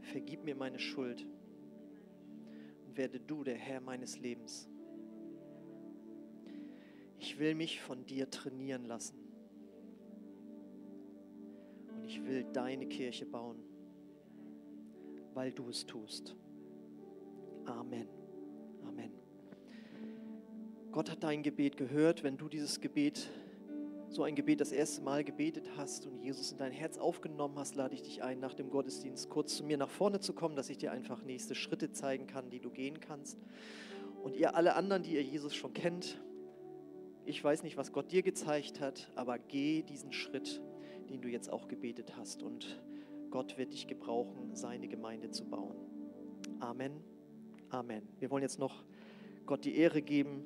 Vergib 0.00 0.44
mir 0.44 0.56
meine 0.56 0.78
Schuld. 0.78 1.26
Werde 2.96 3.20
du 3.20 3.44
der 3.44 3.56
Herr 3.56 3.80
meines 3.80 4.18
Lebens. 4.18 4.68
Ich 7.18 7.38
will 7.38 7.54
mich 7.54 7.80
von 7.80 8.06
dir 8.06 8.30
trainieren 8.30 8.86
lassen. 8.86 9.18
Und 11.94 12.04
ich 12.04 12.24
will 12.24 12.44
deine 12.52 12.86
Kirche 12.86 13.26
bauen, 13.26 13.62
weil 15.34 15.52
du 15.52 15.68
es 15.68 15.84
tust. 15.84 16.34
Amen. 17.66 18.08
Amen. 18.86 19.12
Gott 20.90 21.10
hat 21.10 21.22
dein 21.22 21.42
Gebet 21.42 21.76
gehört. 21.76 22.22
Wenn 22.22 22.38
du 22.38 22.48
dieses 22.48 22.80
Gebet, 22.80 23.28
so 24.08 24.22
ein 24.22 24.34
Gebet 24.34 24.60
das 24.60 24.72
erste 24.72 25.02
Mal 25.02 25.24
gebetet 25.24 25.70
hast 25.76 26.06
und 26.06 26.18
Jesus 26.18 26.52
in 26.52 26.58
dein 26.58 26.72
Herz 26.72 26.98
aufgenommen 26.98 27.58
hast, 27.58 27.74
lade 27.74 27.94
ich 27.94 28.02
dich 28.02 28.22
ein, 28.22 28.40
nach 28.40 28.54
dem 28.54 28.70
Gottesdienst 28.70 29.28
kurz 29.28 29.56
zu 29.56 29.64
mir 29.64 29.76
nach 29.76 29.90
vorne 29.90 30.20
zu 30.20 30.32
kommen, 30.32 30.56
dass 30.56 30.70
ich 30.70 30.78
dir 30.78 30.92
einfach 30.92 31.22
nächste 31.22 31.54
Schritte 31.54 31.92
zeigen 31.92 32.26
kann, 32.26 32.50
die 32.50 32.60
du 32.60 32.70
gehen 32.70 33.00
kannst. 33.00 33.38
Und 34.22 34.36
ihr 34.36 34.54
alle 34.54 34.74
anderen, 34.74 35.02
die 35.02 35.14
ihr 35.14 35.22
Jesus 35.22 35.54
schon 35.54 35.72
kennt, 35.72 36.20
ich 37.24 37.42
weiß 37.42 37.64
nicht, 37.64 37.76
was 37.76 37.92
Gott 37.92 38.12
dir 38.12 38.22
gezeigt 38.22 38.80
hat, 38.80 39.10
aber 39.16 39.38
geh 39.38 39.82
diesen 39.82 40.12
Schritt, 40.12 40.62
den 41.10 41.20
du 41.20 41.28
jetzt 41.28 41.52
auch 41.52 41.66
gebetet 41.66 42.16
hast. 42.16 42.42
Und 42.42 42.80
Gott 43.30 43.58
wird 43.58 43.72
dich 43.72 43.88
gebrauchen, 43.88 44.54
seine 44.54 44.86
Gemeinde 44.88 45.30
zu 45.30 45.44
bauen. 45.44 45.76
Amen. 46.60 46.92
Amen. 47.68 48.02
Wir 48.20 48.30
wollen 48.30 48.42
jetzt 48.42 48.60
noch 48.60 48.84
Gott 49.44 49.64
die 49.64 49.76
Ehre 49.76 50.02
geben 50.02 50.44